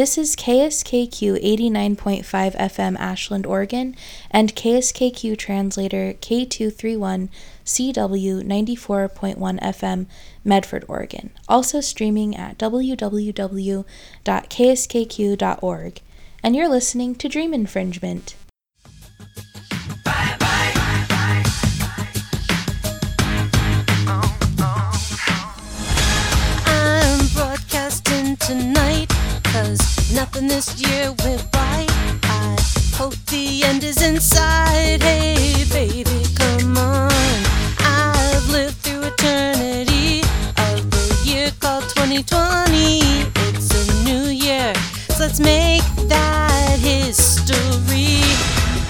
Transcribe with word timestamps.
This 0.00 0.16
is 0.16 0.34
KSKQ 0.34 1.44
89.5 1.44 2.24
FM 2.56 2.98
Ashland, 2.98 3.44
Oregon, 3.44 3.94
and 4.30 4.56
KSKQ 4.56 5.36
translator 5.36 6.14
K231 6.14 7.28
CW 7.66 8.42
94.1 8.42 9.60
FM 9.60 10.06
Medford, 10.42 10.86
Oregon. 10.88 11.28
Also 11.50 11.82
streaming 11.82 12.34
at 12.34 12.56
www.kskq.org. 12.56 13.84
And 16.42 16.56
you're 16.56 16.68
listening 16.68 17.14
to 17.16 17.28
Dream 17.28 17.52
Infringement. 17.52 18.36
Tonight, 28.38 29.12
cause 29.52 30.12
nothing 30.14 30.46
this 30.46 30.80
year 30.80 31.12
went 31.24 31.42
right. 31.54 31.86
I 32.24 32.56
hope 32.94 33.14
the 33.26 33.62
end 33.64 33.82
is 33.84 34.02
inside. 34.02 35.02
Hey, 35.02 35.64
baby, 35.72 36.22
come 36.34 36.76
on. 36.76 37.10
I've 37.78 38.48
lived 38.48 38.76
through 38.76 39.02
eternity 39.02 40.20
of 40.66 40.90
the 40.90 41.22
year 41.24 41.50
called 41.60 41.84
2020. 41.94 43.00
It's 43.46 43.70
a 43.80 44.04
new 44.04 44.30
year, 44.30 44.72
so 45.08 45.24
let's 45.24 45.40
make 45.40 45.82
that 46.08 46.78
history. 46.78 48.22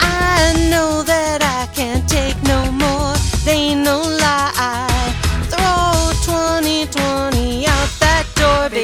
I 0.01 0.69
know 0.71 1.03
that 1.03 1.41
I 1.43 1.73
can't 1.75 2.07
take 2.09 2.41
no 2.45 2.71
more. 2.73 3.15
They 3.45 3.73
ain't 3.73 3.85
no 3.85 4.01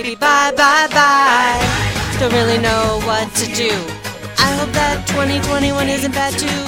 baby. 0.07 0.17
Bye, 0.17 0.53
bye, 0.57 0.89
bye. 0.93 2.19
Don't 2.19 2.33
really 2.33 2.59
know 2.59 3.01
what 3.05 3.27
to 3.37 3.47
do. 3.55 3.71
I 4.39 4.55
hope 4.59 4.73
that 4.73 5.05
2021 5.09 5.89
isn't 5.89 6.13
bad 6.13 6.33
too. 6.39 6.63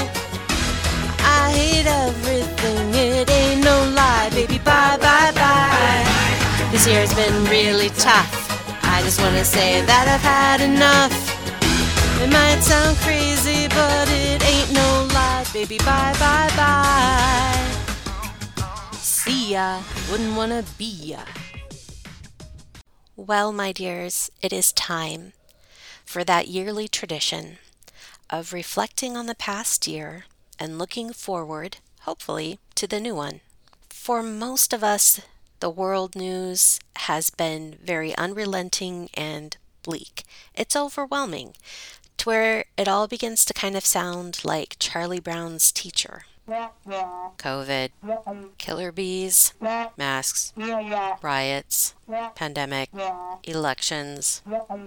I 1.23 1.51
hate 1.53 1.87
everything, 1.87 2.95
it 2.95 3.31
ain't 3.31 3.63
no 3.65 3.77
lie, 3.95 4.31
baby. 4.31 4.59
Bye, 4.59 4.99
bye, 4.99 5.33
bye. 5.35 6.05
This 6.73 6.87
year's 6.87 7.15
been 7.15 7.45
really 7.45 7.91
tough. 7.91 8.33
I 8.83 9.03
just 9.03 9.21
wanna 9.21 9.45
say 9.45 9.83
that 9.83 10.09
I've 10.09 10.27
had 10.35 10.61
enough. 10.61 11.15
It 12.23 12.31
might 12.31 12.61
sound 12.61 12.97
crazy, 12.99 13.69
but 13.69 14.09
it 14.11 14.43
ain't 14.43 14.73
no 14.73 15.07
lie, 15.15 15.45
baby. 15.53 15.79
Bye, 15.79 16.15
bye, 16.19 16.51
bye. 16.57 17.69
See 19.01 19.53
ya. 19.53 19.81
Wouldn't 20.11 20.35
wanna 20.35 20.65
be 20.77 21.15
ya. 21.15 21.23
Well, 23.21 23.51
my 23.51 23.73
dears, 23.73 24.31
it 24.41 24.53
is 24.53 24.71
time 24.73 25.33
for 26.05 26.23
that 26.23 26.47
yearly 26.47 26.87
tradition 26.87 27.59
of 28.31 28.53
reflecting 28.53 29.17
on 29.17 29.27
the 29.27 29.35
past 29.35 29.89
year 29.89 30.27
and 30.57 30.79
looking 30.79 31.13
forward, 31.13 31.79
hopefully, 32.03 32.61
to 32.77 32.87
the 32.87 33.01
new 33.01 33.17
one. 33.17 33.41
For 33.91 34.23
most 34.23 34.73
of 34.73 34.85
us, 34.85 35.21
the 35.59 35.69
world 35.69 36.15
news 36.15 36.79
has 36.95 37.31
been 37.31 37.79
very 37.83 38.15
unrelenting 38.17 39.11
and 39.15 39.57
bleak. 39.83 40.23
It's 40.55 40.77
overwhelming 40.77 41.55
to 42.19 42.25
where 42.25 42.67
it 42.77 42.87
all 42.87 43.09
begins 43.09 43.45
to 43.47 43.53
kind 43.53 43.77
of 43.77 43.85
sound 43.85 44.45
like 44.45 44.77
Charlie 44.79 45.19
Brown's 45.19 45.73
teacher. 45.73 46.23
COVID, 46.49 47.91
killer 48.59 48.93
bees, 48.93 49.53
masks, 49.61 50.53
riots, 51.23 51.95
pandemic, 52.35 52.91
elections, 53.45 54.43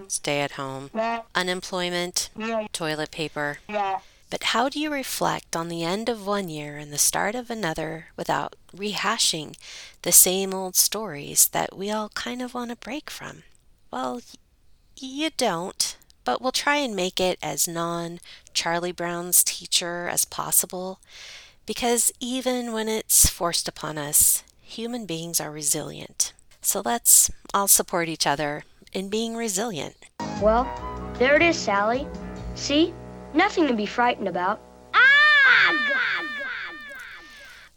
stay 0.08 0.40
at 0.40 0.52
home, 0.52 0.90
unemployment, 1.34 2.30
toilet 2.72 3.10
paper. 3.10 3.58
But 4.30 4.44
how 4.44 4.70
do 4.70 4.80
you 4.80 4.90
reflect 4.90 5.54
on 5.54 5.68
the 5.68 5.84
end 5.84 6.08
of 6.08 6.26
one 6.26 6.48
year 6.48 6.78
and 6.78 6.90
the 6.90 6.96
start 6.98 7.34
of 7.34 7.50
another 7.50 8.06
without 8.16 8.56
rehashing 8.74 9.56
the 10.02 10.12
same 10.12 10.54
old 10.54 10.74
stories 10.74 11.48
that 11.48 11.76
we 11.76 11.90
all 11.90 12.08
kind 12.14 12.40
of 12.40 12.54
want 12.54 12.70
to 12.70 12.76
break 12.76 13.10
from? 13.10 13.42
Well, 13.90 14.22
you 14.96 15.28
don't, 15.36 15.96
but 16.24 16.40
we'll 16.40 16.50
try 16.50 16.76
and 16.76 16.96
make 16.96 17.20
it 17.20 17.38
as 17.42 17.68
non 17.68 18.20
Charlie 18.54 18.90
Brown's 18.90 19.44
teacher 19.44 20.08
as 20.08 20.24
possible 20.24 20.98
because 21.66 22.12
even 22.20 22.72
when 22.72 22.88
it's 22.88 23.28
forced 23.28 23.68
upon 23.68 23.98
us, 23.98 24.42
human 24.60 25.06
beings 25.06 25.40
are 25.40 25.50
resilient. 25.50 26.32
So 26.60 26.82
let's 26.84 27.30
all 27.52 27.68
support 27.68 28.08
each 28.08 28.26
other 28.26 28.64
in 28.92 29.08
being 29.08 29.36
resilient. 29.36 29.96
Well, 30.40 30.66
there 31.18 31.36
it 31.36 31.42
is, 31.42 31.56
Sally. 31.56 32.06
See? 32.54 32.94
Nothing 33.34 33.66
to 33.66 33.74
be 33.74 33.86
frightened 33.86 34.28
about. 34.28 34.60
Ah 34.94 35.72
god. 35.88 36.26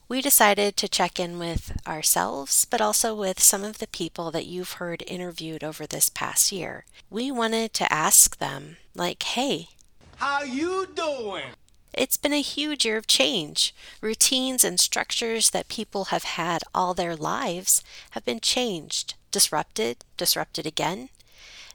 We 0.08 0.22
decided 0.22 0.78
to 0.78 0.88
check 0.88 1.20
in 1.20 1.40
with 1.40 1.76
ourselves, 1.88 2.66
but 2.66 2.82
also 2.82 3.16
with 3.16 3.40
some 3.40 3.64
of 3.64 3.80
the 3.80 3.88
people 3.88 4.30
that 4.32 4.46
you've 4.46 4.74
heard 4.74 5.04
interviewed 5.08 5.64
over 5.64 5.88
this 5.88 6.10
past 6.10 6.52
year. 6.52 6.86
We 7.10 7.32
wanted 7.32 7.74
to 7.74 7.92
ask 7.92 8.38
them, 8.38 8.78
like, 8.94 9.24
hey, 9.24 9.70
How 10.18 10.44
you 10.44 10.88
doing? 10.94 11.46
It's 11.98 12.18
been 12.18 12.34
a 12.34 12.42
huge 12.42 12.86
year 12.86 12.98
of 12.98 13.08
change. 13.08 13.74
Routines 14.02 14.66
and 14.66 14.80
structures 14.80 15.52
that 15.52 15.70
people 15.70 16.06
have 16.06 16.24
had 16.24 16.62
all 16.74 16.94
their 16.94 17.16
lives 17.16 17.82
have 18.12 18.26
been 18.26 18.42
changed, 18.42 19.14
disrupted, 19.32 20.04
disrupted 20.18 20.66
again. 20.66 21.08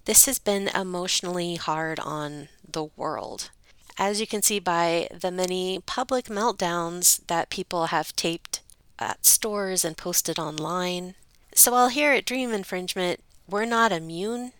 This 0.04 0.26
has 0.26 0.38
been 0.38 0.68
emotionally 0.68 1.56
hard 1.56 1.98
on 1.98 2.48
the 2.70 2.84
world. 2.96 3.50
As 3.96 4.20
you 4.20 4.26
can 4.26 4.42
see 4.42 4.58
by 4.58 5.08
the 5.10 5.30
many 5.30 5.80
public 5.86 6.26
meltdowns 6.26 7.26
that 7.26 7.48
people 7.48 7.86
have 7.86 8.14
taped 8.14 8.60
at 8.98 9.24
stores 9.24 9.86
and 9.86 9.96
posted 9.96 10.38
online. 10.38 11.14
So, 11.54 11.72
while 11.72 11.88
here 11.88 12.12
at 12.12 12.26
Dream 12.26 12.52
Infringement, 12.52 13.20
we're 13.48 13.64
not 13.64 13.90
immune, 13.90 14.52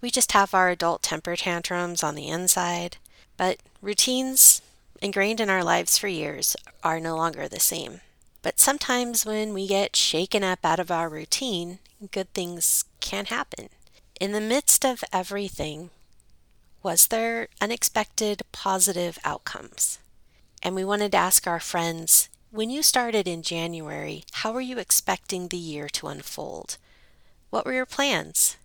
we 0.00 0.10
just 0.10 0.32
have 0.32 0.52
our 0.52 0.68
adult 0.68 1.02
temper 1.02 1.36
tantrums 1.36 2.02
on 2.02 2.16
the 2.16 2.28
inside. 2.28 2.96
But 3.36 3.58
routines 3.80 4.62
ingrained 5.02 5.40
in 5.40 5.50
our 5.50 5.64
lives 5.64 5.98
for 5.98 6.08
years 6.08 6.56
are 6.82 7.00
no 7.00 7.16
longer 7.16 7.48
the 7.48 7.60
same. 7.60 8.00
But 8.42 8.60
sometimes 8.60 9.26
when 9.26 9.52
we 9.52 9.66
get 9.66 9.96
shaken 9.96 10.44
up 10.44 10.60
out 10.64 10.78
of 10.78 10.90
our 10.90 11.08
routine, 11.08 11.78
good 12.12 12.32
things 12.32 12.84
can 13.00 13.26
happen. 13.26 13.68
In 14.20 14.32
the 14.32 14.40
midst 14.40 14.84
of 14.84 15.02
everything, 15.12 15.90
was 16.82 17.08
there 17.08 17.48
unexpected 17.60 18.42
positive 18.52 19.18
outcomes? 19.24 19.98
And 20.62 20.74
we 20.74 20.84
wanted 20.84 21.12
to 21.12 21.18
ask 21.18 21.46
our 21.46 21.60
friends 21.60 22.28
when 22.50 22.70
you 22.70 22.82
started 22.82 23.26
in 23.28 23.42
January, 23.42 24.24
how 24.32 24.52
were 24.52 24.60
you 24.60 24.78
expecting 24.78 25.48
the 25.48 25.56
year 25.56 25.88
to 25.90 26.06
unfold? 26.06 26.78
What 27.50 27.66
were 27.66 27.72
your 27.72 27.86
plans? 27.86 28.56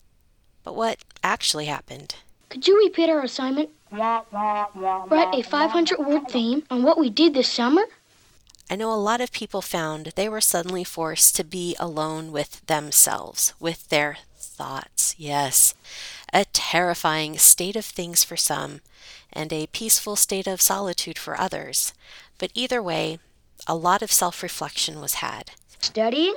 But 0.63 0.75
what 0.75 0.99
actually 1.23 1.65
happened? 1.65 2.15
Could 2.49 2.67
you 2.67 2.77
repeat 2.77 3.09
our 3.09 3.21
assignment? 3.21 3.69
Write 3.91 5.35
a 5.35 5.41
500 5.41 5.99
word 5.99 6.29
theme 6.29 6.63
on 6.69 6.83
what 6.83 6.97
we 6.97 7.09
did 7.09 7.33
this 7.33 7.49
summer? 7.49 7.83
I 8.69 8.77
know 8.77 8.91
a 8.91 8.95
lot 8.95 9.19
of 9.19 9.33
people 9.33 9.61
found 9.61 10.13
they 10.15 10.29
were 10.29 10.39
suddenly 10.39 10.85
forced 10.85 11.35
to 11.35 11.43
be 11.43 11.75
alone 11.77 12.31
with 12.31 12.65
themselves, 12.67 13.53
with 13.59 13.89
their 13.89 14.19
thoughts. 14.37 15.13
Yes, 15.17 15.73
a 16.31 16.45
terrifying 16.45 17.37
state 17.37 17.75
of 17.75 17.83
things 17.83 18.23
for 18.23 18.37
some, 18.37 18.79
and 19.33 19.51
a 19.51 19.67
peaceful 19.67 20.15
state 20.15 20.47
of 20.47 20.61
solitude 20.61 21.17
for 21.17 21.37
others. 21.37 21.93
But 22.37 22.51
either 22.53 22.81
way, 22.81 23.19
a 23.67 23.75
lot 23.75 24.01
of 24.01 24.11
self 24.11 24.41
reflection 24.41 25.01
was 25.01 25.15
had. 25.15 25.51
Studying? 25.79 26.35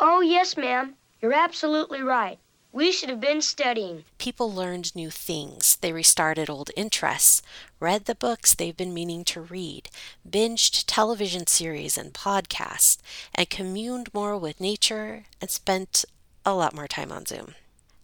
Oh, 0.00 0.20
yes, 0.20 0.56
ma'am. 0.56 0.94
You're 1.22 1.32
absolutely 1.32 2.02
right. 2.02 2.38
We 2.72 2.92
should 2.92 3.08
have 3.08 3.20
been 3.20 3.40
studying. 3.40 4.04
People 4.18 4.52
learned 4.52 4.94
new 4.94 5.10
things. 5.10 5.76
They 5.76 5.92
restarted 5.92 6.50
old 6.50 6.70
interests, 6.76 7.40
read 7.80 8.04
the 8.04 8.14
books 8.14 8.54
they've 8.54 8.76
been 8.76 8.92
meaning 8.92 9.24
to 9.24 9.40
read, 9.40 9.88
binged 10.28 10.84
television 10.86 11.46
series 11.46 11.96
and 11.96 12.12
podcasts, 12.12 12.98
and 13.34 13.48
communed 13.48 14.12
more 14.12 14.36
with 14.36 14.60
nature 14.60 15.24
and 15.40 15.50
spent 15.50 16.04
a 16.44 16.54
lot 16.54 16.74
more 16.74 16.86
time 16.86 17.10
on 17.10 17.24
Zoom. 17.24 17.54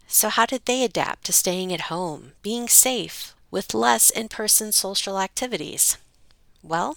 So, 0.07 0.29
how 0.29 0.47
did 0.47 0.65
they 0.65 0.83
adapt 0.83 1.25
to 1.25 1.33
staying 1.33 1.73
at 1.73 1.83
home, 1.93 2.33
being 2.43 2.69
safe, 2.69 3.35
with 3.51 3.75
less 3.75 4.09
in 4.11 4.29
person 4.29 4.73
social 4.73 5.19
activities? 5.19 5.99
Well, 6.63 6.97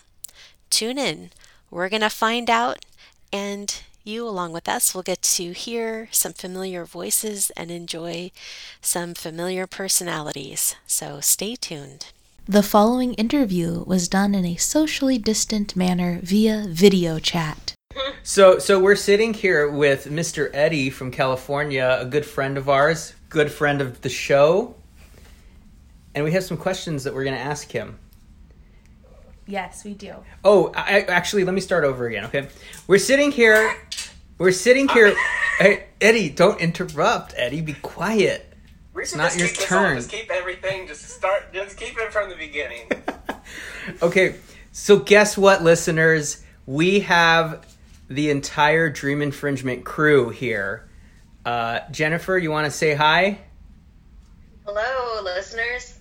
tune 0.70 0.98
in. 0.98 1.32
We're 1.70 1.90
going 1.90 2.02
to 2.02 2.10
find 2.10 2.50
out, 2.50 2.86
and 3.34 3.82
you, 4.08 4.28
along 4.28 4.54
with 4.54 4.68
us, 4.70 4.96
will 4.96 5.04
get 5.04 5.22
to 5.22 5.52
hear 5.52 6.08
some 6.12 6.34
familiar 6.34 6.86
voices 6.86 7.52
and 7.58 7.70
enjoy 7.70 8.32
some 8.82 9.14
familiar 9.14 9.68
personalities. 9.68 10.76
So, 10.88 11.20
stay 11.20 11.56
tuned. 11.56 12.08
The 12.48 12.64
following 12.64 13.14
interview 13.16 13.84
was 13.86 14.08
done 14.08 14.34
in 14.34 14.46
a 14.46 14.56
socially 14.56 15.18
distant 15.18 15.76
manner 15.76 16.20
via 16.24 16.66
video 16.70 17.20
chat. 17.20 17.74
So, 18.24 18.60
so 18.60 18.80
we're 18.80 18.96
sitting 18.96 19.34
here 19.34 19.70
with 19.70 20.06
Mr. 20.06 20.50
Eddie 20.54 20.90
from 20.90 21.12
California, 21.12 21.98
a 22.00 22.06
good 22.06 22.26
friend 22.26 22.58
of 22.58 22.70
ours, 22.70 23.14
good 23.30 23.52
friend 23.52 23.82
of 23.82 24.02
the 24.02 24.10
show. 24.10 24.76
and 26.16 26.24
we 26.24 26.32
have 26.32 26.44
some 26.44 26.58
questions 26.58 27.04
that 27.04 27.14
we're 27.14 27.24
going 27.24 27.36
to 27.36 27.42
ask 27.42 27.72
him. 27.72 28.00
Yes, 29.48 29.84
we 29.86 29.94
do. 29.94 30.16
Oh, 30.44 30.72
I, 30.76 31.00
I- 31.00 31.06
actually, 31.06 31.44
let 31.46 31.54
me 31.54 31.62
start 31.62 31.84
over 31.84 32.06
again. 32.08 32.26
Okay, 32.26 32.48
we're 32.88 32.98
sitting 33.00 33.32
here. 33.32 33.76
We're 34.38 34.52
sitting 34.52 34.88
here. 34.90 35.16
Hey, 35.60 35.88
Eddie, 36.00 36.30
don't 36.30 36.62
interrupt. 36.62 37.34
Eddie, 37.36 37.62
be 37.62 37.74
quiet. 37.74 38.54
We 38.94 39.08
should 39.08 39.18
not 39.18 39.36
your 39.36 39.48
turn. 39.48 39.90
all- 39.90 39.96
Just 39.96 40.12
keep 40.12 40.30
everything. 40.30 40.86
Just 40.88 41.10
start. 41.10 41.52
Just 41.52 41.78
keep 41.78 41.98
it 41.98 42.14
from 42.14 42.30
the 42.30 42.36
beginning. 42.36 42.92
Okay, 44.04 44.36
so 44.74 45.00
guess 45.00 45.36
what, 45.38 45.64
listeners? 45.64 46.44
We 46.68 47.00
have 47.00 47.66
the 48.10 48.30
entire 48.30 48.90
Dream 48.92 49.22
Infringement 49.24 49.84
crew 49.86 50.30
here. 50.30 50.88
Uh, 51.46 51.80
Jennifer, 51.90 52.38
you 52.38 52.52
want 52.52 52.66
to 52.66 52.72
say 52.72 52.94
hi? 52.94 53.40
Hello, 54.66 55.24
listeners. 55.24 55.97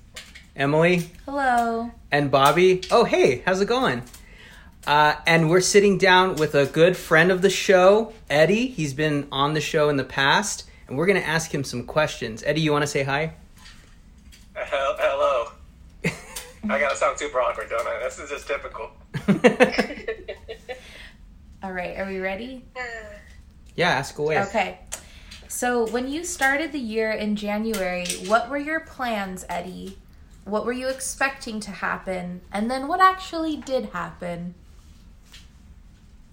Emily 0.66 1.10
Hello. 1.26 1.90
and 2.10 2.30
Bobby. 2.30 2.80
Oh, 2.90 3.04
hey, 3.04 3.42
how's 3.44 3.60
it 3.60 3.66
going? 3.66 4.02
Uh, 4.86 5.16
and 5.26 5.50
we're 5.50 5.60
sitting 5.60 5.98
down 5.98 6.36
with 6.36 6.54
a 6.54 6.64
good 6.64 6.96
friend 6.96 7.30
of 7.30 7.42
the 7.42 7.50
show, 7.50 8.12
Eddie. 8.30 8.68
He's 8.68 8.94
been 8.94 9.28
on 9.30 9.52
the 9.52 9.60
show 9.60 9.88
in 9.90 9.96
the 9.96 10.04
past, 10.04 10.64
and 10.88 10.96
we're 10.96 11.06
going 11.06 11.20
to 11.20 11.26
ask 11.26 11.52
him 11.52 11.62
some 11.64 11.84
questions. 11.84 12.42
Eddie, 12.44 12.62
you 12.62 12.72
want 12.72 12.82
to 12.82 12.86
say 12.86 13.02
hi? 13.02 13.34
Hel- 14.54 14.96
Hello. 14.98 15.50
I 16.70 16.78
gotta 16.80 16.96
sound 16.96 17.18
super 17.18 17.40
awkward, 17.40 17.68
don't 17.68 17.86
I? 17.86 17.98
This 18.00 18.18
is 18.18 18.30
just 18.30 18.46
typical. 18.48 18.90
All 21.62 21.72
right, 21.72 21.98
are 21.98 22.06
we 22.06 22.18
ready? 22.18 22.64
yeah, 23.74 23.90
ask 23.90 24.18
away. 24.18 24.40
Okay. 24.44 24.78
So, 25.48 25.86
when 25.88 26.08
you 26.08 26.24
started 26.24 26.72
the 26.72 26.78
year 26.78 27.12
in 27.12 27.36
January, 27.36 28.06
what 28.26 28.48
were 28.50 28.58
your 28.58 28.80
plans, 28.80 29.44
Eddie? 29.48 29.96
What 30.46 30.64
were 30.64 30.72
you 30.72 30.86
expecting 30.88 31.58
to 31.60 31.72
happen? 31.72 32.40
And 32.52 32.70
then 32.70 32.86
what 32.86 33.00
actually 33.00 33.56
did 33.56 33.86
happen 33.86 34.54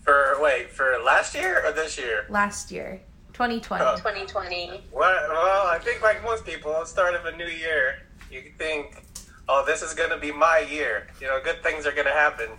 For 0.04 0.38
wait, 0.39 0.69
for 0.69 1.00
last 1.04 1.33
year 1.33 1.65
or 1.65 1.71
this 1.71 1.98
year? 1.98 2.27
last 2.30 2.69
year, 2.71 3.01
2020? 3.33 3.83
Oh. 3.83 3.95
2020. 3.98 4.83
Well, 4.92 5.27
well, 5.30 5.68
I 5.68 5.80
think 5.80 6.04
like 6.04 6.24
most 6.24 6.45
people, 6.45 6.71
at 6.75 6.81
the 6.81 6.86
start 6.86 7.15
of 7.15 7.25
a 7.25 7.36
new 7.36 7.48
year, 7.48 8.04
you 8.30 8.51
think, 8.60 9.04
"Oh, 9.50 9.65
this 9.65 9.81
is 9.81 9.95
gonna 9.95 10.18
be 10.19 10.31
my 10.31 10.59
year. 10.59 11.07
You 11.19 11.27
know, 11.27 11.42
good 11.42 11.63
things 11.63 11.88
are 11.88 11.92
gonna 11.92 12.12
happen. 12.12 12.50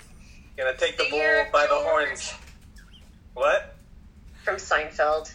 Gonna 0.57 0.77
take 0.77 0.97
the, 0.97 1.05
The 1.05 1.11
bull 1.11 1.47
by 1.53 1.67
the 1.67 1.77
horns." 1.77 2.35
What? 3.35 3.77
From 4.43 4.57
Seinfeld. 4.57 5.33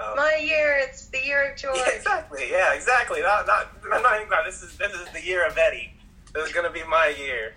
Oh. 0.00 0.14
My 0.16 0.36
year, 0.40 0.78
it's 0.82 1.06
the 1.08 1.18
year 1.24 1.50
of 1.50 1.56
George. 1.60 1.76
Yeah, 1.76 1.90
exactly. 1.94 2.46
Yeah, 2.50 2.74
exactly. 2.74 3.20
Not, 3.20 3.46
not, 3.46 3.68
not, 3.88 4.02
not, 4.02 4.30
not- 4.30 4.44
This 4.44 4.62
is 4.62 4.76
this 4.76 4.92
is 4.92 5.08
the 5.12 5.24
year 5.24 5.46
of 5.46 5.56
Eddie. 5.58 5.92
This 6.34 6.46
is 6.48 6.52
gonna 6.52 6.70
be 6.70 6.82
my 6.84 7.14
year. 7.18 7.54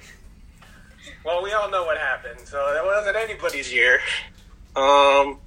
Well, 1.26 1.44
we 1.44 1.52
all 1.54 1.70
know 1.70 1.84
what 1.84 1.98
happened, 1.98 2.40
so 2.42 2.58
it 2.76 2.84
wasn't 2.86 3.16
anybody's 3.18 3.72
year. 3.74 4.00
Um, 4.76 5.40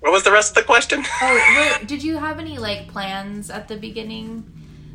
what 0.00 0.10
was 0.12 0.22
the 0.24 0.32
rest 0.32 0.50
of 0.50 0.54
the 0.56 0.62
question? 0.64 1.04
Oh, 1.20 1.78
were, 1.80 1.86
did 1.86 2.02
you 2.02 2.16
have 2.16 2.38
any 2.38 2.58
like 2.58 2.88
plans 2.88 3.50
at 3.50 3.68
the 3.68 3.76
beginning 3.76 4.44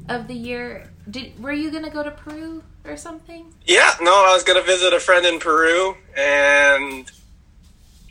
of 0.09 0.27
the 0.27 0.33
year? 0.33 0.89
Did 1.09 1.41
were 1.41 1.53
you 1.53 1.71
gonna 1.71 1.89
go 1.89 2.03
to 2.03 2.11
Peru 2.11 2.61
or 2.83 2.97
something? 2.97 3.53
Yeah, 3.65 3.93
no, 4.01 4.11
I 4.11 4.33
was 4.33 4.43
gonna 4.43 4.61
visit 4.63 4.91
a 4.93 4.99
friend 4.99 5.25
in 5.25 5.39
Peru, 5.39 5.95
and 6.17 7.09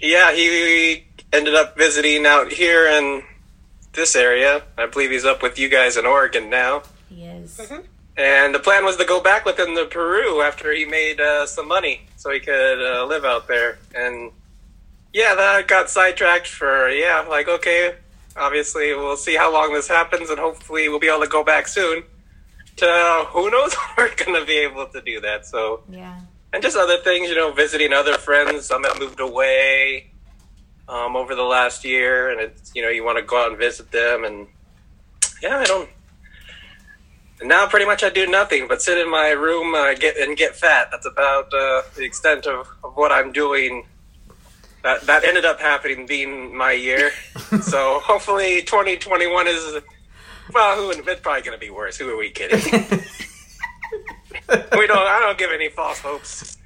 yeah, 0.00 0.32
he 0.32 1.05
ended 1.32 1.54
up 1.54 1.76
visiting 1.76 2.26
out 2.26 2.52
here 2.52 2.86
in 2.86 3.22
this 3.92 4.14
area. 4.16 4.62
I 4.78 4.86
believe 4.86 5.10
he's 5.10 5.24
up 5.24 5.42
with 5.42 5.58
you 5.58 5.68
guys 5.68 5.96
in 5.96 6.06
Oregon 6.06 6.50
now. 6.50 6.82
He 7.08 7.24
is. 7.24 7.60
And 8.18 8.54
the 8.54 8.58
plan 8.60 8.84
was 8.84 8.96
to 8.96 9.04
go 9.04 9.20
back 9.20 9.44
with 9.44 9.58
him 9.58 9.74
to 9.76 9.84
Peru 9.86 10.40
after 10.40 10.72
he 10.72 10.84
made 10.86 11.20
uh, 11.20 11.46
some 11.46 11.68
money 11.68 12.06
so 12.16 12.30
he 12.30 12.40
could 12.40 12.80
uh, 12.80 13.04
live 13.06 13.24
out 13.24 13.46
there. 13.46 13.78
And 13.94 14.32
yeah, 15.12 15.34
that 15.34 15.68
got 15.68 15.90
sidetracked 15.90 16.46
for, 16.46 16.88
yeah, 16.88 17.20
like, 17.28 17.48
okay, 17.48 17.94
obviously 18.36 18.94
we'll 18.94 19.16
see 19.16 19.36
how 19.36 19.52
long 19.52 19.72
this 19.74 19.88
happens 19.88 20.30
and 20.30 20.38
hopefully 20.38 20.88
we'll 20.88 20.98
be 20.98 21.08
able 21.08 21.22
to 21.22 21.28
go 21.28 21.44
back 21.44 21.66
soon. 21.68 22.04
To 22.76 22.86
uh, 22.86 23.24
who 23.26 23.50
knows 23.50 23.74
when 23.96 24.08
we're 24.08 24.16
going 24.16 24.38
to 24.40 24.46
be 24.46 24.58
able 24.58 24.86
to 24.86 25.00
do 25.02 25.20
that. 25.20 25.46
So, 25.46 25.82
Yeah. 25.90 26.18
and 26.52 26.62
just 26.62 26.76
other 26.76 26.98
things, 26.98 27.28
you 27.28 27.34
know, 27.34 27.52
visiting 27.52 27.92
other 27.92 28.14
friends. 28.18 28.66
Some 28.66 28.84
have 28.84 28.98
moved 28.98 29.20
away 29.20 30.10
um, 30.88 31.16
over 31.16 31.34
the 31.34 31.42
last 31.42 31.84
year, 31.84 32.30
and 32.30 32.40
it's 32.40 32.72
you 32.74 32.82
know 32.82 32.88
you 32.88 33.04
want 33.04 33.18
to 33.18 33.24
go 33.24 33.42
out 33.42 33.50
and 33.50 33.58
visit 33.58 33.90
them, 33.90 34.24
and 34.24 34.46
yeah, 35.42 35.58
I 35.58 35.64
don't. 35.64 35.88
And 37.40 37.48
now 37.50 37.66
pretty 37.66 37.84
much 37.84 38.02
I 38.02 38.08
do 38.08 38.26
nothing 38.26 38.66
but 38.66 38.80
sit 38.80 38.96
in 38.96 39.10
my 39.10 39.28
room, 39.30 39.74
uh, 39.74 39.94
get 39.94 40.16
and 40.16 40.36
get 40.36 40.56
fat. 40.56 40.88
That's 40.90 41.06
about 41.06 41.52
uh, 41.52 41.82
the 41.94 42.04
extent 42.04 42.46
of, 42.46 42.68
of 42.82 42.96
what 42.96 43.12
I'm 43.12 43.32
doing. 43.32 43.86
That 44.82 45.02
that 45.02 45.24
ended 45.24 45.44
up 45.44 45.60
happening 45.60 46.06
being 46.06 46.56
my 46.56 46.72
year. 46.72 47.10
so 47.60 48.00
hopefully 48.00 48.62
2021 48.62 49.48
is 49.48 49.82
well, 50.52 50.76
who 50.76 50.90
it's 50.90 51.20
probably 51.20 51.42
going 51.42 51.58
to 51.58 51.64
be 51.64 51.70
worse. 51.70 51.96
Who 51.96 52.08
are 52.08 52.16
we 52.16 52.30
kidding? 52.30 52.60
we 54.48 54.86
don't. 54.86 54.98
I 54.98 55.18
don't 55.20 55.36
give 55.36 55.50
any 55.52 55.68
false 55.68 56.00
hopes. 56.00 56.56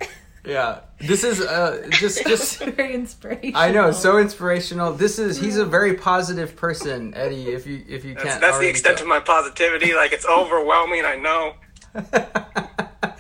Yeah, 0.45 0.81
this 0.99 1.23
is 1.23 1.41
uh, 1.43 1.87
just 1.91 2.25
just. 2.27 2.59
Very 2.61 2.95
inspirational. 2.95 3.61
I 3.61 3.71
know, 3.73 3.93
so 3.93 4.17
inspirational. 4.19 4.93
This 4.95 5.19
is 5.19 5.39
he's 5.39 5.59
a 5.59 5.67
very 5.67 5.95
positive 5.95 6.57
person, 6.57 7.13
Eddie. 7.15 7.49
If 7.49 7.67
you 7.67 7.85
if 7.89 8.05
you 8.05 8.15
That's, 8.15 8.25
can't, 8.27 8.41
that's 8.41 8.59
the 8.59 8.69
extent 8.69 8.97
tell. 8.99 9.05
of 9.05 9.09
my 9.11 9.21
positivity. 9.21 9.95
Like 9.95 10.13
it's 10.13 10.27
overwhelming. 10.27 11.05
I 11.05 11.17
know. 11.17 11.55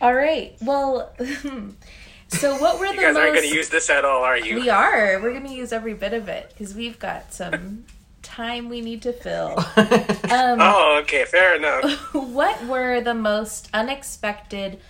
All 0.00 0.14
right. 0.14 0.56
Well, 0.62 1.12
so 2.28 2.56
what 2.56 2.80
were 2.80 2.86
the 2.88 2.94
You 2.94 3.00
guys 3.00 3.14
most? 3.14 3.22
aren't 3.22 3.34
going 3.34 3.48
to 3.48 3.54
use 3.54 3.68
this 3.68 3.90
at 3.90 4.04
all, 4.06 4.22
are 4.24 4.38
you? 4.38 4.54
we 4.54 4.70
are. 4.70 5.20
We're 5.20 5.34
gonna 5.34 5.52
use 5.52 5.72
every 5.72 5.92
bit 5.94 6.14
of 6.14 6.28
it 6.28 6.48
because 6.50 6.74
we've 6.74 6.98
got 6.98 7.34
some 7.34 7.84
time 8.22 8.68
we 8.70 8.80
need 8.80 9.02
to 9.02 9.12
fill. 9.12 9.58
Um, 9.76 10.58
Oh, 10.60 11.00
okay, 11.02 11.24
fair 11.26 11.56
enough. 11.56 12.14
what 12.14 12.64
were 12.66 13.00
the 13.02 13.12
most 13.14 13.68
unexpected 13.74 14.80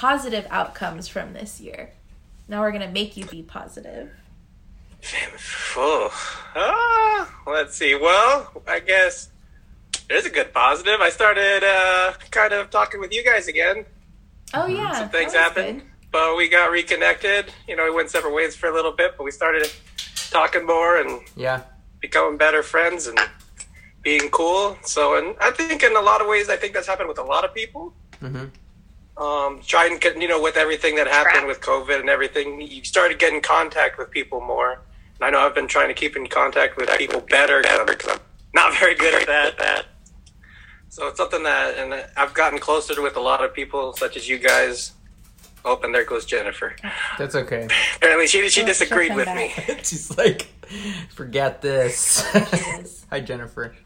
positive 0.00 0.46
outcomes 0.48 1.06
from 1.08 1.34
this 1.34 1.60
year? 1.60 1.92
Now 2.48 2.60
we're 2.62 2.72
gonna 2.72 2.88
make 2.90 3.18
you 3.18 3.26
be 3.26 3.42
positive. 3.42 4.10
Oh, 6.56 7.28
let's 7.46 7.76
see. 7.76 7.94
Well, 7.94 8.50
I 8.66 8.80
guess 8.80 9.28
there's 10.08 10.26
a 10.26 10.30
good 10.30 10.52
positive. 10.54 11.00
I 11.00 11.10
started 11.10 11.62
uh, 11.64 12.12
kind 12.30 12.52
of 12.52 12.70
talking 12.70 13.00
with 13.00 13.12
you 13.12 13.24
guys 13.24 13.48
again. 13.48 13.84
Oh 14.54 14.66
yeah, 14.66 14.92
Some 14.92 15.08
things 15.10 15.32
that 15.32 15.54
was 15.54 15.64
happened, 15.64 15.82
but 16.10 16.36
we 16.36 16.48
got 16.48 16.70
reconnected. 16.70 17.52
You 17.68 17.76
know, 17.76 17.84
we 17.84 17.90
went 17.90 18.10
separate 18.10 18.34
ways 18.34 18.56
for 18.56 18.68
a 18.68 18.74
little 18.74 18.92
bit, 18.92 19.14
but 19.16 19.24
we 19.24 19.30
started 19.30 19.70
talking 20.30 20.66
more 20.66 20.96
and 21.00 21.20
yeah, 21.36 21.62
becoming 22.00 22.36
better 22.36 22.62
friends 22.62 23.06
and 23.06 23.18
being 24.02 24.28
cool. 24.30 24.76
So, 24.82 25.16
and 25.16 25.36
I 25.40 25.50
think 25.52 25.82
in 25.82 25.96
a 25.96 26.00
lot 26.00 26.20
of 26.20 26.26
ways, 26.26 26.48
I 26.48 26.56
think 26.56 26.74
that's 26.74 26.86
happened 26.88 27.08
with 27.08 27.18
a 27.18 27.24
lot 27.24 27.44
of 27.44 27.54
people. 27.54 27.94
hmm 28.18 28.46
um, 29.20 29.60
trying 29.66 30.00
to, 30.00 30.18
you 30.18 30.26
know, 30.28 30.40
with 30.40 30.56
everything 30.56 30.96
that 30.96 31.06
happened 31.06 31.46
with 31.46 31.60
COVID 31.60 32.00
and 32.00 32.08
everything, 32.08 32.60
you 32.60 32.82
started 32.84 33.18
getting 33.18 33.40
contact 33.42 33.98
with 33.98 34.10
people 34.10 34.40
more. 34.40 34.80
And 35.16 35.24
I 35.24 35.30
know 35.30 35.40
I've 35.40 35.54
been 35.54 35.68
trying 35.68 35.88
to 35.88 35.94
keep 35.94 36.16
in 36.16 36.26
contact 36.26 36.76
with 36.78 36.88
people 36.96 37.20
better 37.28 37.62
because 37.86 38.12
I'm 38.12 38.20
not 38.54 38.78
very 38.78 38.94
good 38.94 39.14
at 39.14 39.26
that. 39.26 39.58
that. 39.58 39.86
So 40.88 41.06
it's 41.06 41.18
something 41.18 41.42
that, 41.44 41.76
and 41.76 42.04
I've 42.16 42.34
gotten 42.34 42.58
closer 42.58 43.00
with 43.02 43.16
a 43.16 43.20
lot 43.20 43.44
of 43.44 43.54
people, 43.54 43.92
such 43.92 44.16
as 44.16 44.28
you 44.28 44.38
guys. 44.38 44.92
Oh, 45.62 45.78
and 45.84 45.94
there 45.94 46.06
goes 46.06 46.24
Jennifer. 46.24 46.74
that's 47.18 47.34
okay. 47.34 47.68
Apparently, 47.96 48.26
she 48.26 48.48
she 48.48 48.62
Oh, 48.62 48.66
disagreed 48.66 49.14
with 49.14 49.26
come 49.26 49.36
me. 49.36 49.52
She's 49.82 50.16
like, 50.16 50.48
forget 51.10 51.60
this. 51.60 52.22
Hi, 53.10 53.20
Jennifer. 53.20 53.76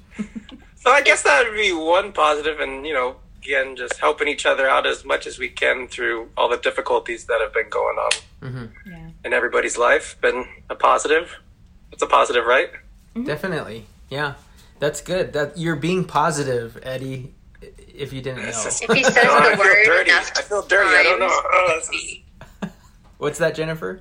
So 0.76 0.92
I 0.92 1.02
guess 1.02 1.22
that 1.24 1.44
would 1.48 1.56
be 1.56 1.72
one 1.72 2.12
positive, 2.12 2.60
and 2.60 2.86
you 2.86 2.94
know, 2.94 3.16
again, 3.44 3.76
just 3.76 3.98
helping 3.98 4.26
each 4.28 4.46
other 4.46 4.68
out 4.68 4.86
as 4.86 5.04
much 5.04 5.26
as 5.26 5.38
we 5.38 5.48
can 5.48 5.86
through 5.88 6.30
all 6.36 6.48
the 6.48 6.56
difficulties 6.56 7.26
that 7.26 7.40
have 7.40 7.52
been 7.52 7.68
going 7.68 7.98
on 7.98 8.10
hmm 8.40 8.64
Yeah. 8.90 9.08
in 9.24 9.32
everybody's 9.32 9.76
life. 9.76 10.16
Been 10.20 10.46
a 10.70 10.74
positive. 10.74 11.36
It's 11.92 12.02
a 12.02 12.06
positive, 12.06 12.44
right? 12.46 12.70
Definitely, 13.24 13.86
yeah. 14.10 14.34
That's 14.80 15.00
good. 15.00 15.32
That 15.34 15.56
you're 15.56 15.76
being 15.76 16.04
positive, 16.04 16.78
Eddie. 16.82 17.32
If 17.94 18.12
you 18.12 18.20
didn't 18.22 18.42
know, 18.42 18.48
If 18.66 18.92
he 18.92 19.04
says 19.04 19.16
Oh, 19.18 19.38
I 19.38 19.50
the 19.50 19.56
feel 19.56 19.64
word 19.64 19.84
dirty. 19.84 20.10
enough 20.10 20.32
I 20.36 20.42
feel 20.42 20.62
dirty. 20.62 20.96
I 20.96 21.02
don't 21.04 21.20
know. 21.20 21.28
Oh, 21.30 21.80
is- 21.80 22.18
what's 23.18 23.38
that, 23.38 23.54
Jennifer? 23.54 24.00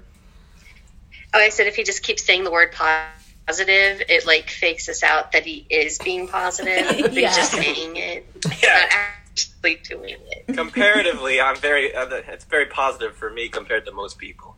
Oh, 1.33 1.39
I 1.39 1.49
said 1.49 1.67
if 1.67 1.75
he 1.75 1.83
just 1.83 2.01
keeps 2.03 2.23
saying 2.23 2.43
the 2.43 2.51
word 2.51 2.71
positive, 2.71 4.01
it 4.09 4.25
like 4.25 4.49
fakes 4.49 4.89
us 4.89 5.03
out 5.03 5.31
that 5.33 5.45
he 5.45 5.65
is 5.69 5.99
being 5.99 6.27
positive. 6.27 6.87
but 7.01 7.13
Yeah. 7.13 7.27
He's 7.27 7.35
just 7.37 7.51
saying 7.51 7.95
it, 7.97 8.25
Yeah. 8.63 8.89
Not 9.35 9.45
actually 9.71 9.75
doing 9.83 10.17
it. 10.31 10.55
Comparatively, 10.55 11.41
I'm 11.41 11.55
very. 11.57 11.95
Uh, 11.95 12.07
it's 12.27 12.45
very 12.45 12.65
positive 12.67 13.15
for 13.15 13.29
me 13.29 13.49
compared 13.49 13.85
to 13.85 13.91
most 13.91 14.17
people. 14.17 14.55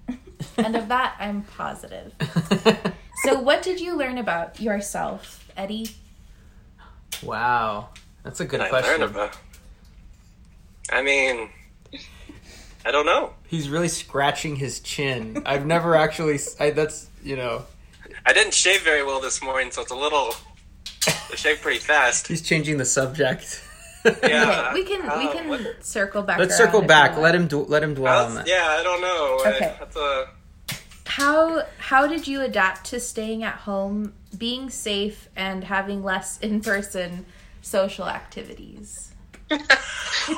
and 0.57 0.75
of 0.75 0.87
that, 0.89 1.15
I'm 1.19 1.43
positive. 1.43 2.13
So, 3.23 3.39
what 3.39 3.61
did 3.61 3.79
you 3.79 3.95
learn 3.97 4.17
about 4.17 4.59
yourself, 4.59 5.49
Eddie? 5.55 5.89
wow. 7.23 7.89
That's 8.23 8.39
a 8.39 8.45
good 8.45 8.59
I 8.59 8.69
question. 8.69 9.03
about. 9.03 9.37
I 10.91 11.01
mean, 11.01 11.49
I 12.83 12.91
don't 12.91 13.05
know. 13.05 13.33
He's 13.47 13.69
really 13.69 13.87
scratching 13.87 14.55
his 14.55 14.79
chin. 14.79 15.43
I've 15.45 15.65
never 15.65 15.95
actually. 15.95 16.35
s- 16.35 16.59
I, 16.59 16.71
that's 16.71 17.07
you 17.23 17.35
know. 17.35 17.65
I 18.25 18.33
didn't 18.33 18.53
shave 18.53 18.81
very 18.81 19.03
well 19.03 19.21
this 19.21 19.41
morning, 19.43 19.71
so 19.71 19.81
it's 19.81 19.91
a 19.91 19.95
little. 19.95 20.33
I 21.07 21.35
shaved 21.35 21.61
pretty 21.61 21.79
fast. 21.79 22.27
He's 22.27 22.41
changing 22.41 22.77
the 22.77 22.85
subject. 22.85 23.61
Yeah, 24.23 24.73
we 24.73 24.83
can 24.83 25.01
we 25.01 25.27
uh, 25.27 25.31
can 25.31 25.47
what- 25.49 25.83
circle 25.83 26.21
back. 26.21 26.39
Let's 26.39 26.55
circle 26.57 26.81
back. 26.81 27.17
Let 27.17 27.33
him 27.35 27.47
do, 27.47 27.63
let 27.63 27.81
him 27.83 27.93
dwell 27.93 28.19
I 28.19 28.25
on 28.25 28.35
that. 28.35 28.47
yeah, 28.47 28.67
I 28.79 28.83
don't 28.83 29.01
know. 29.01 29.39
I- 29.45 29.49
Okay. 29.55 29.75
That's 29.79 29.95
a. 29.95 30.27
How 31.05 31.63
how 31.77 32.07
did 32.07 32.27
you 32.27 32.41
adapt 32.41 32.85
to 32.87 32.99
staying 32.99 33.43
at 33.43 33.55
home, 33.55 34.13
being 34.37 34.69
safe, 34.69 35.29
and 35.35 35.63
having 35.63 36.03
less 36.03 36.37
in 36.47 36.61
person 36.61 37.25
social 37.61 38.07
activities? 38.07 39.11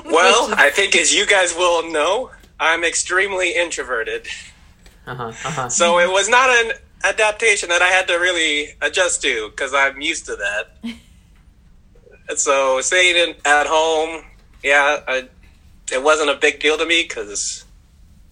Well, 0.06 0.54
I 0.58 0.70
think 0.70 0.98
as 0.98 1.16
you 1.16 1.26
guys 1.26 1.56
will 1.56 1.90
know, 1.90 2.32
I'm 2.60 2.84
extremely 2.84 3.56
introverted. 3.56 4.28
Uh-huh, 5.06 5.28
uh-huh. 5.28 5.70
So 5.70 6.00
it 6.00 6.10
was 6.12 6.28
not 6.28 6.50
an 6.50 6.74
adaptation 7.06 7.70
that 7.70 7.82
I 7.82 7.88
had 7.88 8.08
to 8.10 8.16
really 8.16 8.72
adjust 8.82 9.22
to 9.22 9.50
because 9.50 9.74
I'm 9.74 10.02
used 10.02 10.26
to 10.26 10.36
that. 10.36 10.94
So 12.36 12.82
staying 12.82 13.16
in, 13.16 13.36
at 13.46 13.68
home, 13.68 14.24
yeah, 14.64 15.02
I, 15.08 15.30
it 15.92 16.04
wasn't 16.04 16.30
a 16.30 16.36
big 16.36 16.60
deal 16.60 16.78
to 16.78 16.86
me 16.86 17.04
because 17.04 17.64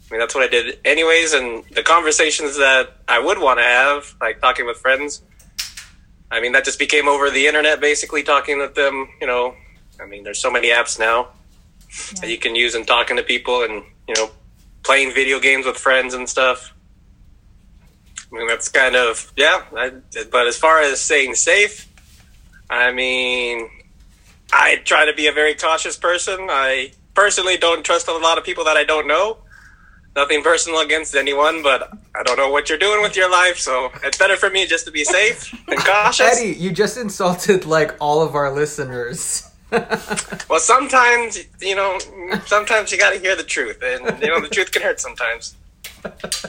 I 0.09 0.13
mean 0.13 0.19
that's 0.19 0.35
what 0.35 0.43
I 0.43 0.47
did 0.47 0.79
anyways. 0.83 1.33
And 1.33 1.63
the 1.71 1.83
conversations 1.83 2.57
that 2.57 2.97
I 3.07 3.19
would 3.19 3.39
want 3.39 3.59
to 3.59 3.63
have, 3.63 4.15
like 4.19 4.41
talking 4.41 4.65
with 4.65 4.77
friends, 4.77 5.21
I 6.29 6.41
mean 6.41 6.51
that 6.51 6.65
just 6.65 6.79
became 6.79 7.07
over 7.07 7.29
the 7.29 7.47
internet, 7.47 7.79
basically 7.79 8.23
talking 8.23 8.59
with 8.59 8.75
them. 8.75 9.07
You 9.21 9.27
know, 9.27 9.55
I 9.99 10.05
mean 10.05 10.23
there's 10.23 10.41
so 10.41 10.51
many 10.51 10.69
apps 10.69 10.99
now 10.99 11.29
that 12.19 12.29
you 12.29 12.37
can 12.37 12.55
use 12.55 12.75
and 12.75 12.85
talking 12.85 13.15
to 13.17 13.23
people 13.23 13.63
and 13.63 13.83
you 14.07 14.15
know 14.15 14.29
playing 14.83 15.13
video 15.13 15.39
games 15.39 15.65
with 15.65 15.77
friends 15.77 16.13
and 16.13 16.27
stuff. 16.29 16.73
I 18.31 18.37
mean, 18.37 18.47
that's 18.47 18.69
kind 18.69 18.95
of 18.95 19.31
yeah. 19.35 19.63
I, 19.75 19.93
but 20.31 20.47
as 20.47 20.57
far 20.57 20.81
as 20.81 20.99
staying 20.99 21.35
safe, 21.35 21.87
I 22.69 22.91
mean, 22.91 23.69
I 24.51 24.77
try 24.77 25.05
to 25.05 25.13
be 25.13 25.27
a 25.27 25.31
very 25.31 25.55
cautious 25.55 25.97
person. 25.97 26.47
I 26.49 26.91
personally 27.13 27.57
don't 27.57 27.83
trust 27.83 28.07
a 28.07 28.17
lot 28.17 28.37
of 28.37 28.43
people 28.43 28.63
that 28.65 28.77
I 28.77 28.83
don't 28.83 29.07
know. 29.07 29.37
Nothing 30.15 30.43
personal 30.43 30.79
against 30.79 31.13
anyone, 31.15 31.61
but 31.61 31.91
I 32.15 32.23
don't 32.23 32.37
know 32.37 32.49
what 32.49 32.69
you're 32.69 32.77
doing 32.77 33.01
with 33.01 33.17
your 33.17 33.29
life, 33.29 33.57
so 33.57 33.91
it's 34.01 34.17
better 34.17 34.37
for 34.37 34.49
me 34.49 34.65
just 34.65 34.85
to 34.85 34.91
be 34.91 35.03
safe 35.03 35.53
and 35.67 35.77
cautious. 35.85 36.39
Eddie, 36.39 36.57
you 36.57 36.71
just 36.71 36.97
insulted 36.97 37.65
like 37.65 37.95
all 37.99 38.21
of 38.21 38.35
our 38.35 38.51
listeners. 38.51 39.49
Well, 40.47 40.59
sometimes 40.59 41.39
you 41.59 41.75
know, 41.75 41.97
sometimes 42.45 42.91
you 42.91 42.97
got 42.97 43.11
to 43.13 43.19
hear 43.19 43.35
the 43.35 43.43
truth, 43.43 43.81
and 43.83 44.21
you 44.21 44.29
know 44.29 44.39
the 44.39 44.47
truth 44.47 44.71
can 44.71 44.83
hurt 44.83 45.01
sometimes. 45.01 45.55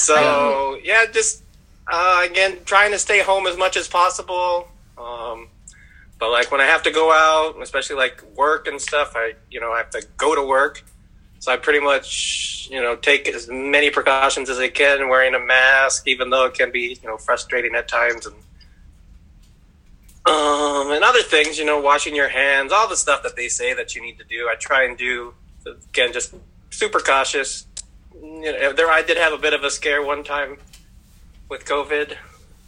So 0.00 0.78
yeah, 0.82 1.04
just 1.12 1.42
uh, 1.86 2.22
again 2.24 2.58
trying 2.64 2.90
to 2.92 2.98
stay 2.98 3.20
home 3.20 3.46
as 3.46 3.56
much 3.56 3.76
as 3.76 3.86
possible. 3.86 4.68
Um, 4.96 5.48
but 6.20 6.30
like 6.30 6.52
when 6.52 6.60
I 6.60 6.66
have 6.66 6.82
to 6.82 6.90
go 6.92 7.10
out, 7.10 7.60
especially 7.62 7.96
like 7.96 8.22
work 8.36 8.68
and 8.68 8.80
stuff, 8.80 9.14
I 9.16 9.34
you 9.50 9.58
know 9.58 9.72
I 9.72 9.78
have 9.78 9.90
to 9.90 10.06
go 10.18 10.34
to 10.34 10.46
work, 10.46 10.84
so 11.38 11.50
I 11.50 11.56
pretty 11.56 11.80
much 11.80 12.68
you 12.70 12.80
know 12.80 12.94
take 12.94 13.26
as 13.26 13.48
many 13.48 13.90
precautions 13.90 14.50
as 14.50 14.58
I 14.58 14.68
can, 14.68 15.08
wearing 15.08 15.34
a 15.34 15.40
mask, 15.40 16.06
even 16.06 16.28
though 16.28 16.44
it 16.44 16.54
can 16.54 16.70
be 16.70 16.98
you 17.02 17.08
know 17.08 17.16
frustrating 17.16 17.74
at 17.74 17.88
times 17.88 18.26
and. 18.26 18.36
Um, 20.26 20.90
and 20.92 21.02
other 21.02 21.22
things, 21.22 21.58
you 21.58 21.64
know, 21.64 21.80
washing 21.80 22.14
your 22.14 22.28
hands, 22.28 22.72
all 22.72 22.86
the 22.86 22.94
stuff 22.94 23.22
that 23.22 23.36
they 23.36 23.48
say 23.48 23.72
that 23.72 23.94
you 23.94 24.02
need 24.02 24.18
to 24.18 24.24
do. 24.24 24.50
I 24.52 24.54
try 24.54 24.84
and 24.84 24.96
do 24.96 25.32
again, 25.66 26.12
just 26.12 26.34
super 26.68 27.00
cautious. 27.00 27.66
You 28.14 28.52
know, 28.52 28.72
there, 28.74 28.90
I 28.90 29.02
did 29.02 29.16
have 29.16 29.32
a 29.32 29.38
bit 29.38 29.54
of 29.54 29.64
a 29.64 29.70
scare 29.70 30.04
one 30.04 30.22
time 30.22 30.58
with 31.48 31.64
COVID, 31.64 32.16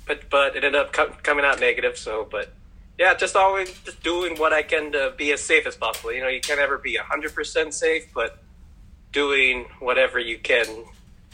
but 0.07 0.31
but 0.31 0.57
it 0.57 0.65
ended 0.65 0.81
up 0.81 0.95
co- 0.95 1.15
coming 1.23 1.45
out 1.45 1.61
negative. 1.61 1.99
So, 1.99 2.27
but 2.29 2.55
yeah, 2.99 3.15
just 3.15 3.37
always 3.37 3.73
just 3.81 4.03
doing 4.03 4.37
what 4.39 4.53
I 4.53 4.63
can 4.63 4.93
to 4.93 5.15
be 5.17 5.33
as 5.33 5.43
safe 5.43 5.67
as 5.67 5.77
possible. 5.77 6.13
You 6.13 6.21
know, 6.21 6.29
you 6.29 6.41
can't 6.41 6.61
ever 6.61 6.79
be 6.79 6.97
hundred 6.97 7.35
percent 7.35 7.75
safe, 7.75 8.07
but 8.15 8.39
doing 9.13 9.67
whatever 9.81 10.19
you 10.19 10.39
can 10.39 10.67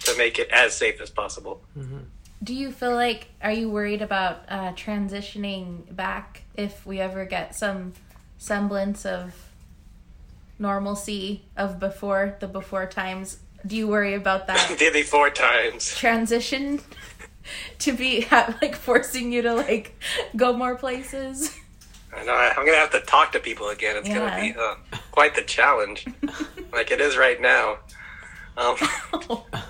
to 0.05 0.17
make 0.17 0.39
it 0.39 0.49
as 0.51 0.75
safe 0.75 1.01
as 1.01 1.11
possible. 1.11 1.61
Do 2.43 2.55
you 2.55 2.71
feel 2.71 2.95
like 2.95 3.29
are 3.43 3.53
you 3.53 3.69
worried 3.69 4.03
about 4.03 4.45
uh, 4.49 4.73
transitioning 4.73 5.95
back 5.95 6.43
if 6.55 6.87
we 6.87 7.01
ever 7.01 7.25
get 7.25 7.55
some 7.55 7.95
semblance 8.39 9.05
of 9.05 9.35
normalcy 10.59 11.43
of 11.57 11.81
before 11.81 12.37
the 12.41 12.47
before 12.47 12.87
times? 12.87 13.39
Do 13.67 13.77
you 13.77 13.89
worry 13.89 14.15
about 14.15 14.47
that 14.47 14.77
Did 14.79 14.95
me 14.95 15.03
four 15.03 15.31
times. 15.31 15.95
transition 15.97 16.81
to 17.81 17.93
be 17.93 18.27
like 18.31 18.75
forcing 18.77 19.33
you 19.33 19.43
to 19.43 19.55
like 19.55 20.01
go 20.37 20.53
more 20.57 20.75
places? 20.77 21.55
I 22.17 22.25
know. 22.25 22.33
I'm 22.35 22.65
gonna 22.65 22.79
have 22.79 22.91
to 22.93 23.01
talk 23.01 23.33
to 23.33 23.41
people 23.41 23.69
again. 23.69 23.97
It's 23.97 24.09
Yeah. 24.09 24.19
gonna 24.19 24.41
be 24.41 24.59
uh, 24.59 24.77
quite 25.13 25.35
the 25.35 25.43
challenge, 25.43 26.07
like 26.73 26.91
it 26.91 27.01
is 27.01 27.17
right 27.17 27.41
now. 27.41 27.79
Um, 28.57 28.77
uh, 29.13 29.37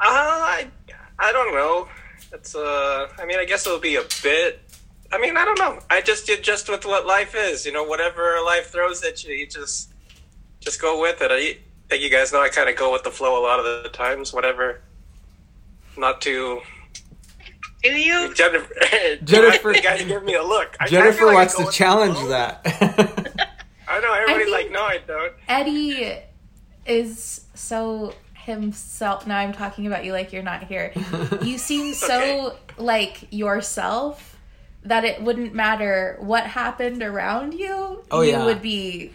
I 0.00 0.68
I 1.18 1.32
don't 1.32 1.54
know. 1.54 1.88
It's 2.32 2.54
uh. 2.54 3.08
I 3.18 3.26
mean, 3.26 3.38
I 3.38 3.44
guess 3.44 3.66
it'll 3.66 3.78
be 3.80 3.96
a 3.96 4.04
bit. 4.22 4.60
I 5.12 5.18
mean, 5.18 5.36
I 5.36 5.44
don't 5.44 5.58
know. 5.58 5.78
I 5.90 6.00
just 6.00 6.26
did 6.26 6.42
just 6.42 6.68
with 6.68 6.84
what 6.84 7.06
life 7.06 7.34
is. 7.36 7.64
You 7.66 7.72
know, 7.72 7.84
whatever 7.84 8.36
life 8.44 8.70
throws 8.70 9.02
at 9.04 9.22
you, 9.24 9.34
you 9.34 9.46
just 9.46 9.92
just 10.60 10.80
go 10.80 11.00
with 11.00 11.20
it. 11.20 11.30
I 11.30 11.58
think 11.88 12.02
you 12.02 12.10
guys 12.10 12.32
know 12.32 12.40
I 12.40 12.48
kind 12.48 12.68
of 12.68 12.76
go 12.76 12.92
with 12.92 13.04
the 13.04 13.10
flow 13.10 13.40
a 13.40 13.42
lot 13.42 13.58
of 13.58 13.64
the 13.82 13.88
times. 13.90 14.32
Whatever. 14.32 14.80
Not 15.96 16.20
too. 16.20 16.60
Do 17.82 17.90
you? 17.90 18.32
Jennifer. 18.34 18.74
Jennifer- 19.24 19.72
you 19.72 19.82
guys 19.82 20.04
give 20.04 20.24
me 20.24 20.34
a 20.34 20.42
look. 20.42 20.76
I- 20.80 20.84
I 20.84 20.88
Jennifer 20.88 21.26
like 21.26 21.34
wants 21.34 21.56
to 21.56 21.70
challenge 21.70 22.16
flow. 22.16 22.28
that. 22.28 22.60
I 23.88 24.00
know 24.00 24.12
everybody's 24.14 24.46
think- 24.52 24.56
like, 24.56 24.70
no, 24.72 24.82
I 24.82 24.98
don't. 25.06 25.32
Eddie 25.48 26.18
is 26.86 27.44
so 27.54 28.14
himself. 28.34 29.26
Now 29.26 29.38
I'm 29.38 29.52
talking 29.52 29.86
about 29.86 30.04
you 30.04 30.12
like 30.12 30.32
you're 30.32 30.42
not 30.42 30.64
here. 30.64 30.92
You 31.42 31.58
seem 31.58 31.94
so 31.94 32.56
like 32.78 33.26
yourself 33.32 34.38
that 34.82 35.04
it 35.04 35.22
wouldn't 35.22 35.54
matter 35.54 36.16
what 36.20 36.44
happened 36.44 37.02
around 37.02 37.54
you. 37.54 38.02
Oh, 38.10 38.20
you 38.22 38.32
yeah. 38.32 38.44
would 38.44 38.60
be 38.60 39.12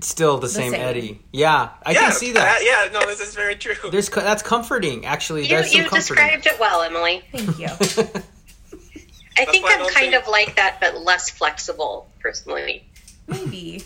Still 0.00 0.38
the, 0.38 0.48
same, 0.48 0.72
same. 0.72 0.80
Eddie. 0.80 1.20
Yeah, 1.32 1.70
I 1.84 1.92
yeah, 1.92 2.00
can 2.00 2.12
see 2.12 2.32
that. 2.32 2.58
uh, 2.60 2.64
yeah, 2.64 2.92
no, 3.00 3.06
this 3.06 3.20
is 3.20 3.34
very 3.34 3.56
true. 3.56 3.74
There's 3.90 4.08
co- 4.10 4.20
that's 4.20 4.42
comforting. 4.42 5.06
Actually, 5.06 5.42
You, 5.44 5.48
there's 5.48 5.72
some 5.72 5.82
you 5.84 5.88
comforting. 5.88 6.16
described 6.26 6.46
it 6.46 6.60
well, 6.60 6.82
Emily. 6.82 7.22
Thank 7.32 7.58
you. 7.58 7.66
I 9.38 9.44
think 9.44 9.64
I 9.66 9.74
I'm 9.74 9.80
kind 9.88 9.92
think- 10.10 10.14
of 10.14 10.28
like 10.28 10.56
that, 10.56 10.78
but 10.80 10.98
less 11.02 11.30
flexible, 11.30 12.08
personally. 12.20 12.84
Maybe. 13.26 13.84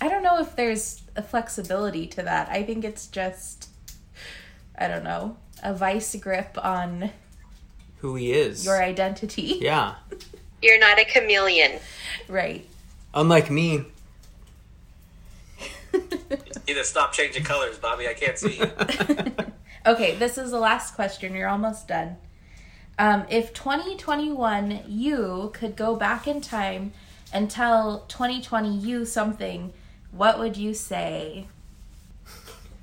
I 0.00 0.08
don't 0.08 0.22
know 0.22 0.38
if 0.40 0.54
there's 0.56 1.02
a 1.16 1.22
flexibility 1.22 2.06
to 2.08 2.22
that. 2.22 2.48
I 2.48 2.62
think 2.62 2.84
it's 2.84 3.06
just 3.06 3.68
I 4.78 4.86
don't 4.88 5.02
know, 5.04 5.36
a 5.62 5.74
vice 5.74 6.14
grip 6.16 6.56
on 6.62 7.10
Who 7.98 8.14
he 8.16 8.32
is. 8.32 8.64
your 8.64 8.80
identity. 8.82 9.58
Yeah. 9.60 9.94
You're 10.62 10.78
not 10.78 10.98
a 11.00 11.04
chameleon. 11.04 11.80
Right. 12.28 12.64
Unlike 13.14 13.50
me. 13.50 13.84
Either 16.66 16.84
stop 16.84 17.12
changing 17.12 17.44
colors, 17.44 17.78
Bobby. 17.78 18.08
I 18.08 18.14
can't 18.14 18.38
see 18.38 18.58
you. 18.58 18.70
Okay, 19.86 20.16
this 20.16 20.36
is 20.36 20.50
the 20.50 20.58
last 20.58 20.94
question. 20.94 21.34
You're 21.34 21.48
almost 21.48 21.88
done. 21.88 22.16
Um, 22.98 23.24
if 23.30 23.54
2021 23.54 24.82
you 24.86 25.50
could 25.54 25.76
go 25.76 25.96
back 25.96 26.26
in 26.26 26.42
time 26.42 26.92
and 27.32 27.50
tell 27.50 28.00
2020 28.08 28.76
you 28.76 29.06
something, 29.06 29.72
what 30.10 30.38
would 30.38 30.58
you 30.58 30.74
say? 30.74 31.46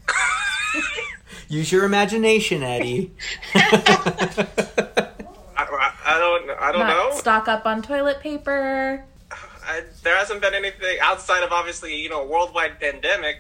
Use 1.48 1.72
your 1.72 1.84
imagination, 1.86 2.64
Eddie. 2.64 3.12
I, 3.54 4.48
I, 5.58 5.94
I 6.06 6.18
don't. 6.18 6.50
I 6.50 6.72
don't 6.72 6.80
Not 6.80 7.12
know. 7.12 7.12
stock 7.20 7.48
up 7.48 7.68
on 7.68 7.84
toilet 7.84 8.20
paper. 8.20 9.06
I, 9.66 9.84
there 10.04 10.16
hasn't 10.16 10.42
been 10.42 10.54
anything 10.54 10.98
outside 11.02 11.44
of 11.44 11.52
obviously 11.52 11.96
you 11.96 12.10
know 12.10 12.22
a 12.24 12.28
worldwide 12.28 12.80
pandemic. 12.80 13.38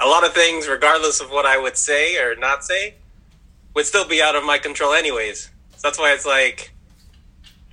A 0.00 0.06
lot 0.06 0.24
of 0.24 0.32
things, 0.34 0.68
regardless 0.68 1.20
of 1.20 1.30
what 1.30 1.46
I 1.46 1.58
would 1.58 1.76
say 1.76 2.16
or 2.22 2.34
not 2.34 2.64
say, 2.64 2.96
would 3.74 3.86
still 3.86 4.06
be 4.06 4.20
out 4.20 4.34
of 4.34 4.44
my 4.44 4.58
control 4.58 4.92
anyways. 4.92 5.50
So 5.76 5.78
that's 5.88 5.98
why 5.98 6.12
it's 6.12 6.26
like, 6.26 6.72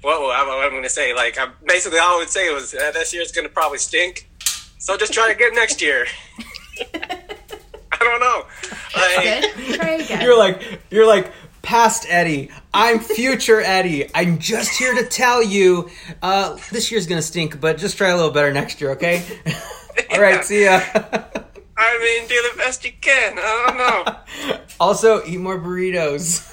whoa, 0.03 0.31
I'm, 0.31 0.47
what 0.47 0.63
I'm 0.63 0.71
going 0.71 0.83
to 0.83 0.89
say. 0.89 1.13
Like, 1.15 1.39
I'm 1.39 1.53
basically 1.65 1.97
all 1.97 2.15
I 2.15 2.17
would 2.19 2.29
say 2.29 2.53
was 2.53 2.73
uh, 2.75 2.91
this 2.91 3.13
year's 3.13 3.31
going 3.31 3.47
to 3.47 3.53
probably 3.53 3.79
stink. 3.79 4.29
So 4.77 4.95
just 4.95 5.11
try 5.11 5.31
again 5.31 5.53
next 5.55 5.81
year. 5.81 6.05
I 6.93 7.97
don't 7.99 8.19
know. 8.19 8.45
Like, 8.95 9.55
Good. 9.57 9.75
Try 9.75 9.89
again. 9.91 10.21
You're 10.21 10.37
like 10.37 10.79
you're 10.89 11.07
like 11.07 11.31
past 11.69 12.07
Eddie. 12.09 12.49
I'm 12.73 12.97
future 12.99 13.61
Eddie. 13.61 14.09
I'm 14.15 14.39
just 14.39 14.71
here 14.71 14.95
to 14.95 15.05
tell 15.05 15.43
you, 15.43 15.91
uh, 16.19 16.57
this 16.71 16.91
year's 16.91 17.05
gonna 17.05 17.21
stink, 17.21 17.61
but 17.61 17.77
just 17.77 17.95
try 17.95 18.09
a 18.09 18.15
little 18.15 18.31
better 18.31 18.51
next 18.51 18.81
year, 18.81 18.93
okay? 18.93 19.23
All 20.11 20.19
right, 20.19 20.43
see 20.43 20.63
ya. 20.65 20.81
I 21.77 21.99
mean, 21.99 22.27
do 22.27 22.49
the 22.51 22.57
best 22.57 22.83
you 22.83 22.91
can. 22.99 23.38
I 23.38 23.65
don't 23.67 23.77
know. 24.47 24.57
also, 24.79 25.23
eat 25.25 25.38
more 25.38 25.59
burritos. 25.59 26.43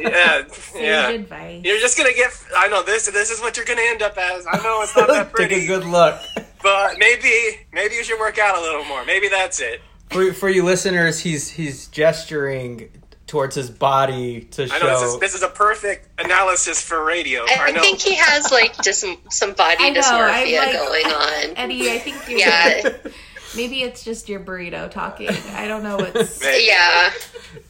Yeah, 0.00 0.42
yeah. 0.74 1.08
Advice. 1.10 1.64
You're 1.64 1.78
just 1.78 1.96
gonna 1.96 2.12
get. 2.12 2.32
I 2.56 2.66
know 2.66 2.82
this. 2.82 3.08
This 3.08 3.30
is 3.30 3.40
what 3.40 3.56
you're 3.56 3.64
gonna 3.64 3.82
end 3.84 4.02
up 4.02 4.18
as. 4.18 4.44
I 4.50 4.56
know 4.64 4.82
it's 4.82 4.96
not 4.96 5.06
that 5.06 5.32
pretty. 5.32 5.54
Take 5.54 5.64
a 5.64 5.66
good 5.68 5.84
look. 5.86 6.20
but 6.64 6.98
maybe, 6.98 7.60
maybe 7.72 7.94
you 7.94 8.02
should 8.02 8.18
work 8.18 8.38
out 8.40 8.58
a 8.58 8.60
little 8.60 8.84
more. 8.86 9.04
Maybe 9.04 9.28
that's 9.28 9.60
it. 9.60 9.80
For, 10.10 10.32
for 10.32 10.48
you 10.48 10.64
listeners, 10.64 11.20
he's 11.20 11.48
he's 11.48 11.86
gesturing 11.86 12.90
towards 13.28 13.54
his 13.54 13.70
body 13.70 14.40
to 14.40 14.64
I 14.64 14.78
know 14.80 14.90
this 14.90 15.00
show. 15.00 15.14
is 15.14 15.20
this 15.20 15.34
is 15.34 15.42
a 15.42 15.48
perfect 15.48 16.08
analysis 16.18 16.82
for 16.82 17.04
radio. 17.04 17.42
I, 17.42 17.68
I, 17.68 17.70
know. 17.70 17.80
think 17.80 18.00
he 18.00 18.16
has 18.16 18.50
like 18.50 18.80
just 18.82 19.00
some, 19.00 19.18
some 19.30 19.52
body 19.52 19.90
know, 19.90 20.00
dysmorphia 20.00 20.58
like- 20.58 20.72
going 20.72 21.06
on. 21.06 21.56
Eddie, 21.56 21.90
I 21.92 21.98
think 21.98 22.28
you're. 22.28 22.40
Yeah, 22.40 22.96
Maybe 23.56 23.82
it's 23.82 24.04
just 24.04 24.28
your 24.28 24.40
burrito 24.40 24.90
talking. 24.90 25.30
I 25.54 25.68
don't 25.68 25.82
know 25.82 25.96
what's. 25.96 26.42
Yeah. 26.58 27.10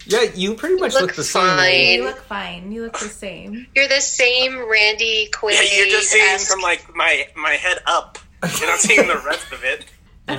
yeah, 0.07 0.23
you 0.35 0.55
pretty 0.55 0.77
much 0.77 0.95
look 0.95 1.03
look 1.03 1.15
the 1.15 1.23
same. 1.23 1.43
fine. 1.43 1.81
You 1.91 2.05
look 2.05 2.21
fine. 2.23 2.73
You 2.73 2.83
look 2.83 2.99
the 2.99 3.09
same. 3.09 3.67
You're 3.75 3.87
the 3.87 4.01
same 4.01 4.69
Randy 4.69 5.29
Quaid. 5.33 5.53
Yeah, 5.53 5.79
you're 5.79 5.87
just 5.87 6.09
seeing 6.09 6.39
from 6.39 6.61
like 6.61 6.95
my 6.97 7.29
my 7.37 7.53
head 7.53 7.79
up. 7.87 8.19
You're 8.59 8.69
not 8.69 8.81
seeing 8.81 9.07
the 9.07 9.23
rest 9.25 9.53
of 9.53 9.63
it. 9.65 9.85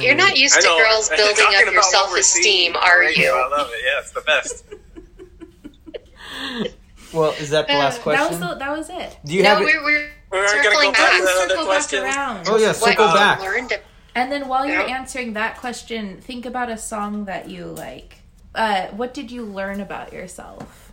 You're 0.02 0.16
not 0.16 0.38
used 0.38 0.58
I 0.58 0.62
to 0.62 0.68
know. 0.68 0.78
girls 0.78 1.10
building 1.16 1.46
up 1.48 1.74
your 1.74 1.84
self 1.84 2.12
we're 2.12 2.20
esteem, 2.20 2.44
seeing 2.44 2.76
are 2.76 3.00
radio, 3.00 3.32
I 3.32 3.48
love 3.48 3.70
it. 3.72 3.82
Yeah, 3.84 4.00
it's 4.00 4.12
the 4.12 4.22
best. 4.22 4.66
Well, 7.14 7.32
is 7.40 7.50
that 7.50 7.68
the 7.68 7.74
last 7.74 8.02
question? 8.02 8.22
That 8.22 8.30
was 8.30 8.38
question? 8.40 8.58
the, 8.60 8.66
that 8.66 8.78
was 8.78 8.90
it. 8.90 9.18
Do 9.26 9.34
you 9.34 9.44
No, 9.44 9.50
have 9.50 9.62
it? 9.62 9.66
we're, 9.66 9.84
we're 9.84 10.10
We're 10.32 10.46
gonna 10.48 10.64
circling 10.64 10.86
go 10.88 10.92
back 10.92 10.94
to 10.94 11.02
back. 11.02 11.18
the 11.18 11.24
other 11.24 11.50
Circle 11.50 11.56
back 11.56 11.66
question. 11.66 12.04
around. 12.04 12.48
Oh 12.48 12.58
yeah, 12.58 12.72
circle 12.72 13.08
you 13.08 13.14
back. 13.14 13.40
learned 13.42 13.80
And 14.16 14.32
then 14.32 14.48
while 14.48 14.66
you're 14.66 14.82
Yeah. 14.88 14.96
answering 14.98 15.34
that 15.34 15.58
question, 15.58 16.22
think 16.22 16.46
about 16.46 16.70
a 16.70 16.78
song 16.78 17.26
that 17.26 17.50
you 17.50 17.66
like. 17.66 18.18
Uh, 18.54 18.88
what 18.88 19.14
did 19.14 19.32
you 19.32 19.44
learn 19.44 19.82
about 19.82 20.14
yourself? 20.14 20.92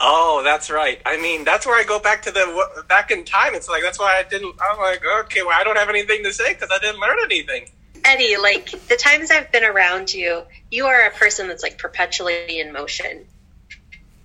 Oh, 0.00 0.42
that's 0.44 0.70
right. 0.70 1.00
I 1.04 1.16
mean, 1.20 1.44
that's 1.44 1.66
where 1.66 1.76
I 1.76 1.82
go 1.84 1.98
back 1.98 2.22
to 2.22 2.30
the 2.30 2.84
back 2.88 3.10
in 3.10 3.24
time. 3.24 3.54
It's 3.54 3.68
like 3.68 3.82
that's 3.82 3.98
why 3.98 4.16
I 4.18 4.22
didn't. 4.28 4.54
I'm 4.60 4.78
like, 4.78 5.02
okay, 5.24 5.42
well, 5.42 5.58
I 5.58 5.64
don't 5.64 5.76
have 5.76 5.88
anything 5.88 6.22
to 6.24 6.32
say 6.32 6.52
because 6.54 6.68
I 6.72 6.78
didn't 6.78 7.00
learn 7.00 7.16
anything. 7.24 7.70
Eddie, 8.04 8.36
like 8.36 8.70
the 8.88 8.96
times 8.96 9.30
I've 9.30 9.50
been 9.50 9.64
around 9.64 10.12
you, 10.14 10.42
you 10.70 10.86
are 10.86 11.06
a 11.06 11.10
person 11.10 11.48
that's 11.48 11.62
like 11.62 11.78
perpetually 11.78 12.60
in 12.60 12.72
motion. 12.72 13.26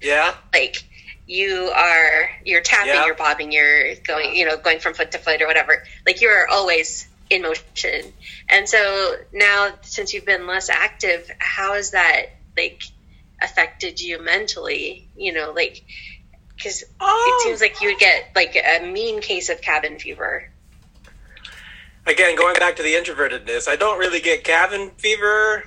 Yeah, 0.03 0.36
Like 0.53 0.75
you 1.25 1.72
are, 1.74 2.29
you're 2.45 2.62
tapping, 2.62 2.93
Yeah. 2.93 3.05
you're 3.05 3.15
bobbing, 3.15 3.51
you're 3.51 3.95
going, 3.95 4.36
you 4.36 4.45
know, 4.45 4.57
going 4.57 4.79
from 4.79 4.93
foot 4.93 5.12
to 5.13 5.17
foot 5.17 5.41
or 5.41 5.48
whatever. 5.48 5.83
Like 6.05 6.22
you 6.22 6.27
are 6.27 6.48
always 6.50 7.07
in 7.29 7.41
motion. 7.43 8.12
And 8.50 8.67
so 8.67 9.15
now, 9.31 9.69
since 9.81 10.13
you've 10.13 10.25
been 10.25 10.45
less 10.45 10.69
active, 10.69 11.31
how 11.39 11.74
has 11.75 11.91
that 11.91 12.25
like 12.57 12.83
affected 13.41 14.01
you 14.01 14.22
mentally? 14.22 15.07
You 15.15 15.31
know, 15.33 15.51
like 15.55 15.83
because 16.55 16.83
Oh. 17.00 17.39
it 17.41 17.43
seems 17.48 17.62
like 17.62 17.81
you 17.81 17.89
would 17.89 18.00
get 18.00 18.31
like 18.36 18.55
a 18.55 18.86
mean 18.86 19.22
case 19.22 19.50
of 19.50 19.62
cabin 19.62 19.98
fever. 20.00 20.50
again, 22.05 22.36
going 22.36 22.55
back 22.55 22.75
to 22.75 22.83
the 22.83 22.93
introvertedness, 22.93 23.67
I 23.67 23.75
don't 23.77 23.98
really 23.98 24.19
get 24.19 24.43
cabin 24.43 24.91
fever 24.98 25.63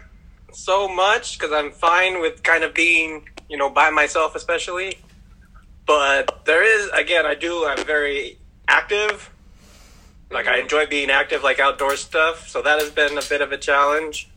so 0.53 0.87
much 0.89 1.39
because 1.39 1.53
I'm 1.53 1.73
fine 1.73 2.21
with 2.21 2.43
kind 2.43 2.63
of 2.63 2.75
being, 2.75 3.29
you 3.49 3.57
know, 3.57 3.71
by 3.71 3.91
myself, 3.91 4.35
especially. 4.35 4.99
But 5.87 6.45
there 6.45 6.65
is, 6.65 6.91
again, 6.91 7.27
I 7.27 7.35
do, 7.35 7.65
I'm 7.67 7.85
very 7.85 8.39
active. 8.67 9.31
Like, 10.31 10.47
I 10.47 10.55
mm-hmm. 10.55 10.63
enjoy 10.63 10.87
being 10.87 11.11
active, 11.11 11.43
like 11.45 11.61
outdoor 11.61 11.97
stuff. 11.97 12.49
So 12.49 12.63
that 12.63 12.81
has 12.81 12.91
been 12.91 13.17
a 13.17 13.23
bit 13.23 13.41
of 13.41 13.53
a 13.53 13.59
challenge. 13.59 14.29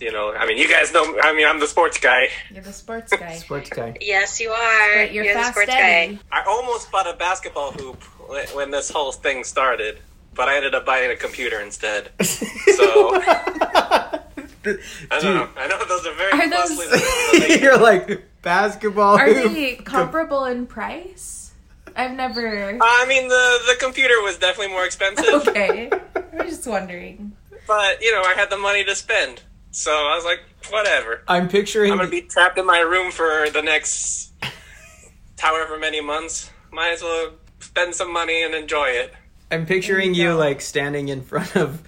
You 0.00 0.10
know, 0.10 0.32
I 0.34 0.46
mean, 0.46 0.58
you 0.58 0.68
guys 0.68 0.92
know, 0.92 1.18
I 1.22 1.32
mean, 1.34 1.46
I'm 1.46 1.60
the 1.60 1.66
sports 1.66 1.98
guy. 1.98 2.28
You're 2.52 2.62
the 2.62 2.72
sports 2.72 3.12
guy. 3.12 3.34
Sports 3.36 3.70
guy. 3.70 3.96
Yes, 4.00 4.40
you 4.40 4.50
are. 4.50 4.94
But 4.96 5.12
you're, 5.12 5.24
the 5.24 5.32
fast 5.32 5.52
sports 5.52 5.70
Eddie. 5.72 6.16
guy. 6.16 6.20
I 6.32 6.44
almost 6.44 6.90
bought 6.90 7.06
a 7.06 7.16
basketball 7.16 7.72
hoop 7.72 8.02
when- 8.28 8.48
when 8.48 8.70
this 8.70 8.90
whole 8.90 9.12
thing 9.12 9.44
started, 9.44 9.98
but 10.34 10.48
I 10.48 10.56
ended 10.56 10.74
up 10.74 10.84
buying 10.84 11.10
a 11.10 11.16
computer 11.16 11.60
instead. 11.60 12.10
So. 12.76 13.22
I 15.10 15.20
Dude, 15.20 15.34
know. 15.34 15.48
I 15.56 15.66
know 15.68 15.84
those 15.86 16.06
are 16.06 16.14
very 16.14 16.32
Are 16.32 16.50
those- 16.50 16.74
closely 16.76 17.00
related. 17.38 17.60
you're 17.62 17.78
like 17.78 18.24
basketball. 18.42 19.16
Are 19.16 19.26
hoop. 19.32 19.52
they 19.52 19.76
comparable 19.76 20.44
in 20.44 20.66
price? 20.66 21.52
I've 21.94 22.12
never. 22.12 22.70
Uh, 22.70 22.78
I 22.80 23.06
mean, 23.08 23.28
the 23.28 23.58
the 23.68 23.76
computer 23.80 24.20
was 24.22 24.36
definitely 24.38 24.72
more 24.72 24.84
expensive, 24.84 25.24
Okay, 25.48 25.90
I'm 26.14 26.46
just 26.46 26.66
wondering. 26.66 27.32
but 27.66 28.02
you 28.02 28.12
know, 28.12 28.22
I 28.22 28.34
had 28.36 28.50
the 28.50 28.58
money 28.58 28.84
to 28.84 28.94
spend, 28.94 29.42
so 29.70 29.90
I 29.92 30.14
was 30.14 30.24
like, 30.24 30.40
whatever. 30.70 31.22
I'm 31.26 31.48
picturing. 31.48 31.92
I'm 31.92 31.98
gonna 31.98 32.10
be 32.10 32.20
trapped 32.22 32.58
in 32.58 32.66
my 32.66 32.80
room 32.80 33.10
for 33.12 33.48
the 33.50 33.62
next 33.62 34.32
however 35.38 35.78
many 35.78 36.00
months. 36.00 36.50
Might 36.70 36.90
as 36.92 37.02
well 37.02 37.30
spend 37.60 37.94
some 37.94 38.12
money 38.12 38.42
and 38.42 38.54
enjoy 38.54 38.88
it. 38.88 39.14
I'm 39.50 39.64
picturing 39.64 40.14
you 40.14 40.34
like 40.34 40.60
standing 40.60 41.08
in 41.08 41.22
front 41.22 41.56
of 41.56 41.82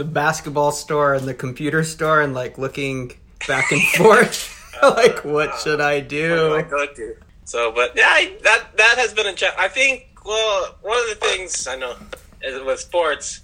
the 0.00 0.04
basketball 0.06 0.72
store 0.72 1.12
and 1.12 1.28
the 1.28 1.34
computer 1.34 1.84
store 1.84 2.22
and 2.22 2.32
like 2.32 2.56
looking 2.56 3.12
back 3.46 3.70
and 3.70 3.82
forth. 3.96 4.56
like, 4.82 5.22
what 5.26 5.58
should 5.58 5.78
I 5.78 6.00
What 6.00 6.08
do 6.08 6.54
I 6.54 6.62
go 6.62 6.86
to? 6.86 7.16
So, 7.44 7.70
but 7.70 7.92
yeah, 7.94 8.08
I, 8.08 8.38
that 8.42 8.76
that 8.78 8.94
has 8.96 9.12
been 9.12 9.26
a 9.26 9.34
challenge. 9.34 9.60
I 9.60 9.68
think. 9.68 10.06
Well, 10.24 10.76
one 10.82 10.98
of 10.98 11.08
the 11.08 11.26
things 11.26 11.66
I 11.66 11.76
know 11.76 11.96
is 12.42 12.62
with 12.62 12.78
sports, 12.78 13.40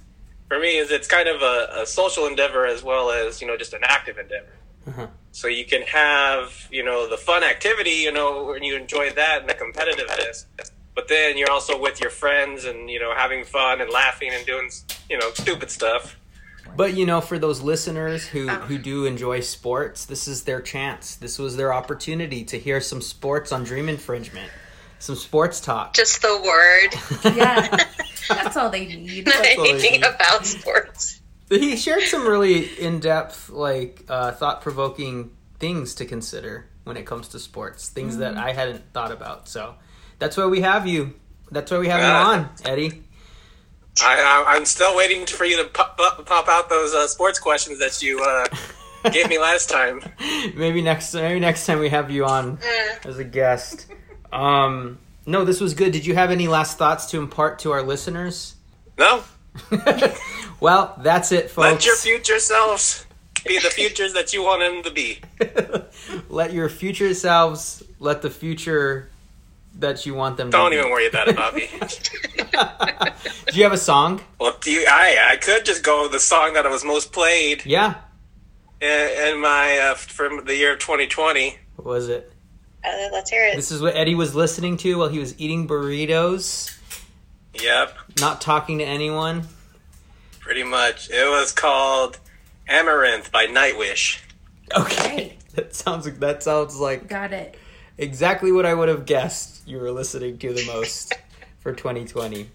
for 0.49 0.59
me, 0.59 0.77
is 0.77 0.91
it's 0.91 1.09
kind 1.09 1.27
of 1.27 1.41
a, 1.41 1.83
a 1.83 1.87
social 1.87 2.27
endeavor 2.27 2.67
as 2.67 2.83
well 2.83 3.11
as 3.11 3.41
you 3.41 3.47
know 3.47 3.57
just 3.57 3.75
an 3.75 3.81
active 3.83 4.19
endeavor. 4.19 4.55
Uh-huh. 4.87 5.07
So 5.33 5.49
you 5.49 5.67
can 5.67 5.83
have 5.83 6.69
you 6.71 6.85
know 6.85 7.09
the 7.09 7.19
fun 7.19 7.45
activity, 7.45 8.03
you 8.07 8.13
know, 8.13 8.45
when 8.45 8.63
you 8.63 8.77
enjoy 8.77 9.11
that 9.11 9.41
and 9.41 9.49
the 9.51 9.55
competitiveness, 9.55 10.47
but 10.95 11.09
then 11.09 11.37
you're 11.37 11.51
also 11.51 11.79
with 11.79 12.01
your 12.01 12.11
friends 12.11 12.65
and 12.65 12.89
you 12.89 12.99
know 12.99 13.13
having 13.15 13.45
fun 13.45 13.81
and 13.83 13.91
laughing 13.91 14.31
and 14.33 14.47
doing 14.47 14.71
you 15.11 15.19
know 15.19 15.31
stupid 15.35 15.71
stuff. 15.71 16.17
But 16.77 16.95
you 16.95 17.07
know, 17.07 17.21
for 17.21 17.39
those 17.39 17.63
listeners 17.63 18.27
who 18.27 18.49
who 18.49 18.79
do 18.79 19.07
enjoy 19.07 19.41
sports, 19.41 20.05
this 20.05 20.29
is 20.29 20.45
their 20.45 20.61
chance. 20.61 21.17
This 21.17 21.39
was 21.39 21.57
their 21.57 21.73
opportunity 21.73 22.45
to 22.45 22.59
hear 22.59 22.81
some 22.81 23.01
sports 23.01 23.53
on 23.53 23.65
Dream 23.65 23.89
Infringement, 23.89 24.51
some 24.99 25.17
sports 25.17 25.61
talk. 25.61 25.95
Just 25.95 26.21
the 26.23 26.41
word. 26.45 27.35
Yeah, 27.37 27.77
that's 28.29 28.57
all 28.57 28.71
they 28.71 28.87
need. 28.87 29.27
Not 29.27 29.37
all 29.37 29.43
I 29.43 29.69
anything 29.71 29.93
need. 30.01 30.05
about 30.05 30.45
sports. 30.47 31.21
He 31.49 31.77
shared 31.77 32.03
some 32.03 32.27
really 32.27 32.65
in-depth, 32.81 33.51
like 33.51 34.05
uh, 34.09 34.33
thought-provoking 34.33 35.31
things 35.61 35.95
to 35.97 36.05
consider 36.05 36.67
when 36.83 36.97
it 36.97 37.07
comes 37.07 37.29
to 37.29 37.39
sports, 37.39 37.89
things 37.89 38.17
that 38.19 38.37
I 38.37 38.51
hadn't 38.53 38.83
thought 38.93 39.13
about. 39.13 39.49
So 39.49 39.77
that's 40.19 40.37
why 40.37 40.47
we 40.47 40.63
have 40.63 40.89
you. 40.89 41.15
That's 41.53 41.71
why 41.71 41.79
we 41.79 41.87
have 41.87 42.01
Yeah. 42.01 42.21
you 42.21 42.27
on, 42.41 42.49
Eddie. 42.65 43.05
I, 44.03 44.21
I, 44.21 44.57
I'm 44.57 44.65
still 44.65 44.97
waiting 44.97 45.27
for 45.27 45.45
you 45.45 45.57
to 45.57 45.65
pop, 45.69 45.97
pop, 45.97 46.25
pop 46.27 46.49
out 46.49 46.69
those 46.69 46.95
uh, 46.95 47.07
sports 47.07 47.39
questions 47.39 47.79
that 47.79 48.03
you 48.03 48.23
uh, 48.23 48.47
gave 49.11 49.29
me 49.29 49.39
last 49.39 49.71
time. 49.71 50.01
maybe 50.55 50.83
next 50.83 51.15
maybe 51.15 51.41
next 51.41 51.67
time 51.67 51.79
we 51.79 51.89
have 51.89 52.11
you 52.11 52.25
on 52.25 52.59
as 53.05 53.19
a 53.19 53.25
guest. 53.25 53.87
Um, 54.33 54.99
no, 55.25 55.45
this 55.45 55.61
was 55.61 55.75
good. 55.75 55.93
Did 55.93 56.07
you 56.07 56.15
have 56.15 56.31
any 56.31 56.49
last 56.49 56.79
thoughts 56.79 57.07
to 57.07 57.19
impart 57.19 57.61
to 57.61 57.73
our 57.73 57.83
listeners? 57.83 58.55
No, 58.99 59.23
well, 60.61 60.99
that's 61.03 61.33
it, 61.33 61.51
folks. 61.51 61.73
let 61.73 61.87
your 61.87 61.97
future 61.97 62.39
selves 62.39 63.07
be 63.47 63.59
the 63.59 63.71
futures 63.71 64.13
that 64.15 64.33
you 64.33 64.43
want 64.43 64.61
them 64.61 64.83
to 64.83 64.91
be. 64.91 65.21
let 66.29 66.53
your 66.53 66.69
future 66.69 67.15
selves 67.15 67.83
let 67.99 68.23
the 68.23 68.31
future 68.31 69.11
that 69.79 70.07
you 70.07 70.15
want 70.15 70.37
them 70.37 70.51
Don't 70.51 70.71
to 70.73 70.79
even 70.79 70.91
worry 70.91 71.07
about 71.07 71.29
it, 71.29 71.37
Bobby. 71.37 71.69
Do 73.53 73.57
you 73.59 73.65
have 73.65 73.73
a 73.73 73.79
song? 73.79 74.21
Well, 74.41 74.57
do 74.61 74.71
you, 74.71 74.85
I 74.89 75.33
I 75.33 75.37
could 75.37 75.65
just 75.65 75.83
go 75.83 76.03
with 76.05 76.13
the 76.13 76.21
song 76.21 76.55
that 76.55 76.69
was 76.69 76.85
most 76.85 77.13
played 77.13 77.65
Yeah. 77.67 77.95
in, 78.81 78.89
in 79.35 79.41
my 79.41 79.79
uh, 79.79 79.95
from 79.95 80.45
the 80.45 80.57
year 80.57 80.73
of 80.75 80.79
2020. 80.79 81.57
What 81.77 81.87
was 81.87 82.09
it? 82.09 82.33
Uh, 82.85 82.89
let's 83.13 83.31
hear 83.31 83.47
it. 83.47 83.57
This 83.57 83.71
is 83.71 83.83
what 83.83 83.97
Eddie 83.97 84.15
was 84.15 84.35
listening 84.35 84.77
to 84.79 84.99
while 84.99 85.09
he 85.09 85.19
was 85.19 85.39
eating 85.41 85.67
burritos, 85.69 86.77
Yep, 87.61 87.97
not 88.21 88.41
talking 88.41 88.79
to 88.79 88.85
anyone. 88.85 89.49
pretty 90.41 90.63
much. 90.63 91.11
It 91.11 91.29
was 91.29 91.53
called 91.53 92.19
Amaranth 92.69 93.31
by 93.33 93.47
Nightwish. 93.47 94.21
Okay. 94.77 95.33
That 95.57 95.75
sounds 95.75 96.05
like 96.05 96.19
that 96.21 96.43
sounds 96.43 96.77
like 96.77 97.09
Got 97.09 97.33
it. 97.33 97.57
Exactly 97.99 98.53
what 98.53 98.67
I 98.67 98.75
would 98.75 98.89
have 98.89 99.07
guessed 99.07 99.67
you 99.67 99.79
were 99.79 99.91
listening 99.91 100.39
to 100.39 100.53
the 100.53 100.67
most 100.67 101.15
for 101.61 101.73
2020. 101.73 102.49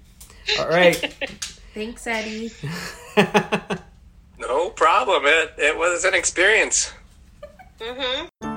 All 0.60 0.68
right. 0.70 0.96
Thanks, 1.74 2.06
Eddie. 2.08 2.52
No 4.42 4.70
problem. 4.70 5.24
It 5.26 5.54
it 5.60 5.78
was 5.78 6.04
an 6.04 6.16
experience. 6.16 6.92
Mm-hmm. 7.80 8.51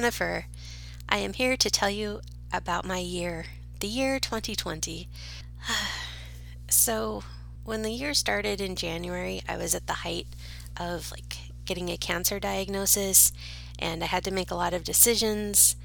Jennifer. 0.00 0.46
I 1.10 1.18
am 1.18 1.34
here 1.34 1.58
to 1.58 1.68
tell 1.68 1.90
you 1.90 2.22
about 2.54 2.86
my 2.86 2.96
year, 2.96 3.44
the 3.80 3.86
year 3.86 4.18
2020. 4.18 5.10
so, 6.70 7.22
when 7.64 7.82
the 7.82 7.90
year 7.90 8.14
started 8.14 8.62
in 8.62 8.76
January, 8.76 9.42
I 9.46 9.58
was 9.58 9.74
at 9.74 9.86
the 9.86 10.00
height 10.00 10.26
of 10.78 11.10
like 11.10 11.36
getting 11.66 11.90
a 11.90 11.98
cancer 11.98 12.40
diagnosis 12.40 13.30
and 13.78 14.02
I 14.02 14.06
had 14.06 14.24
to 14.24 14.30
make 14.30 14.50
a 14.50 14.54
lot 14.54 14.72
of 14.72 14.84
decisions 14.84 15.76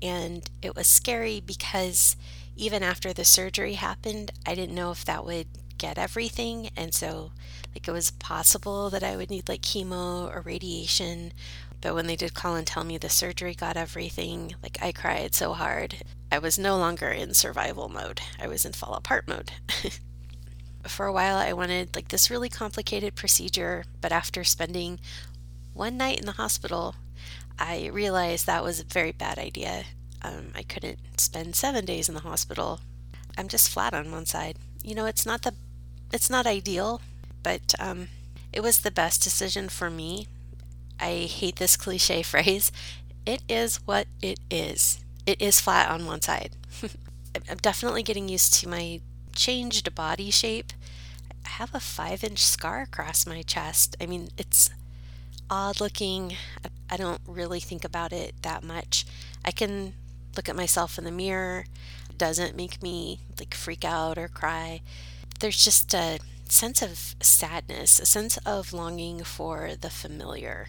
and 0.00 0.48
it 0.62 0.74
was 0.74 0.86
scary 0.86 1.42
because 1.44 2.16
even 2.56 2.82
after 2.82 3.12
the 3.12 3.26
surgery 3.26 3.74
happened, 3.74 4.30
I 4.46 4.54
didn't 4.54 4.74
know 4.74 4.90
if 4.90 5.04
that 5.04 5.26
would 5.26 5.48
get 5.76 5.98
everything 5.98 6.70
and 6.78 6.94
so 6.94 7.32
like 7.74 7.86
it 7.86 7.92
was 7.92 8.10
possible 8.12 8.88
that 8.88 9.02
I 9.02 9.16
would 9.16 9.30
need 9.30 9.50
like 9.50 9.62
chemo 9.62 10.34
or 10.34 10.40
radiation 10.40 11.32
but 11.80 11.94
when 11.94 12.06
they 12.06 12.16
did 12.16 12.34
call 12.34 12.56
and 12.56 12.66
tell 12.66 12.84
me 12.84 12.98
the 12.98 13.08
surgery 13.08 13.54
got 13.54 13.76
everything, 13.76 14.54
like 14.62 14.78
I 14.82 14.92
cried 14.92 15.34
so 15.34 15.52
hard. 15.54 15.96
I 16.30 16.38
was 16.38 16.58
no 16.58 16.76
longer 16.76 17.08
in 17.08 17.34
survival 17.34 17.88
mode. 17.88 18.20
I 18.38 18.46
was 18.46 18.64
in 18.64 18.72
fall 18.72 18.94
apart 18.94 19.26
mode. 19.26 19.52
For 20.86 21.06
a 21.06 21.12
while, 21.12 21.36
I 21.36 21.52
wanted 21.52 21.94
like 21.94 22.08
this 22.08 22.30
really 22.30 22.48
complicated 22.48 23.14
procedure, 23.14 23.84
but 24.00 24.12
after 24.12 24.44
spending 24.44 25.00
one 25.72 25.96
night 25.96 26.18
in 26.18 26.26
the 26.26 26.32
hospital, 26.32 26.94
I 27.58 27.90
realized 27.92 28.46
that 28.46 28.64
was 28.64 28.80
a 28.80 28.84
very 28.84 29.12
bad 29.12 29.38
idea. 29.38 29.84
Um, 30.22 30.52
I 30.54 30.62
couldn't 30.62 30.98
spend 31.18 31.56
seven 31.56 31.84
days 31.84 32.08
in 32.08 32.14
the 32.14 32.20
hospital. 32.20 32.80
I'm 33.36 33.48
just 33.48 33.68
flat 33.68 33.94
on 33.94 34.10
one 34.10 34.26
side. 34.26 34.56
You 34.82 34.94
know, 34.94 35.06
it's 35.06 35.26
not 35.26 35.42
the, 35.42 35.54
it's 36.12 36.30
not 36.30 36.46
ideal, 36.46 37.00
but 37.42 37.74
um, 37.78 38.08
it 38.52 38.62
was 38.62 38.80
the 38.80 38.90
best 38.90 39.22
decision 39.22 39.68
for 39.68 39.90
me 39.90 40.26
I 41.00 41.28
hate 41.30 41.56
this 41.56 41.76
cliche 41.76 42.22
phrase. 42.32 42.70
It 43.26 43.42
is 43.48 43.76
what 43.86 44.06
it 44.22 44.38
is. 44.50 45.04
It 45.26 45.40
is 45.40 45.60
flat 45.60 45.90
on 45.90 46.06
one 46.06 46.22
side. 46.22 46.52
I'm 47.48 47.58
definitely 47.58 48.02
getting 48.02 48.28
used 48.28 48.54
to 48.54 48.68
my 48.68 49.00
changed 49.34 49.94
body 49.94 50.30
shape. 50.30 50.72
I 51.44 51.48
have 51.50 51.74
a 51.74 51.80
five 51.80 52.24
inch 52.24 52.44
scar 52.44 52.82
across 52.82 53.26
my 53.26 53.42
chest. 53.42 53.96
I 54.00 54.06
mean, 54.06 54.28
it's 54.36 54.70
odd 55.48 55.80
looking. 55.80 56.36
I 56.90 56.96
don't 56.96 57.20
really 57.26 57.60
think 57.60 57.84
about 57.84 58.12
it 58.12 58.34
that 58.42 58.64
much. 58.64 59.06
I 59.44 59.50
can 59.50 59.94
look 60.36 60.48
at 60.48 60.56
myself 60.56 60.98
in 60.98 61.04
the 61.04 61.10
mirror. 61.10 61.66
It 62.08 62.18
doesn't 62.18 62.56
make 62.56 62.82
me 62.82 63.20
like 63.38 63.54
freak 63.54 63.84
out 63.84 64.18
or 64.18 64.28
cry. 64.28 64.80
There's 65.38 65.62
just 65.62 65.94
a 65.94 66.18
sense 66.48 66.82
of 66.82 67.14
sadness, 67.20 68.00
a 68.00 68.06
sense 68.06 68.36
of 68.38 68.72
longing 68.72 69.22
for 69.24 69.72
the 69.80 69.90
familiar 69.90 70.68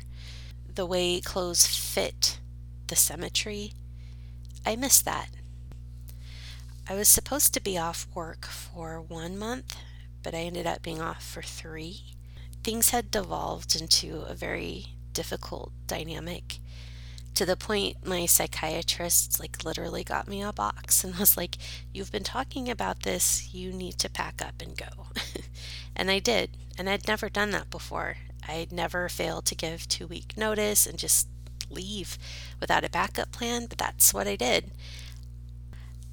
the 0.75 0.85
way 0.85 1.19
clothes 1.21 1.65
fit 1.67 2.39
the 2.87 2.95
symmetry. 2.95 3.73
I 4.65 4.75
miss 4.75 5.01
that. 5.01 5.29
I 6.87 6.95
was 6.95 7.07
supposed 7.07 7.53
to 7.53 7.61
be 7.61 7.77
off 7.77 8.07
work 8.13 8.45
for 8.45 9.01
one 9.01 9.37
month, 9.37 9.75
but 10.23 10.33
I 10.33 10.39
ended 10.39 10.67
up 10.67 10.81
being 10.81 11.01
off 11.01 11.23
for 11.23 11.41
three. 11.41 12.01
Things 12.63 12.89
had 12.89 13.11
devolved 13.11 13.75
into 13.75 14.21
a 14.27 14.33
very 14.33 14.87
difficult 15.13 15.71
dynamic 15.87 16.59
to 17.33 17.45
the 17.45 17.55
point 17.55 18.05
my 18.05 18.25
psychiatrist 18.25 19.39
like 19.39 19.63
literally 19.63 20.03
got 20.03 20.27
me 20.27 20.41
a 20.41 20.51
box 20.51 21.03
and 21.03 21.17
was 21.17 21.37
like 21.37 21.57
you've 21.93 22.11
been 22.11 22.23
talking 22.23 22.69
about 22.69 23.03
this 23.03 23.53
you 23.53 23.71
need 23.71 23.97
to 23.97 24.09
pack 24.09 24.41
up 24.41 24.61
and 24.61 24.77
go 24.77 25.07
and 25.95 26.11
i 26.11 26.19
did 26.19 26.49
and 26.77 26.89
i'd 26.89 27.07
never 27.07 27.29
done 27.29 27.51
that 27.51 27.69
before 27.69 28.17
I'd 28.47 28.71
never 28.71 29.09
failed 29.09 29.45
to 29.45 29.55
give 29.55 29.87
two 29.87 30.07
week 30.07 30.33
notice 30.35 30.85
and 30.85 30.97
just 30.97 31.27
leave 31.69 32.17
without 32.59 32.83
a 32.83 32.89
backup 32.89 33.31
plan, 33.31 33.65
but 33.67 33.77
that's 33.77 34.13
what 34.13 34.27
I 34.27 34.35
did. 34.35 34.71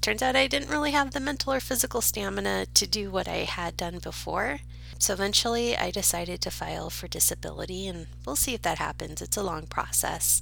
Turns 0.01 0.21
out 0.21 0.35
I 0.35 0.47
didn't 0.47 0.69
really 0.69 0.91
have 0.91 1.11
the 1.11 1.19
mental 1.19 1.53
or 1.53 1.59
physical 1.59 2.01
stamina 2.01 2.67
to 2.73 2.87
do 2.87 3.11
what 3.11 3.27
I 3.27 3.43
had 3.43 3.75
done 3.75 3.99
before. 3.99 4.59
So 4.97 5.13
eventually 5.13 5.77
I 5.77 5.91
decided 5.91 6.41
to 6.41 6.51
file 6.51 6.89
for 6.89 7.07
disability, 7.07 7.87
and 7.87 8.07
we'll 8.25 8.35
see 8.35 8.53
if 8.53 8.61
that 8.63 8.79
happens. 8.79 9.21
It's 9.21 9.37
a 9.37 9.43
long 9.43 9.67
process. 9.67 10.41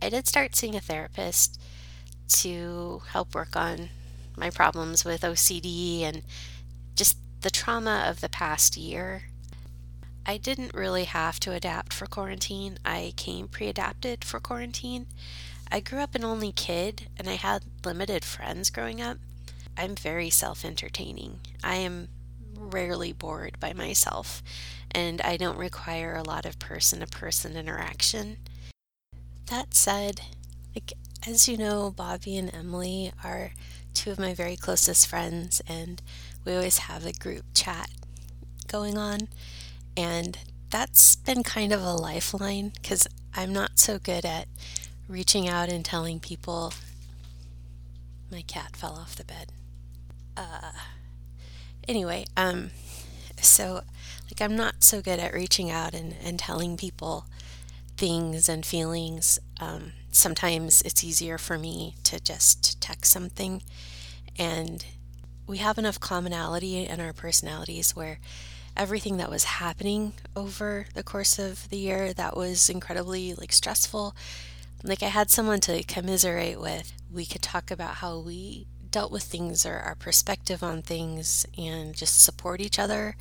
I 0.00 0.08
did 0.08 0.28
start 0.28 0.54
seeing 0.54 0.76
a 0.76 0.80
therapist 0.80 1.60
to 2.28 3.02
help 3.08 3.34
work 3.34 3.56
on 3.56 3.90
my 4.36 4.50
problems 4.50 5.04
with 5.04 5.22
OCD 5.22 6.02
and 6.02 6.22
just 6.94 7.16
the 7.40 7.50
trauma 7.50 8.04
of 8.08 8.20
the 8.20 8.28
past 8.28 8.76
year 8.76 9.24
I 10.28 10.36
didn't 10.36 10.74
really 10.74 11.04
have 11.04 11.40
to 11.40 11.54
adapt 11.54 11.94
for 11.94 12.04
quarantine. 12.04 12.76
I 12.84 13.14
came 13.16 13.48
pre 13.48 13.66
adapted 13.66 14.26
for 14.26 14.38
quarantine. 14.38 15.06
I 15.72 15.80
grew 15.80 16.00
up 16.00 16.14
an 16.14 16.22
only 16.22 16.52
kid 16.52 17.08
and 17.16 17.30
I 17.30 17.36
had 17.36 17.62
limited 17.82 18.26
friends 18.26 18.68
growing 18.68 19.00
up. 19.00 19.16
I'm 19.74 19.94
very 19.94 20.28
self 20.28 20.66
entertaining. 20.66 21.40
I 21.64 21.76
am 21.76 22.08
rarely 22.54 23.14
bored 23.14 23.58
by 23.58 23.72
myself 23.72 24.42
and 24.90 25.22
I 25.22 25.38
don't 25.38 25.56
require 25.56 26.14
a 26.14 26.22
lot 26.22 26.44
of 26.44 26.58
person 26.58 27.00
to 27.00 27.06
person 27.06 27.56
interaction. 27.56 28.36
That 29.46 29.72
said, 29.72 30.20
like 30.74 30.92
as 31.26 31.48
you 31.48 31.56
know, 31.56 31.90
Bobby 31.90 32.36
and 32.36 32.54
Emily 32.54 33.12
are 33.24 33.52
two 33.94 34.10
of 34.10 34.18
my 34.18 34.34
very 34.34 34.56
closest 34.56 35.06
friends 35.06 35.62
and 35.66 36.02
we 36.44 36.52
always 36.52 36.78
have 36.78 37.06
a 37.06 37.14
group 37.14 37.44
chat 37.54 37.88
going 38.66 38.98
on. 38.98 39.28
And 39.98 40.38
that's 40.70 41.16
been 41.16 41.42
kind 41.42 41.72
of 41.72 41.82
a 41.82 41.92
lifeline 41.92 42.70
because 42.80 43.08
I'm 43.34 43.52
not 43.52 43.80
so 43.80 43.98
good 43.98 44.24
at 44.24 44.46
reaching 45.08 45.48
out 45.48 45.68
and 45.68 45.84
telling 45.84 46.20
people 46.20 46.72
my 48.30 48.42
cat 48.42 48.76
fell 48.76 48.92
off 48.92 49.16
the 49.16 49.24
bed. 49.24 49.50
Uh, 50.36 50.70
anyway, 51.88 52.26
um, 52.36 52.70
so 53.40 53.82
like 54.26 54.40
I'm 54.40 54.54
not 54.54 54.84
so 54.84 55.02
good 55.02 55.18
at 55.18 55.34
reaching 55.34 55.68
out 55.68 55.94
and, 55.94 56.14
and 56.22 56.38
telling 56.38 56.76
people 56.76 57.24
things 57.96 58.48
and 58.48 58.64
feelings. 58.64 59.40
Um, 59.58 59.94
sometimes 60.12 60.80
it's 60.82 61.02
easier 61.02 61.38
for 61.38 61.58
me 61.58 61.96
to 62.04 62.20
just 62.20 62.80
text 62.80 63.10
something, 63.10 63.62
and 64.38 64.84
we 65.48 65.58
have 65.58 65.76
enough 65.76 65.98
commonality 65.98 66.86
in 66.86 67.00
our 67.00 67.12
personalities 67.12 67.96
where 67.96 68.20
everything 68.78 69.16
that 69.16 69.30
was 69.30 69.44
happening 69.44 70.12
over 70.36 70.86
the 70.94 71.02
course 71.02 71.38
of 71.38 71.68
the 71.68 71.76
year 71.76 72.12
that 72.12 72.36
was 72.36 72.70
incredibly 72.70 73.34
like 73.34 73.52
stressful. 73.52 74.14
Like 74.84 75.02
I 75.02 75.08
had 75.08 75.30
someone 75.30 75.60
to 75.60 75.82
commiserate 75.82 76.60
with. 76.60 76.92
We 77.12 77.26
could 77.26 77.42
talk 77.42 77.70
about 77.70 77.96
how 77.96 78.20
we 78.20 78.66
dealt 78.90 79.10
with 79.10 79.24
things 79.24 79.66
or 79.66 79.74
our 79.74 79.96
perspective 79.96 80.62
on 80.62 80.82
things 80.82 81.44
and 81.58 81.94
just 81.94 82.22
support 82.22 82.60
each 82.60 82.78
other. 82.78 83.16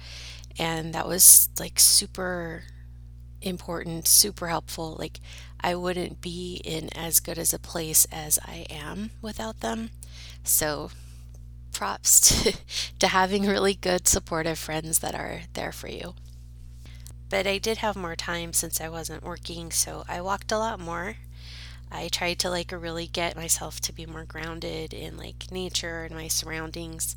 And 0.60 0.94
that 0.94 1.08
was 1.08 1.50
like 1.60 1.80
super 1.80 2.64
important, 3.42 4.08
super 4.08 4.48
helpful. 4.48 4.96
Like 5.00 5.20
I 5.60 5.74
wouldn't 5.76 6.22
be 6.22 6.62
in 6.64 6.90
as 6.96 7.20
good 7.20 7.40
as 7.40 7.54
a 7.54 7.60
place 7.60 8.06
as 8.12 8.38
I 8.46 8.68
am 8.70 9.10
without 9.22 9.62
them. 9.62 9.90
So 10.44 10.92
props 11.78 12.20
to, 12.44 12.58
to 13.00 13.08
having 13.08 13.46
really 13.46 13.76
good, 13.76 14.08
supportive 14.08 14.58
friends 14.58 15.00
that 15.00 15.14
are 15.14 15.44
there 15.54 15.72
for 15.72 15.88
you. 15.88 16.16
But 17.30 17.46
I 17.46 17.60
did 17.60 17.78
have 17.78 17.96
more 17.96 18.16
time 18.16 18.52
since 18.52 18.82
I 18.82 18.90
wasn't 18.90 19.24
working, 19.24 19.72
so 19.72 20.04
I 20.10 20.22
walked 20.22 20.52
a 20.52 20.58
lot 20.58 20.80
more. 20.80 21.18
I 21.92 22.08
tried 22.10 22.40
to 22.40 22.50
like 22.50 22.72
really 22.72 23.08
get 23.08 23.36
myself 23.36 23.80
to 23.82 23.94
be 23.94 24.06
more 24.06 24.26
grounded 24.26 24.94
in 24.94 25.18
like 25.18 25.52
nature 25.52 26.04
and 26.04 26.16
my 26.16 26.28
surroundings. 26.28 27.16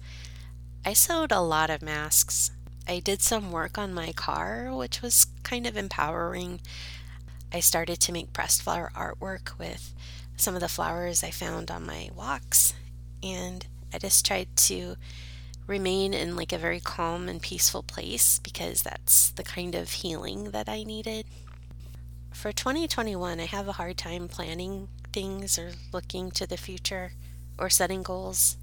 I 0.84 0.92
sewed 0.92 1.32
a 1.32 1.40
lot 1.40 1.70
of 1.70 1.82
masks. 1.82 2.50
I 2.86 3.00
did 3.00 3.22
some 3.22 3.52
work 3.52 3.78
on 3.78 3.94
my 3.94 4.12
car, 4.12 4.74
which 4.74 5.00
was 5.00 5.26
kind 5.42 5.66
of 5.66 5.76
empowering. 5.76 6.60
I 7.52 7.60
started 7.60 7.98
to 8.00 8.12
make 8.12 8.32
pressed 8.32 8.62
flower 8.62 8.92
artwork 8.94 9.58
with 9.58 9.94
some 10.36 10.54
of 10.54 10.60
the 10.60 10.68
flowers 10.68 11.24
I 11.24 11.30
found 11.30 11.70
on 11.70 11.86
my 11.86 12.10
walks, 12.14 12.74
and 13.22 13.66
I 13.92 13.98
just 13.98 14.24
tried 14.24 14.48
to 14.56 14.96
remain 15.66 16.12
in 16.12 16.36
like 16.36 16.52
a 16.52 16.58
very 16.58 16.80
calm 16.80 17.28
and 17.28 17.40
peaceful 17.40 17.82
place 17.82 18.38
because 18.40 18.82
that's 18.82 19.30
the 19.30 19.42
kind 19.42 19.74
of 19.74 19.90
healing 19.92 20.50
that 20.50 20.68
I 20.68 20.82
needed. 20.82 21.26
For 22.32 22.52
2021, 22.52 23.40
I 23.40 23.44
have 23.44 23.68
a 23.68 23.72
hard 23.72 23.96
time 23.96 24.28
planning 24.28 24.88
things 25.12 25.58
or 25.58 25.72
looking 25.92 26.30
to 26.32 26.46
the 26.46 26.56
future 26.56 27.12
or 27.58 27.70
setting 27.70 28.02
goals. 28.02 28.56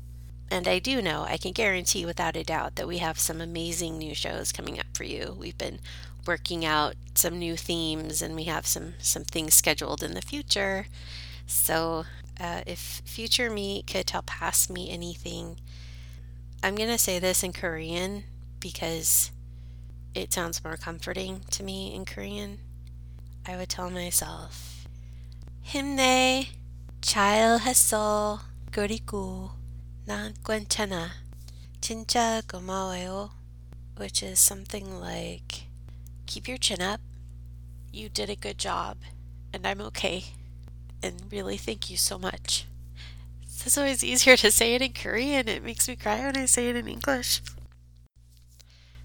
And 0.50 0.68
I 0.68 0.80
do 0.80 1.02
know, 1.02 1.26
I 1.28 1.38
can 1.38 1.52
guarantee 1.52 2.06
without 2.06 2.38
a 2.38 2.44
doubt 2.44 2.76
that 2.76 2.88
we 2.88 3.00
have 3.00 3.20
some 3.20 3.42
amazing 3.42 3.98
new 3.98 4.16
shows 4.16 4.52
coming 4.52 4.80
up 4.80 4.86
for 4.94 5.04
you. 5.04 5.36
We've 5.38 5.58
been 5.58 5.80
working 6.26 6.66
out 6.66 6.96
some 7.16 7.40
new 7.40 7.56
themes 7.56 8.22
and 8.22 8.36
we 8.36 8.44
have 8.46 8.68
some 8.68 8.94
some 9.00 9.24
things 9.24 9.54
scheduled 9.54 10.04
in 10.04 10.14
the 10.14 10.22
future. 10.22 10.88
So 11.46 12.06
uh, 12.41 12.63
if 12.67 13.03
future 13.05 13.51
me 13.51 13.83
could 13.83 14.07
tell 14.07 14.23
past 14.23 14.71
me 14.71 14.91
anything, 14.91 15.57
I'm 16.63 16.75
going 16.75 16.89
to 16.89 16.99
say 16.99 17.19
this 17.19 17.43
in 17.43 17.53
Korean 17.53 18.25
because 18.61 19.31
it 20.15 20.33
sounds 20.33 20.63
more 20.63 20.77
comforting 20.77 21.41
to 21.51 21.63
me 21.63 21.95
in 21.95 22.05
Korean. 22.05 22.59
I 23.47 23.57
would 23.57 23.69
tell 23.69 23.91
myself, 23.91 24.87
힘내. 25.67 26.47
잘했어. 27.03 28.41
그리고 28.71 29.51
난 30.07 30.35
괜찮아. 30.45 31.11
진짜 31.81 32.41
고마워요. 32.47 33.31
Which 33.99 34.23
is 34.23 34.39
something 34.39 35.01
like, 35.01 35.67
keep 36.27 36.49
your 36.49 36.59
chin 36.59 36.81
up. 36.81 37.01
You 37.93 38.09
did 38.09 38.31
a 38.31 38.37
good 38.37 38.57
job. 38.57 38.99
And 39.53 39.67
I'm 39.67 39.81
okay. 39.83 40.25
And 41.03 41.15
really 41.31 41.57
thank 41.57 41.91
you 41.91 41.97
so 41.97 42.19
much. 42.19 42.67
It's 43.65 43.79
always 43.79 44.03
easier 44.03 44.37
to 44.37 44.51
say 44.51 44.75
it 44.75 44.83
in 44.83 44.93
Korean. 44.93 45.49
It 45.49 45.63
makes 45.63 45.89
me 45.89 45.95
cry 45.97 46.21
when 46.21 46.37
I 46.37 46.47
say 46.47 46.69
it 46.69 46.77
in 46.77 46.89
English. 46.89 47.41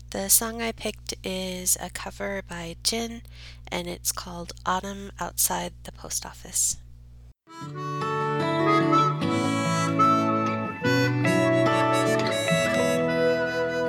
The 0.09 0.29
song 0.29 0.61
I 0.61 0.71
picked 0.71 1.15
is 1.23 1.77
a 1.81 1.89
cover 1.89 2.41
by 2.47 2.77
Jin, 2.81 3.21
and 3.67 3.87
it's 3.87 4.11
called 4.11 4.53
Autumn 4.65 5.11
Outside 5.19 5.73
the 5.83 5.91
Post 5.91 6.25
Office. 6.25 6.77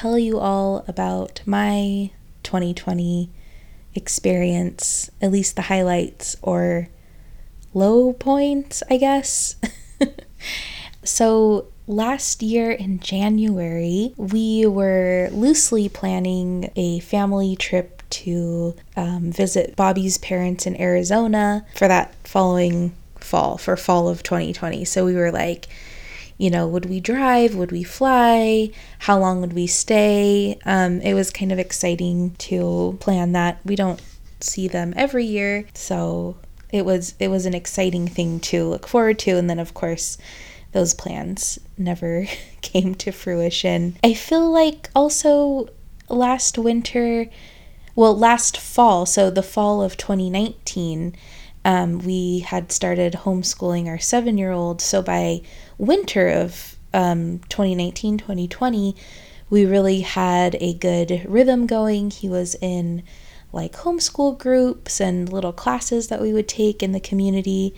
tell 0.00 0.18
you 0.18 0.38
all 0.38 0.82
about 0.88 1.42
my 1.44 2.10
2020 2.42 3.28
experience, 3.94 5.10
at 5.20 5.30
least 5.30 5.56
the 5.56 5.62
highlights 5.62 6.36
or 6.40 6.88
low 7.74 8.14
points, 8.14 8.82
I 8.88 8.96
guess. 8.96 9.56
so, 11.04 11.66
last 11.86 12.42
year 12.42 12.70
in 12.70 12.98
January, 13.00 14.14
we 14.16 14.64
were 14.64 15.28
loosely 15.32 15.90
planning 15.90 16.70
a 16.76 17.00
family 17.00 17.54
trip 17.54 18.02
to 18.08 18.74
um, 18.96 19.30
visit 19.30 19.76
Bobby's 19.76 20.16
parents 20.16 20.66
in 20.66 20.80
Arizona 20.80 21.66
for 21.76 21.88
that 21.88 22.14
following 22.26 22.94
fall, 23.16 23.58
for 23.58 23.76
fall 23.76 24.08
of 24.08 24.22
2020. 24.22 24.82
So, 24.86 25.04
we 25.04 25.14
were 25.14 25.30
like, 25.30 25.68
you 26.40 26.48
know, 26.48 26.66
would 26.66 26.86
we 26.86 27.00
drive? 27.00 27.54
Would 27.54 27.70
we 27.70 27.82
fly? 27.82 28.70
How 29.00 29.18
long 29.18 29.42
would 29.42 29.52
we 29.52 29.66
stay? 29.66 30.58
Um, 30.64 31.02
it 31.02 31.12
was 31.12 31.30
kind 31.30 31.52
of 31.52 31.58
exciting 31.58 32.30
to 32.38 32.96
plan 32.98 33.32
that. 33.32 33.60
We 33.62 33.76
don't 33.76 34.00
see 34.40 34.66
them 34.66 34.94
every 34.96 35.26
year, 35.26 35.66
so 35.74 36.38
it 36.70 36.86
was 36.86 37.14
it 37.18 37.28
was 37.28 37.44
an 37.44 37.52
exciting 37.52 38.08
thing 38.08 38.40
to 38.40 38.64
look 38.64 38.88
forward 38.88 39.18
to. 39.18 39.32
And 39.32 39.50
then, 39.50 39.58
of 39.58 39.74
course, 39.74 40.16
those 40.72 40.94
plans 40.94 41.58
never 41.76 42.26
came 42.62 42.94
to 42.94 43.12
fruition. 43.12 43.98
I 44.02 44.14
feel 44.14 44.50
like 44.50 44.88
also 44.94 45.68
last 46.08 46.56
winter, 46.56 47.26
well, 47.94 48.16
last 48.16 48.56
fall, 48.56 49.04
so 49.04 49.30
the 49.30 49.42
fall 49.42 49.82
of 49.82 49.98
2019 49.98 51.14
um, 51.64 51.98
we 51.98 52.40
had 52.40 52.72
started 52.72 53.12
homeschooling 53.12 53.86
our 53.86 53.98
seven 53.98 54.38
year 54.38 54.52
old. 54.52 54.80
So 54.80 55.02
by 55.02 55.42
winter 55.80 56.28
of 56.28 56.76
um, 56.92 57.40
2019 57.48 58.18
2020, 58.18 58.94
we 59.48 59.64
really 59.64 60.00
had 60.00 60.56
a 60.60 60.74
good 60.74 61.24
rhythm 61.26 61.66
going. 61.66 62.10
He 62.10 62.28
was 62.28 62.54
in 62.60 63.02
like 63.52 63.72
homeschool 63.72 64.38
groups 64.38 65.00
and 65.00 65.32
little 65.32 65.52
classes 65.52 66.08
that 66.08 66.20
we 66.20 66.32
would 66.32 66.48
take 66.48 66.82
in 66.82 66.92
the 66.92 67.00
community. 67.00 67.74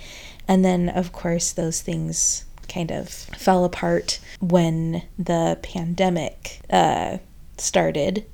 And 0.46 0.64
then, 0.64 0.88
of 0.88 1.12
course, 1.12 1.52
those 1.52 1.80
things 1.80 2.44
kind 2.68 2.90
of 2.90 3.08
fell 3.08 3.64
apart 3.64 4.20
when 4.40 5.02
the 5.18 5.58
pandemic 5.62 6.60
uh, 6.70 7.18
started. 7.56 8.26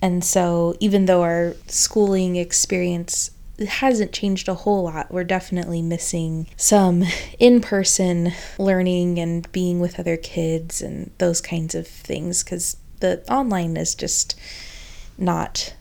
And 0.00 0.22
so, 0.24 0.76
even 0.80 1.06
though 1.06 1.22
our 1.22 1.54
schooling 1.66 2.36
experience 2.36 3.30
it 3.58 3.68
hasn't 3.68 4.12
changed 4.12 4.48
a 4.48 4.54
whole 4.54 4.84
lot. 4.84 5.10
We're 5.10 5.24
definitely 5.24 5.82
missing 5.82 6.48
some 6.56 7.04
in 7.38 7.60
person 7.60 8.32
learning 8.58 9.18
and 9.18 9.50
being 9.52 9.80
with 9.80 9.98
other 9.98 10.16
kids 10.16 10.82
and 10.82 11.10
those 11.18 11.40
kinds 11.40 11.74
of 11.74 11.86
things 11.86 12.42
because 12.42 12.76
the 13.00 13.22
online 13.30 13.76
is 13.76 13.94
just 13.94 14.38
not 15.16 15.74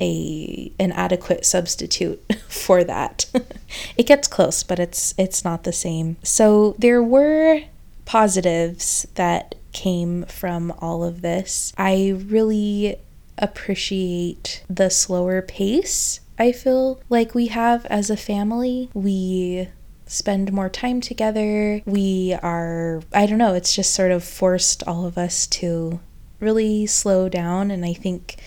a 0.00 0.72
an 0.80 0.90
adequate 0.92 1.44
substitute 1.46 2.20
for 2.48 2.82
that. 2.84 3.26
it 3.96 4.06
gets 4.06 4.26
close, 4.26 4.62
but 4.62 4.78
it's 4.78 5.14
it's 5.16 5.44
not 5.44 5.64
the 5.64 5.72
same. 5.72 6.16
So 6.22 6.74
there 6.78 7.02
were 7.02 7.62
positives 8.04 9.06
that 9.14 9.54
came 9.72 10.24
from 10.24 10.72
all 10.78 11.04
of 11.04 11.22
this. 11.22 11.72
I 11.78 12.14
really 12.26 12.96
appreciate 13.38 14.62
the 14.68 14.90
slower 14.90 15.40
pace 15.40 16.20
I 16.42 16.50
feel 16.50 17.00
like 17.08 17.36
we 17.36 17.46
have 17.46 17.86
as 17.86 18.10
a 18.10 18.16
family. 18.16 18.90
We 18.94 19.68
spend 20.06 20.52
more 20.52 20.68
time 20.68 21.00
together. 21.00 21.82
We 21.86 22.36
are, 22.42 23.00
I 23.14 23.26
don't 23.26 23.38
know, 23.38 23.54
it's 23.54 23.76
just 23.76 23.94
sort 23.94 24.10
of 24.10 24.24
forced 24.24 24.82
all 24.84 25.06
of 25.06 25.16
us 25.16 25.46
to 25.58 26.00
really 26.40 26.84
slow 26.86 27.28
down 27.28 27.70
and 27.70 27.84
I 27.84 27.92
think 27.92 28.40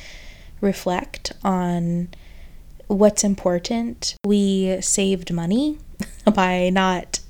reflect 0.60 1.31
on 1.41 2.10
what's 2.88 3.23
important. 3.23 4.17
We 4.25 4.81
saved 4.81 5.31
money 5.31 5.77
by 6.34 6.71
not 6.71 7.21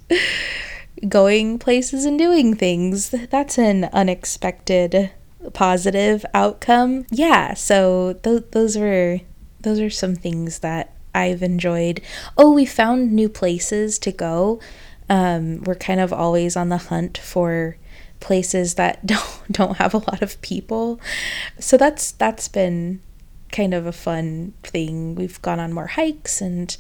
going 1.08 1.60
places 1.60 2.06
and 2.06 2.18
doing 2.18 2.56
things. 2.56 3.12
That's 3.12 3.60
an 3.60 3.84
unexpected 3.94 5.12
positive 5.54 6.26
outcome. 6.34 7.06
Yeah, 7.12 7.54
so 7.54 8.14
th- 8.24 8.46
those 8.50 8.80
were 8.80 9.20
those 9.66 9.80
are 9.82 9.90
some 9.90 10.16
things 10.16 10.60
that 10.60 10.94
I've 11.14 11.44
enjoyed. 11.44 12.02
Oh, 12.38 12.52
we 12.52 12.66
found 12.66 13.12
new 13.12 13.28
places 13.28 14.00
to 14.00 14.12
go. 14.12 14.62
Um, 15.10 15.64
we're 15.64 15.76
kind 15.76 16.00
of 16.00 16.14
always 16.14 16.56
on 16.56 16.70
the 16.70 16.78
hunt 16.78 17.18
for 17.18 17.78
places 18.20 18.76
that 18.76 19.06
don't 19.06 19.52
don't 19.52 19.78
have 19.78 19.94
a 19.94 19.98
lot 19.98 20.22
of 20.22 20.40
people. 20.42 21.00
So 21.60 21.78
that's 21.78 22.12
that's 22.12 22.48
been 22.48 23.02
kind 23.52 23.74
of 23.74 23.86
a 23.86 23.92
fun 23.92 24.54
thing. 24.64 25.16
We've 25.16 25.42
gone 25.42 25.60
on 25.60 25.74
more 25.74 25.88
hikes 25.88 26.42
and 26.42 26.76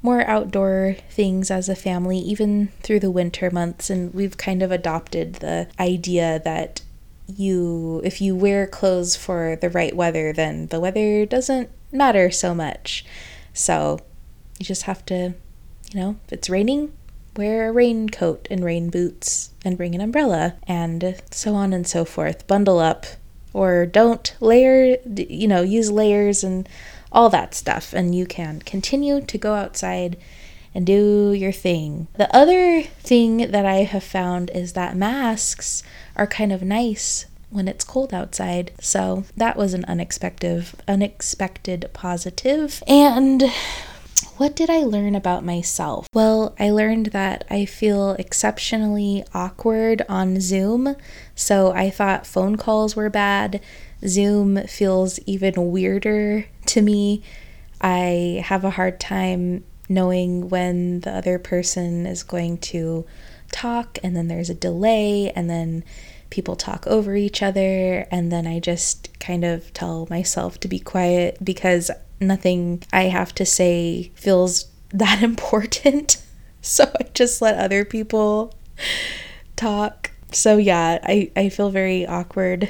more 0.00 0.22
outdoor 0.26 0.96
things 1.10 1.50
as 1.50 1.68
a 1.68 1.74
family, 1.74 2.18
even 2.18 2.68
through 2.82 3.00
the 3.00 3.10
winter 3.10 3.50
months. 3.50 3.90
And 3.90 4.14
we've 4.14 4.36
kind 4.36 4.62
of 4.62 4.70
adopted 4.70 5.34
the 5.34 5.68
idea 5.78 6.40
that 6.44 6.82
you, 7.26 8.00
if 8.04 8.20
you 8.20 8.36
wear 8.36 8.66
clothes 8.66 9.16
for 9.16 9.56
the 9.60 9.68
right 9.68 9.94
weather, 9.94 10.32
then 10.32 10.68
the 10.68 10.80
weather 10.80 11.26
doesn't 11.26 11.68
matter 11.92 12.30
so 12.30 12.54
much. 12.54 13.04
So 13.52 14.00
you 14.58 14.64
just 14.64 14.82
have 14.82 15.04
to, 15.06 15.34
you 15.92 16.00
know, 16.00 16.16
if 16.26 16.32
it's 16.32 16.50
raining, 16.50 16.92
wear 17.36 17.68
a 17.68 17.72
raincoat 17.72 18.48
and 18.50 18.64
rain 18.64 18.90
boots 18.90 19.50
and 19.64 19.76
bring 19.76 19.94
an 19.94 20.00
umbrella 20.00 20.56
and 20.66 21.20
so 21.30 21.54
on 21.54 21.72
and 21.72 21.86
so 21.86 22.04
forth. 22.04 22.46
Bundle 22.46 22.78
up 22.78 23.06
or 23.52 23.86
don't 23.86 24.34
layer, 24.40 24.98
you 25.06 25.48
know, 25.48 25.62
use 25.62 25.90
layers 25.90 26.44
and 26.44 26.68
all 27.10 27.30
that 27.30 27.54
stuff. 27.54 27.92
And 27.92 28.14
you 28.14 28.26
can 28.26 28.60
continue 28.60 29.20
to 29.20 29.38
go 29.38 29.54
outside 29.54 30.16
and 30.74 30.86
do 30.86 31.32
your 31.32 31.52
thing. 31.52 32.08
The 32.16 32.34
other 32.36 32.82
thing 32.82 33.50
that 33.50 33.64
I 33.64 33.84
have 33.84 34.04
found 34.04 34.50
is 34.50 34.74
that 34.74 34.96
masks 34.96 35.82
are 36.16 36.26
kind 36.26 36.52
of 36.52 36.62
nice 36.62 37.26
when 37.50 37.68
it's 37.68 37.84
cold 37.84 38.12
outside. 38.12 38.72
So 38.80 39.24
that 39.36 39.56
was 39.56 39.74
an 39.74 39.84
unexpected 39.86 40.66
unexpected 40.86 41.88
positive. 41.92 42.82
And 42.86 43.44
what 44.36 44.54
did 44.54 44.70
I 44.70 44.80
learn 44.80 45.14
about 45.14 45.44
myself? 45.44 46.06
Well, 46.14 46.54
I 46.58 46.70
learned 46.70 47.06
that 47.06 47.44
I 47.50 47.64
feel 47.64 48.12
exceptionally 48.12 49.24
awkward 49.34 50.02
on 50.08 50.40
Zoom. 50.40 50.96
So 51.34 51.72
I 51.72 51.90
thought 51.90 52.26
phone 52.26 52.56
calls 52.56 52.94
were 52.94 53.10
bad. 53.10 53.60
Zoom 54.06 54.64
feels 54.66 55.18
even 55.20 55.72
weirder 55.72 56.46
to 56.66 56.82
me. 56.82 57.22
I 57.80 58.42
have 58.44 58.64
a 58.64 58.70
hard 58.70 59.00
time 59.00 59.64
knowing 59.88 60.48
when 60.48 61.00
the 61.00 61.10
other 61.10 61.38
person 61.38 62.06
is 62.06 62.22
going 62.22 62.58
to 62.58 63.06
talk, 63.50 63.98
and 64.02 64.14
then 64.14 64.28
there's 64.28 64.50
a 64.50 64.54
delay, 64.54 65.32
and 65.34 65.48
then 65.48 65.82
people 66.30 66.56
talk 66.56 66.86
over 66.86 67.16
each 67.16 67.42
other, 67.42 68.06
and 68.10 68.30
then 68.30 68.46
I 68.46 68.60
just 68.60 69.18
kind 69.18 69.44
of 69.44 69.72
tell 69.72 70.06
myself 70.10 70.60
to 70.60 70.68
be 70.68 70.78
quiet 70.78 71.38
because 71.42 71.90
nothing 72.20 72.82
I 72.92 73.04
have 73.04 73.34
to 73.36 73.46
say 73.46 74.10
feels 74.14 74.66
that 74.90 75.22
important. 75.22 76.22
So 76.60 76.90
I 77.00 77.04
just 77.14 77.40
let 77.40 77.56
other 77.56 77.84
people 77.84 78.52
talk. 79.56 80.10
So 80.32 80.56
yeah, 80.56 80.98
I, 81.04 81.30
I 81.36 81.50
feel 81.50 81.70
very 81.70 82.04
awkward 82.04 82.68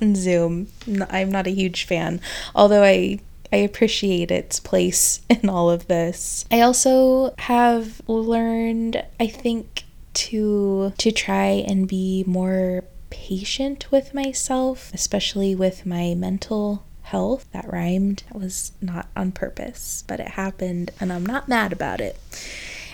on 0.00 0.14
Zoom. 0.14 0.68
I'm 1.10 1.32
not 1.32 1.48
a 1.48 1.50
huge 1.50 1.84
fan, 1.84 2.20
although 2.54 2.84
I 2.84 3.18
I 3.54 3.58
appreciate 3.58 4.32
its 4.32 4.58
place 4.58 5.20
in 5.30 5.48
all 5.48 5.70
of 5.70 5.86
this. 5.86 6.44
I 6.50 6.62
also 6.62 7.34
have 7.38 8.02
learned, 8.08 9.04
I 9.20 9.28
think, 9.28 9.83
to 10.14 10.92
to 10.98 11.12
try 11.12 11.64
and 11.66 11.88
be 11.88 12.24
more 12.26 12.84
patient 13.10 13.90
with 13.90 14.14
myself, 14.14 14.90
especially 14.92 15.54
with 15.54 15.86
my 15.86 16.14
mental 16.14 16.84
health. 17.02 17.46
That 17.52 17.70
rhymed. 17.70 18.24
That 18.28 18.38
was 18.38 18.72
not 18.80 19.08
on 19.16 19.32
purpose, 19.32 20.04
but 20.06 20.20
it 20.20 20.28
happened 20.28 20.90
and 21.00 21.12
I'm 21.12 21.26
not 21.26 21.48
mad 21.48 21.72
about 21.72 22.00
it. 22.00 22.18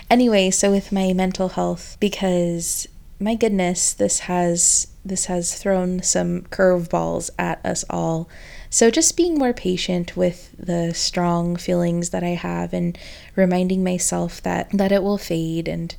Anyway, 0.09 0.51
so 0.51 0.71
with 0.71 0.91
my 0.91 1.13
mental 1.13 1.49
health 1.49 1.97
because 1.99 2.87
my 3.21 3.35
goodness, 3.35 3.93
this 3.93 4.21
has 4.21 4.87
this 5.05 5.25
has 5.25 5.55
thrown 5.55 6.01
some 6.03 6.41
curveballs 6.43 7.29
at 7.37 7.63
us 7.65 7.83
all. 7.89 8.27
So 8.69 8.91
just 8.91 9.17
being 9.17 9.37
more 9.37 9.53
patient 9.53 10.15
with 10.15 10.55
the 10.57 10.93
strong 10.93 11.55
feelings 11.55 12.09
that 12.11 12.23
I 12.23 12.29
have 12.29 12.73
and 12.73 12.97
reminding 13.35 13.83
myself 13.83 14.41
that 14.43 14.69
that 14.71 14.91
it 14.91 15.03
will 15.03 15.17
fade 15.17 15.67
and 15.67 15.95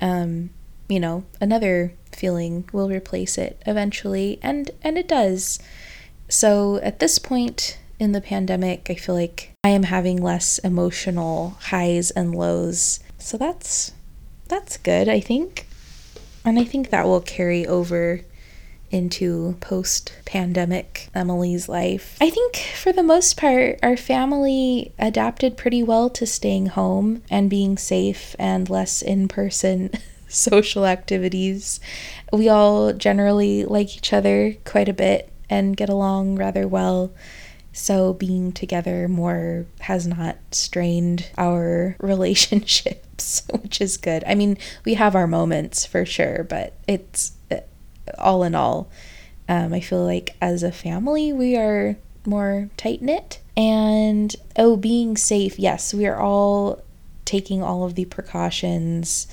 um 0.00 0.50
you 0.88 1.00
know, 1.00 1.24
another 1.40 1.92
feeling 2.12 2.68
will 2.72 2.88
replace 2.88 3.36
it 3.38 3.60
eventually 3.66 4.38
and 4.42 4.70
and 4.82 4.96
it 4.96 5.08
does. 5.08 5.58
So 6.28 6.76
at 6.82 6.98
this 6.98 7.18
point 7.18 7.78
in 7.98 8.12
the 8.12 8.20
pandemic, 8.20 8.88
I 8.90 8.94
feel 8.94 9.14
like 9.14 9.52
I 9.64 9.70
am 9.70 9.84
having 9.84 10.22
less 10.22 10.58
emotional 10.58 11.56
highs 11.60 12.10
and 12.10 12.34
lows. 12.34 13.00
So 13.18 13.36
that's 13.36 13.92
that's 14.48 14.76
good, 14.76 15.08
I 15.08 15.20
think. 15.20 15.66
And 16.44 16.58
I 16.58 16.64
think 16.64 16.90
that 16.90 17.06
will 17.06 17.20
carry 17.20 17.66
over 17.66 18.20
into 18.96 19.56
post 19.60 20.12
pandemic 20.24 21.10
Emily's 21.14 21.68
life. 21.68 22.16
I 22.20 22.30
think 22.30 22.56
for 22.56 22.92
the 22.92 23.02
most 23.02 23.36
part, 23.36 23.78
our 23.82 23.96
family 23.96 24.92
adapted 24.98 25.56
pretty 25.56 25.82
well 25.82 26.08
to 26.10 26.26
staying 26.26 26.66
home 26.66 27.22
and 27.30 27.50
being 27.50 27.76
safe 27.76 28.34
and 28.38 28.68
less 28.70 29.02
in 29.02 29.28
person 29.28 29.90
social 30.28 30.86
activities. 30.86 31.78
We 32.32 32.48
all 32.48 32.94
generally 32.94 33.64
like 33.64 33.96
each 33.96 34.12
other 34.12 34.56
quite 34.64 34.88
a 34.88 34.94
bit 34.94 35.30
and 35.50 35.76
get 35.76 35.88
along 35.88 36.36
rather 36.36 36.66
well. 36.66 37.12
So 37.72 38.14
being 38.14 38.52
together 38.52 39.06
more 39.06 39.66
has 39.80 40.06
not 40.06 40.38
strained 40.50 41.28
our 41.36 41.96
relationships, 42.00 43.42
which 43.60 43.82
is 43.82 43.98
good. 43.98 44.24
I 44.26 44.34
mean, 44.34 44.56
we 44.86 44.94
have 44.94 45.14
our 45.14 45.26
moments 45.26 45.84
for 45.84 46.06
sure, 46.06 46.44
but 46.48 46.72
it's 46.88 47.32
all 48.18 48.42
in 48.42 48.54
all, 48.54 48.88
um, 49.48 49.72
I 49.72 49.80
feel 49.80 50.04
like 50.04 50.36
as 50.40 50.62
a 50.62 50.72
family, 50.72 51.32
we 51.32 51.56
are 51.56 51.96
more 52.26 52.68
tight 52.76 53.02
knit. 53.02 53.40
And 53.56 54.34
oh, 54.56 54.76
being 54.76 55.16
safe, 55.16 55.58
yes, 55.58 55.94
we 55.94 56.06
are 56.06 56.20
all 56.20 56.82
taking 57.24 57.62
all 57.62 57.84
of 57.84 57.94
the 57.94 58.04
precautions 58.04 59.26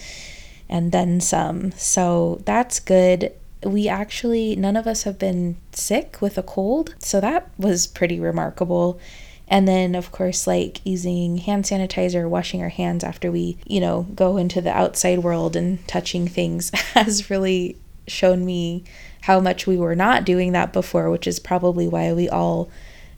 and 0.70 0.92
then 0.92 1.20
some. 1.20 1.72
So 1.74 2.42
that's 2.46 2.80
good. 2.80 3.32
We 3.64 3.88
actually, 3.88 4.56
none 4.56 4.76
of 4.76 4.88
us 4.88 5.04
have 5.04 5.20
been 5.20 5.58
sick 5.72 6.22
with 6.22 6.38
a 6.38 6.44
cold. 6.44 6.96
So 7.00 7.20
that 7.22 7.50
was 7.58 7.88
pretty 7.88 8.20
remarkable. 8.20 9.00
And 9.48 9.68
then, 9.68 9.94
of 9.94 10.12
course, 10.12 10.48
like 10.48 10.86
using 10.86 11.38
hand 11.38 11.66
sanitizer, 11.66 12.28
washing 12.28 12.62
our 12.62 12.70
hands 12.70 13.04
after 13.04 13.32
we, 13.32 13.58
you 13.66 13.80
know, 13.80 14.08
go 14.16 14.38
into 14.38 14.62
the 14.62 14.76
outside 14.76 15.20
world 15.20 15.56
and 15.56 15.86
touching 15.88 16.28
things 16.28 16.70
has 16.94 17.30
really 17.30 17.78
shown 18.08 18.46
me 18.46 18.84
how 19.22 19.40
much 19.40 19.66
we 19.66 19.78
were 19.78 19.96
not 19.96 20.26
doing 20.26 20.52
that 20.52 20.74
before, 20.74 21.10
which 21.10 21.28
is 21.28 21.40
probably 21.40 21.88
why 21.88 22.12
we 22.14 22.28
all 22.28 22.70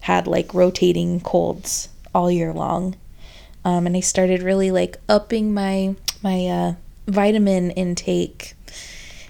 had 0.01 0.27
like 0.27 0.53
rotating 0.53 1.19
colds 1.19 1.89
all 2.13 2.29
year 2.29 2.53
long. 2.53 2.95
Um, 3.63 3.87
and 3.87 3.97
I 3.97 4.01
started 4.01 4.43
really 4.43 4.71
like 4.71 4.97
upping 5.09 5.53
my 5.53 5.95
my 6.21 6.47
uh, 6.47 6.73
vitamin 7.07 7.71
intake 7.71 8.53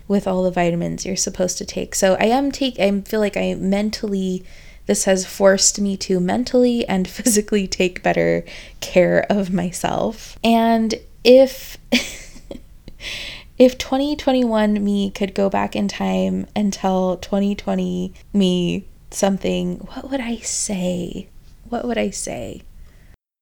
with 0.07 0.27
all 0.27 0.43
the 0.43 0.51
vitamins 0.51 1.05
you're 1.05 1.15
supposed 1.15 1.57
to 1.57 1.65
take. 1.65 1.95
So 1.95 2.15
I 2.19 2.25
am 2.25 2.51
take 2.51 2.79
I 2.79 3.01
feel 3.01 3.19
like 3.19 3.37
I 3.37 3.55
mentally 3.55 4.43
this 4.85 5.05
has 5.05 5.25
forced 5.25 5.79
me 5.81 5.97
to 5.97 6.19
mentally 6.19 6.85
and 6.87 7.07
physically 7.17 7.67
take 7.67 8.03
better 8.03 8.45
care 8.81 9.25
of 9.29 9.51
myself. 9.51 10.37
And 10.43 10.95
if 11.23 11.77
if 13.57 13.77
2021 13.77 14.83
me 14.83 15.09
could 15.11 15.33
go 15.33 15.49
back 15.49 15.75
in 15.75 15.87
time 15.87 16.47
and 16.55 16.73
tell 16.73 17.17
2020 17.17 18.13
me 18.33 18.85
something, 19.11 19.77
what 19.77 20.09
would 20.09 20.19
I 20.19 20.37
say? 20.37 21.29
What 21.69 21.85
would 21.85 21.97
I 21.97 22.09
say? 22.09 22.63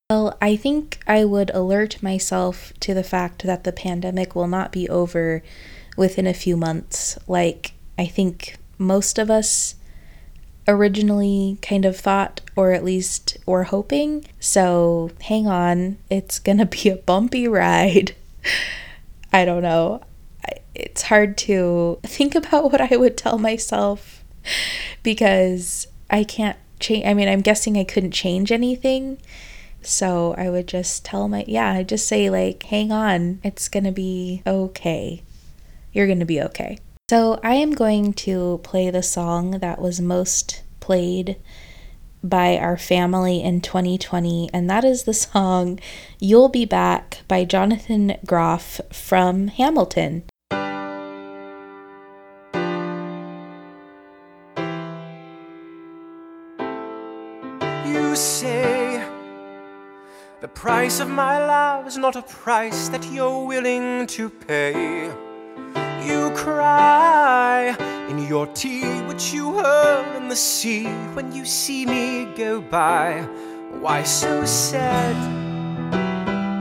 Well, 0.09 0.38
I 0.41 0.55
think 0.55 0.99
I 1.07 1.26
would 1.26 1.49
alert 1.51 2.03
myself 2.03 2.74
to 2.82 2.93
the 2.93 3.03
fact 3.03 3.43
that 3.43 3.64
the 3.64 3.72
pandemic 3.72 4.36
will 4.36 4.47
not 4.47 4.72
be 4.72 4.88
over 4.88 5.41
within 5.97 6.28
a 6.28 6.34
few 6.34 6.55
months, 6.55 7.18
like 7.28 7.74
I 7.97 8.05
think 8.05 8.57
most 8.78 9.18
of 9.18 9.32
us 9.32 9.76
originally 10.68 11.57
kind 11.61 11.86
of 11.86 11.97
thought, 11.97 12.41
or 12.55 12.72
at 12.72 12.84
least 12.84 13.38
were 13.45 13.64
hoping. 13.64 14.26
So 14.39 15.11
hang 15.22 15.47
on, 15.47 15.97
it's 16.09 16.39
gonna 16.39 16.66
be 16.66 16.89
a 16.89 16.97
bumpy 16.97 17.47
ride. 17.47 18.16
I 19.34 19.45
don't 19.45 19.63
know. 19.63 20.01
It's 20.75 21.01
hard 21.01 21.38
to 21.39 21.99
think 22.03 22.36
about 22.36 22.71
what 22.71 22.79
I 22.79 22.95
would 22.95 23.17
tell 23.17 23.38
myself 23.38 24.23
because 25.01 25.88
I 26.09 26.23
can't 26.23 26.57
change. 26.79 27.05
I 27.05 27.13
mean, 27.13 27.27
I'm 27.27 27.41
guessing 27.41 27.77
I 27.77 27.84
couldn't 27.84 28.11
change 28.11 28.51
anything. 28.51 29.19
So 29.81 30.34
I 30.38 30.49
would 30.49 30.67
just 30.67 31.03
tell 31.03 31.27
my, 31.27 31.43
yeah, 31.47 31.71
I 31.73 31.84
just 31.84 32.07
say, 32.07 32.29
like, 32.29 32.63
hang 32.63 32.91
on, 32.91 33.41
it's 33.43 33.67
gonna 33.67 33.91
be 33.91 34.41
okay. 34.47 35.23
You're 35.91 36.07
gonna 36.07 36.25
be 36.25 36.41
okay. 36.41 36.79
So 37.09 37.39
I 37.43 37.55
am 37.55 37.71
going 37.71 38.13
to 38.13 38.61
play 38.63 38.89
the 38.89 39.03
song 39.03 39.59
that 39.59 39.81
was 39.81 39.99
most 39.99 40.63
played 40.79 41.36
by 42.24 42.57
our 42.57 42.78
family 42.78 43.43
in 43.43 43.59
2020, 43.59 44.49
and 44.53 44.69
that 44.69 44.86
is 44.86 45.03
the 45.03 45.13
song 45.13 45.80
You'll 46.19 46.49
Be 46.49 46.65
Back 46.65 47.24
by 47.28 47.43
Jonathan 47.43 48.15
Groff 48.26 48.80
from 48.91 49.49
Hamilton. 49.49 50.24
You 57.86 58.15
say 58.15 59.05
the 60.39 60.47
price 60.47 60.99
of 61.01 61.09
my 61.09 61.38
love 61.45 61.88
is 61.88 61.97
not 61.97 62.15
a 62.15 62.21
price 62.21 62.88
that 62.89 63.05
you're 63.11 63.45
willing 63.45 64.07
to 64.07 64.30
pay. 64.30 65.11
You 66.05 66.32
cry 66.36 67.76
in 68.10 68.28
your 68.28 68.47
tea, 68.47 69.01
which 69.01 69.34
you 69.34 69.54
hurl 69.54 70.16
in 70.16 70.28
the 70.28 70.36
sea 70.36 70.86
when 71.14 71.32
you 71.34 71.45
see 71.45 71.86
me 71.86 72.26
go 72.36 72.62
by. 72.62 73.22
Why 73.80 74.04
so 74.04 74.45
sad? 74.45 75.16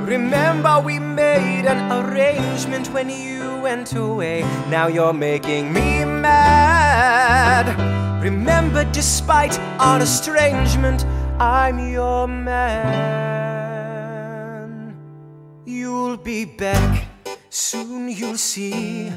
Remember, 0.02 0.80
we 0.80 0.98
made 0.98 1.66
an 1.66 1.90
arrangement 1.92 2.88
when 2.92 3.08
you 3.08 3.60
went 3.62 3.94
away. 3.94 4.42
Now 4.68 4.86
you're 4.88 5.12
making 5.12 5.72
me 5.72 6.04
mad. 6.04 7.66
Remember, 8.22 8.84
despite 8.92 9.58
our 9.78 10.00
estrangement, 10.00 11.04
I'm 11.40 11.78
your 11.90 12.28
man. 12.28 13.62
You'll 15.64 16.16
be 16.16 16.44
back, 16.44 17.06
soon 17.48 18.08
you'll 18.08 18.36
see. 18.36 19.10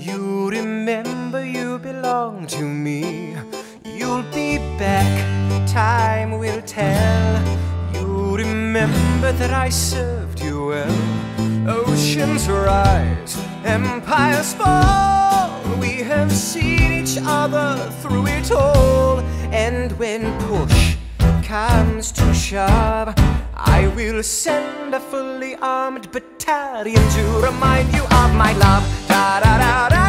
You 0.00 0.48
remember 0.48 1.44
you 1.44 1.78
belong 1.78 2.46
to 2.46 2.62
me. 2.62 3.36
You'll 3.84 4.22
be 4.32 4.56
back, 4.78 5.12
time 5.68 6.38
will 6.38 6.62
tell. 6.62 7.44
You 7.92 8.34
remember 8.34 9.32
that 9.32 9.50
I 9.50 9.68
served 9.68 10.40
you 10.40 10.68
well. 10.68 11.68
Oceans 11.68 12.48
rise, 12.48 13.38
empires 13.62 14.54
fall. 14.54 15.60
We 15.78 15.98
have 15.98 16.32
seen 16.32 16.92
each 17.02 17.18
other 17.20 17.90
through 18.00 18.26
it 18.28 18.50
all. 18.52 19.20
And 19.52 19.92
when 19.98 20.22
push 20.48 20.96
comes 21.42 22.10
to 22.12 22.32
shove, 22.32 23.12
I 23.54 23.92
will 23.94 24.22
send 24.22 24.94
a 24.94 25.00
fully 25.00 25.56
armed 25.56 26.10
battalion 26.10 27.02
to 27.16 27.24
remind 27.44 27.92
you 27.92 28.04
of 28.04 28.34
my 28.34 28.54
love. 28.54 28.99
Da 29.20 29.38
da 29.38 29.58
da 29.58 29.88
da. 29.90 29.99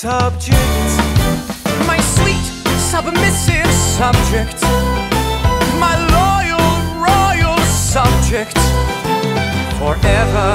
Subject. 0.00 0.56
My 1.86 2.00
sweet, 2.00 2.46
submissive 2.90 3.70
subject. 4.00 4.62
My 5.78 5.94
loyal, 6.16 6.68
royal 6.96 7.58
subject. 7.66 8.56
Forever 9.78 10.52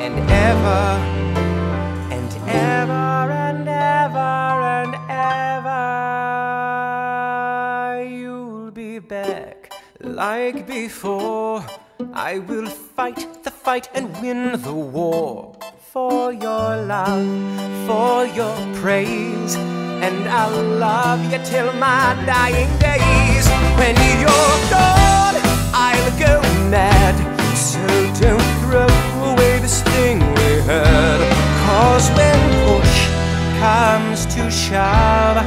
and 0.00 0.16
ever 0.48 0.84
and 2.16 2.30
ever 2.48 3.30
and 3.44 3.68
ever 3.68 4.34
and 4.80 4.94
ever. 5.10 5.78
You'll 8.08 8.70
be 8.70 9.00
back 9.00 9.70
like 10.00 10.66
before. 10.66 11.62
I 12.14 12.38
will 12.38 12.68
fight 12.70 13.44
the 13.44 13.50
fight 13.50 13.90
and 13.94 14.10
win 14.22 14.62
the 14.62 14.72
war 14.72 15.54
for 15.94 16.32
your 16.32 16.76
love, 16.92 17.24
for 17.86 18.26
your 18.26 18.56
praise. 18.82 19.54
And 20.06 20.28
I'll 20.28 20.62
love 20.76 21.22
you 21.32 21.38
till 21.44 21.72
my 21.74 22.20
dying 22.26 22.72
days. 22.80 23.46
When 23.78 23.94
you're 24.22 24.58
gone, 24.74 25.36
I'll 25.86 26.10
go 26.18 26.42
mad. 26.68 27.14
So 27.56 27.78
don't 28.20 28.50
throw 28.62 28.90
away 29.30 29.60
this 29.60 29.82
thing 29.94 30.18
we 30.18 30.50
had. 30.66 31.20
Cause 31.64 32.10
when 32.18 32.40
push 32.66 32.96
comes 33.62 34.26
to 34.34 34.50
shove, 34.50 35.38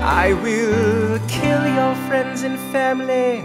I 0.00 0.32
will 0.42 1.18
kill 1.28 1.62
your 1.78 1.94
friends 2.08 2.42
and 2.42 2.58
family 2.72 3.44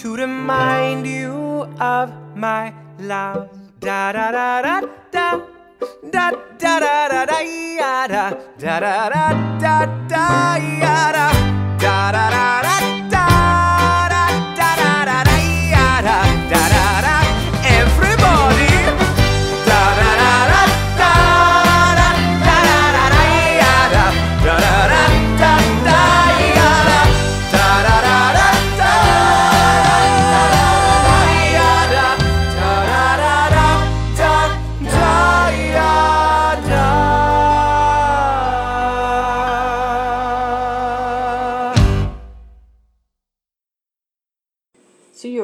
to 0.00 0.16
remind 0.16 1.06
you 1.06 1.62
of 1.78 2.10
my 2.34 2.74
love. 2.98 3.48
Da 3.78 4.10
da 4.10 4.32
da 4.32 4.62
da 4.62 4.80
da. 5.12 5.59
Da 6.12 6.30
da 6.60 6.78
da 6.80 7.08
da 7.08 7.24
da 7.26 7.38
ya 7.40 8.06
da 8.08 8.30
da 8.58 8.80
da 8.80 9.08
da 9.08 9.24
da 9.60 9.86
da 10.10 10.26
ya 10.82 11.12
da 11.16 11.26
da 11.80 12.12
da 12.12 12.20
da 12.20 12.68
da 13.10 13.26
da 14.10 14.20
da 14.20 14.26
da 14.50 15.04
da 15.04 15.08
da 15.08 15.24
da 15.24 15.58
da 16.02 16.18
da 16.50 17.00
da 17.02 17.19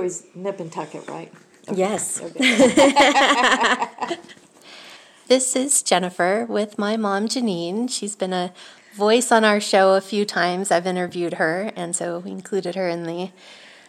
always 0.07 0.25
nip 0.37 0.61
and 0.61 0.71
tuck 0.71 0.95
it, 0.95 1.09
right? 1.09 1.33
Yes. 1.73 2.23
Okay. 2.23 4.17
This 5.29 5.57
is 5.57 5.83
Jennifer 5.83 6.47
with 6.49 6.79
my 6.79 6.97
mom, 6.97 7.27
Janine. 7.27 7.91
She's 7.91 8.15
been 8.15 8.33
a 8.33 8.53
voice 8.95 9.33
on 9.33 9.43
our 9.43 9.59
show 9.59 9.95
a 9.95 10.01
few 10.01 10.25
times. 10.25 10.71
I've 10.71 10.87
interviewed 10.87 11.35
her, 11.35 11.73
and 11.75 11.97
so 11.97 12.21
we 12.21 12.31
included 12.31 12.77
her 12.77 12.89
in 12.89 13.03
the 13.03 13.31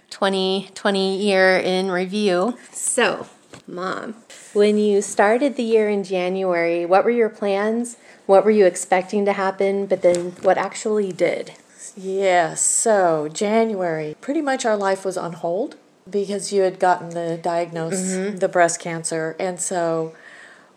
2020 0.10 1.22
year 1.22 1.60
in 1.60 1.92
review. 1.92 2.58
So, 2.72 3.28
mom, 3.68 4.16
when 4.54 4.80
you 4.80 5.04
started 5.04 5.58
the 5.58 5.62
year 5.62 5.88
in 5.90 6.04
January, 6.04 6.88
what 6.88 7.06
were 7.06 7.12
your 7.12 7.30
plans? 7.30 7.98
What 8.26 8.44
were 8.44 8.50
you 8.50 8.66
expecting 8.66 9.24
to 9.26 9.34
happen? 9.34 9.86
But 9.86 10.02
then 10.02 10.32
what 10.42 10.58
actually 10.58 11.12
did? 11.12 11.52
Yes, 11.96 12.62
so 12.62 13.30
January, 13.32 14.16
pretty 14.22 14.42
much 14.42 14.66
our 14.66 14.76
life 14.76 15.06
was 15.06 15.18
on 15.18 15.34
hold 15.34 15.76
because 16.10 16.52
you 16.54 16.62
had 16.62 16.80
gotten 16.80 17.10
the 17.10 17.40
diagnosis, 17.42 18.16
mm-hmm. 18.16 18.38
the 18.38 18.48
breast 18.48 18.80
cancer, 18.80 19.36
and 19.40 19.60
so 19.60 20.16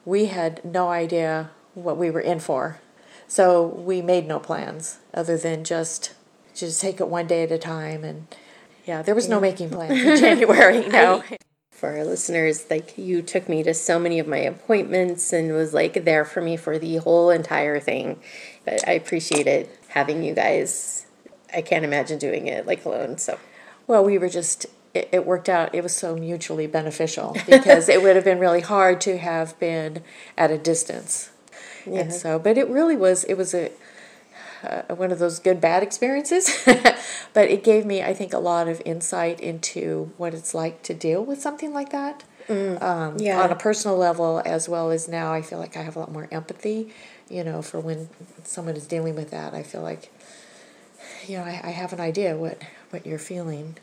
we 0.04 0.26
had 0.26 0.64
no 0.64 0.88
idea 0.88 1.50
what 1.74 1.96
we 1.96 2.10
were 2.10 2.20
in 2.20 2.40
for. 2.40 2.80
So 3.28 3.64
we 3.64 4.02
made 4.02 4.26
no 4.26 4.40
plans 4.40 4.98
other 5.14 5.36
than 5.36 5.62
just 5.64 6.14
just 6.54 6.80
take 6.80 7.00
it 7.00 7.08
one 7.08 7.26
day 7.26 7.44
at 7.44 7.52
a 7.52 7.58
time 7.58 8.04
and 8.04 8.26
yeah, 8.84 9.02
there 9.02 9.14
was 9.14 9.28
no 9.28 9.38
making 9.38 9.70
plans 9.70 9.92
in 10.04 10.16
January, 10.16 10.88
no. 10.88 11.22
For 11.70 11.96
our 11.96 12.04
listeners, 12.04 12.66
like 12.68 12.98
you 12.98 13.22
took 13.22 13.48
me 13.48 13.62
to 13.62 13.72
so 13.72 13.98
many 13.98 14.18
of 14.18 14.26
my 14.26 14.38
appointments 14.38 15.32
and 15.32 15.52
was 15.52 15.72
like 15.72 16.04
there 16.04 16.24
for 16.24 16.40
me 16.42 16.56
for 16.56 16.78
the 16.78 16.96
whole 16.96 17.30
entire 17.30 17.78
thing. 17.78 18.20
But 18.64 18.86
I 18.88 18.92
appreciated 18.92 19.68
having 19.88 20.22
you 20.22 20.34
guys. 20.34 21.06
I 21.54 21.62
can't 21.62 21.84
imagine 21.84 22.18
doing 22.18 22.48
it 22.48 22.66
like 22.66 22.84
alone. 22.84 23.16
So 23.18 23.38
Well, 23.86 24.04
we 24.04 24.18
were 24.18 24.28
just, 24.28 24.66
it, 24.94 25.08
it 25.12 25.26
worked 25.26 25.48
out. 25.48 25.74
It 25.74 25.82
was 25.82 25.94
so 25.94 26.16
mutually 26.16 26.66
beneficial 26.66 27.36
because 27.46 27.88
it 27.88 28.02
would 28.02 28.16
have 28.16 28.24
been 28.24 28.38
really 28.38 28.60
hard 28.60 29.00
to 29.02 29.18
have 29.18 29.58
been 29.58 30.02
at 30.36 30.50
a 30.50 30.58
distance. 30.58 31.30
And 31.86 32.12
so, 32.12 32.38
but 32.38 32.58
it 32.58 32.68
really 32.68 32.96
was, 32.96 33.24
it 33.24 33.34
was 33.34 33.54
a, 33.54 33.70
uh, 34.62 34.94
one 34.94 35.10
of 35.10 35.18
those 35.18 35.38
good 35.38 35.60
bad 35.60 35.82
experiences. 35.82 36.62
but 36.66 37.48
it 37.48 37.64
gave 37.64 37.86
me, 37.86 38.02
I 38.02 38.12
think, 38.12 38.32
a 38.32 38.38
lot 38.38 38.68
of 38.68 38.82
insight 38.84 39.40
into 39.40 40.12
what 40.18 40.34
it's 40.34 40.54
like 40.54 40.82
to 40.84 40.94
deal 40.94 41.24
with 41.24 41.40
something 41.40 41.72
like 41.72 41.90
that. 41.90 42.24
um, 42.82 43.16
yeah. 43.18 43.40
on 43.40 43.50
a 43.50 43.54
personal 43.54 43.96
level 43.96 44.42
as 44.44 44.68
well 44.68 44.90
as 44.90 45.08
now. 45.08 45.32
I 45.32 45.40
feel 45.40 45.58
like 45.58 45.76
I 45.76 45.82
have 45.82 45.96
a 45.96 46.00
lot 46.00 46.10
more 46.10 46.28
empathy, 46.30 46.92
you 47.28 47.44
know, 47.44 47.62
for 47.62 47.78
when 47.80 48.08
someone 48.44 48.76
is 48.76 48.86
dealing 48.86 49.14
with 49.14 49.30
that. 49.30 49.54
I 49.54 49.62
feel 49.62 49.82
like, 49.82 50.12
you 51.26 51.38
know, 51.38 51.44
I, 51.44 51.60
I 51.62 51.70
have 51.70 51.92
an 51.92 52.00
idea 52.00 52.36
what 52.36 52.60
what 52.90 53.06
you're 53.06 53.18
feeling. 53.18 53.76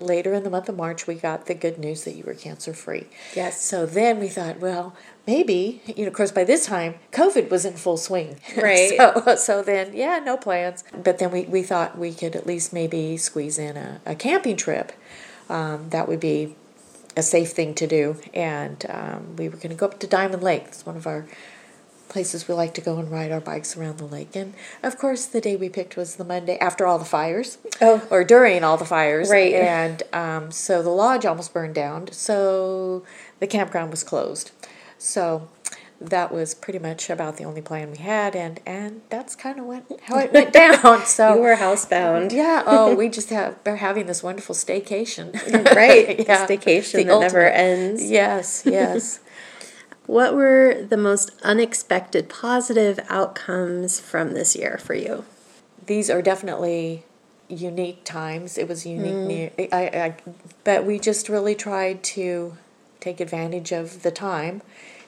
Later 0.00 0.34
in 0.34 0.44
the 0.44 0.50
month 0.50 0.68
of 0.68 0.76
March, 0.76 1.06
we 1.06 1.14
got 1.14 1.46
the 1.46 1.54
good 1.54 1.78
news 1.78 2.04
that 2.04 2.12
you 2.14 2.24
were 2.24 2.34
cancer 2.34 2.72
free. 2.72 3.06
Yes. 3.34 3.60
So 3.62 3.86
then 3.86 4.20
we 4.20 4.28
thought, 4.28 4.60
well, 4.60 4.94
maybe, 5.26 5.82
you 5.86 6.04
know, 6.04 6.08
of 6.08 6.14
course, 6.14 6.32
by 6.32 6.44
this 6.44 6.66
time, 6.66 6.94
COVID 7.12 7.50
was 7.50 7.64
in 7.64 7.74
full 7.74 7.96
swing. 7.96 8.40
Right. 8.56 8.96
so, 8.96 9.34
so 9.36 9.62
then, 9.62 9.94
yeah, 9.94 10.18
no 10.18 10.36
plans. 10.36 10.84
But 10.92 11.18
then 11.18 11.30
we, 11.30 11.42
we 11.42 11.62
thought 11.62 11.96
we 11.96 12.12
could 12.12 12.34
at 12.34 12.46
least 12.46 12.72
maybe 12.72 13.16
squeeze 13.16 13.58
in 13.58 13.76
a, 13.76 14.00
a 14.04 14.14
camping 14.14 14.56
trip. 14.56 14.92
Um, 15.48 15.90
that 15.90 16.08
would 16.08 16.20
be 16.20 16.56
a 17.16 17.22
safe 17.22 17.50
thing 17.52 17.74
to 17.74 17.86
do. 17.86 18.16
And 18.34 18.84
um, 18.88 19.36
we 19.36 19.48
were 19.48 19.56
going 19.56 19.70
to 19.70 19.74
go 19.74 19.86
up 19.86 19.98
to 20.00 20.06
Diamond 20.06 20.42
Lake. 20.42 20.64
It's 20.66 20.84
one 20.84 20.96
of 20.96 21.06
our 21.06 21.26
places 22.08 22.48
we 22.48 22.54
like 22.54 22.74
to 22.74 22.80
go 22.80 22.98
and 22.98 23.10
ride 23.10 23.30
our 23.30 23.40
bikes 23.40 23.76
around 23.76 23.98
the 23.98 24.04
lake. 24.04 24.34
And 24.34 24.54
of 24.82 24.98
course, 24.98 25.26
the 25.26 25.40
day 25.40 25.56
we 25.56 25.68
picked 25.68 25.96
was 25.96 26.16
the 26.16 26.24
Monday 26.24 26.58
after 26.58 26.86
all 26.86 26.98
the 26.98 27.04
fires. 27.04 27.58
Oh. 27.80 28.06
Or 28.10 28.24
during 28.24 28.64
all 28.64 28.76
the 28.76 28.84
fires. 28.84 29.30
Right. 29.30 29.54
And 29.68 30.02
um, 30.12 30.50
so 30.50 30.82
the 30.82 30.90
lodge 30.90 31.24
almost 31.26 31.52
burned 31.52 31.74
down. 31.74 32.10
So 32.12 33.02
the 33.40 33.46
campground 33.46 33.90
was 33.90 34.02
closed. 34.02 34.50
So 34.98 35.48
that 36.00 36.32
was 36.32 36.54
pretty 36.54 36.78
much 36.78 37.10
about 37.10 37.36
the 37.36 37.44
only 37.44 37.60
plan 37.60 37.90
we 37.90 37.98
had. 37.98 38.34
And, 38.36 38.60
and 38.64 39.02
that's 39.10 39.34
kind 39.36 39.58
of 39.58 39.66
what, 39.66 39.84
how 40.04 40.18
it 40.18 40.32
went 40.32 40.52
down. 40.64 41.04
So 41.06 41.34
you 41.34 41.40
were 41.40 41.56
housebound. 41.56 42.32
yeah. 42.32 42.62
Oh, 42.66 42.94
we 42.94 43.08
just 43.18 43.30
have 43.30 43.58
we're 43.66 43.76
having 43.76 44.06
this 44.06 44.22
wonderful 44.22 44.54
staycation. 44.54 45.34
right. 45.74 46.18
Yeah. 46.20 46.46
Staycation 46.46 47.06
that 47.06 47.20
never 47.20 47.48
ends. 47.48 48.08
Yes. 48.10 48.62
Yes. 48.64 49.20
What 50.08 50.34
were 50.34 50.86
the 50.88 50.96
most 50.96 51.32
unexpected 51.42 52.30
positive 52.30 52.98
outcomes 53.10 54.00
from 54.00 54.32
this 54.32 54.56
year 54.56 54.80
for 54.82 54.94
you? 54.94 55.26
These 55.84 56.08
are 56.08 56.22
definitely 56.22 57.04
unique 57.46 58.04
times. 58.04 58.56
It 58.56 58.68
was 58.68 58.86
unique. 58.86 59.52
Mm. 59.58 59.68
I, 59.70 59.82
I, 59.86 60.16
but 60.64 60.86
we 60.86 60.98
just 60.98 61.28
really 61.28 61.54
tried 61.54 62.02
to 62.04 62.56
take 63.00 63.20
advantage 63.20 63.70
of 63.70 64.02
the 64.02 64.10
time, 64.10 64.62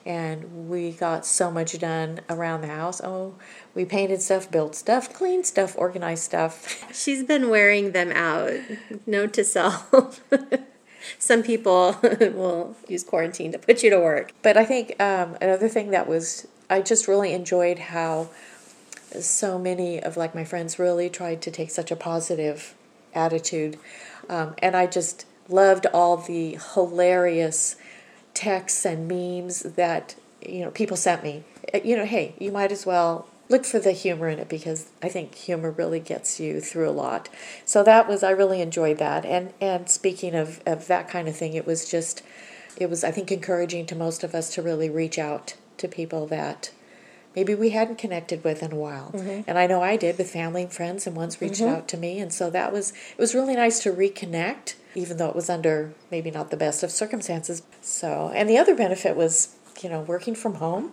and 0.05 0.68
we 0.68 0.92
got 0.92 1.24
so 1.24 1.51
much 1.51 1.78
done 1.78 2.20
around 2.28 2.61
the 2.61 2.68
house. 2.68 3.01
Oh, 3.03 3.36
we 3.74 3.86
painted 3.86 4.20
stuff, 4.20 4.51
built 4.51 4.74
stuff, 4.74 5.14
cleaned 5.14 5.46
stuff, 5.46 5.74
organized 5.78 6.24
stuff. 6.24 6.84
She's 6.92 7.24
been 7.24 7.48
wearing 7.48 7.92
them 7.92 8.12
out. 8.12 8.53
Note 9.07 9.32
to 9.32 9.44
self. 9.44 10.20
Some 11.19 11.43
people 11.43 11.97
will 12.03 12.77
use 12.89 13.05
quarantine 13.05 13.53
to 13.53 13.59
put 13.59 13.83
you 13.83 13.91
to 13.91 13.99
work. 13.99 14.33
But 14.43 14.57
I 14.57 14.65
think 14.65 15.01
um, 15.01 15.37
another 15.41 15.69
thing 15.69 15.91
that 15.91 16.07
was, 16.07 16.47
I 16.69 16.81
just 16.83 17.09
really 17.09 17.33
enjoyed 17.33 17.79
how 17.79 18.29
so 19.19 19.59
many 19.59 20.01
of 20.03 20.17
like 20.17 20.35
my 20.35 20.45
friends 20.45 20.79
really 20.79 21.11
tried 21.11 21.43
to 21.43 21.51
take 21.51 21.71
such 21.71 21.91
a 21.91 21.97
positive 21.97 22.75
attitude, 23.15 23.77
um, 24.29 24.55
and 24.59 24.77
I 24.77 24.87
just 24.87 25.27
loved 25.49 25.87
all 25.93 26.17
the 26.17 26.59
hilarious 26.75 27.75
texts 28.35 28.85
and 28.87 29.09
memes 29.09 29.63
that 29.63 30.15
you 30.47 30.61
know 30.61 30.71
people 30.71 30.97
sent 30.97 31.25
me. 31.25 31.43
Uh, 31.75 31.81
You 31.83 31.97
know, 31.97 32.05
hey, 32.05 32.35
you 32.39 32.53
might 32.53 32.71
as 32.71 32.87
well 32.87 33.27
look 33.51 33.64
for 33.64 33.78
the 33.78 33.92
humor 33.92 34.28
in 34.28 34.38
it 34.38 34.48
because 34.48 34.88
I 35.03 35.09
think 35.09 35.34
humor 35.34 35.70
really 35.70 36.01
gets 36.01 36.40
you 36.40 36.61
through 36.61 36.88
a 36.88 36.92
lot. 36.92 37.28
So 37.64 37.82
that 37.82 38.09
was 38.09 38.22
I 38.22 38.30
really 38.30 38.62
enjoyed 38.62 38.98
that. 38.98 39.26
And 39.26 39.53
and 39.61 39.88
speaking 39.88 40.34
of 40.34 40.61
of 40.64 40.86
that 40.86 41.09
kind 41.09 41.28
of 41.28 41.36
thing, 41.36 41.55
it 41.55 41.66
was 41.66 41.90
just 41.90 42.22
it 42.76 42.88
was 42.88 43.05
I 43.05 43.11
think 43.11 43.30
encouraging 43.30 43.86
to 43.86 43.94
most 43.94 44.24
of 44.24 44.34
us 44.34 44.55
to 44.55 44.62
really 44.62 44.88
reach 44.88 45.18
out 45.18 45.55
to 45.76 45.88
people 45.88 46.26
that 46.28 46.70
maybe 47.36 47.55
we 47.55 47.70
hadn't 47.70 47.98
connected 47.98 48.42
with 48.42 48.62
in 48.62 48.72
a 48.72 48.76
while. 48.76 49.12
Mm-hmm. 49.12 49.42
And 49.46 49.59
I 49.59 49.66
know 49.66 49.82
I 49.82 49.96
did 49.96 50.16
with 50.16 50.30
family 50.30 50.62
and 50.62 50.72
friends 50.72 51.07
and 51.07 51.14
ones 51.14 51.40
reached 51.40 51.61
mm-hmm. 51.61 51.74
out 51.74 51.88
to 51.88 51.96
me 51.96 52.18
and 52.20 52.32
so 52.32 52.48
that 52.51 52.72
was 52.72 52.90
it 52.90 53.18
was 53.18 53.34
really 53.34 53.57
nice 53.57 53.80
to 53.80 53.92
reconnect 53.92 54.74
even 54.94 55.16
though 55.16 55.28
it 55.28 55.36
was 55.36 55.48
under 55.48 55.92
maybe 56.11 56.30
not 56.30 56.51
the 56.51 56.57
best 56.57 56.82
of 56.82 56.90
circumstances. 56.90 57.62
So, 57.80 58.30
and 58.34 58.48
the 58.48 58.59
other 58.59 58.74
benefit 58.74 59.16
was, 59.16 59.55
you 59.80 59.88
know, 59.88 60.01
working 60.01 60.34
from 60.34 60.55
home. 60.55 60.92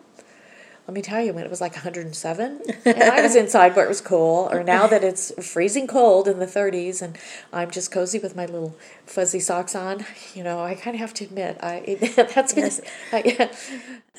Let 0.87 0.93
me 0.93 1.01
tell 1.01 1.21
you, 1.21 1.33
when 1.33 1.43
it 1.43 1.49
was 1.49 1.59
like 1.59 1.73
107, 1.73 2.61
and 2.85 3.03
I 3.03 3.21
was 3.21 3.35
inside 3.35 3.75
where 3.75 3.83
it 3.83 3.89
was 3.89 3.99
cool, 3.99 4.47
or 4.49 4.63
now 4.63 4.87
that 4.87 5.03
it's 5.03 5.33
freezing 5.45 5.85
cold 5.85 6.29
in 6.29 6.39
the 6.39 6.45
30s, 6.45 7.01
and 7.01 7.17
I'm 7.51 7.69
just 7.69 7.91
cozy 7.91 8.19
with 8.19 8.37
my 8.37 8.45
little 8.45 8.73
fuzzy 9.05 9.41
socks 9.41 9.75
on, 9.75 10.05
you 10.33 10.45
know, 10.45 10.61
I 10.61 10.75
kind 10.75 10.95
of 10.95 11.01
have 11.01 11.13
to 11.15 11.25
admit, 11.25 11.57
I 11.61 11.75
it, 11.85 12.15
that's 12.33 12.53
been, 12.53 12.71
I, 13.11 13.49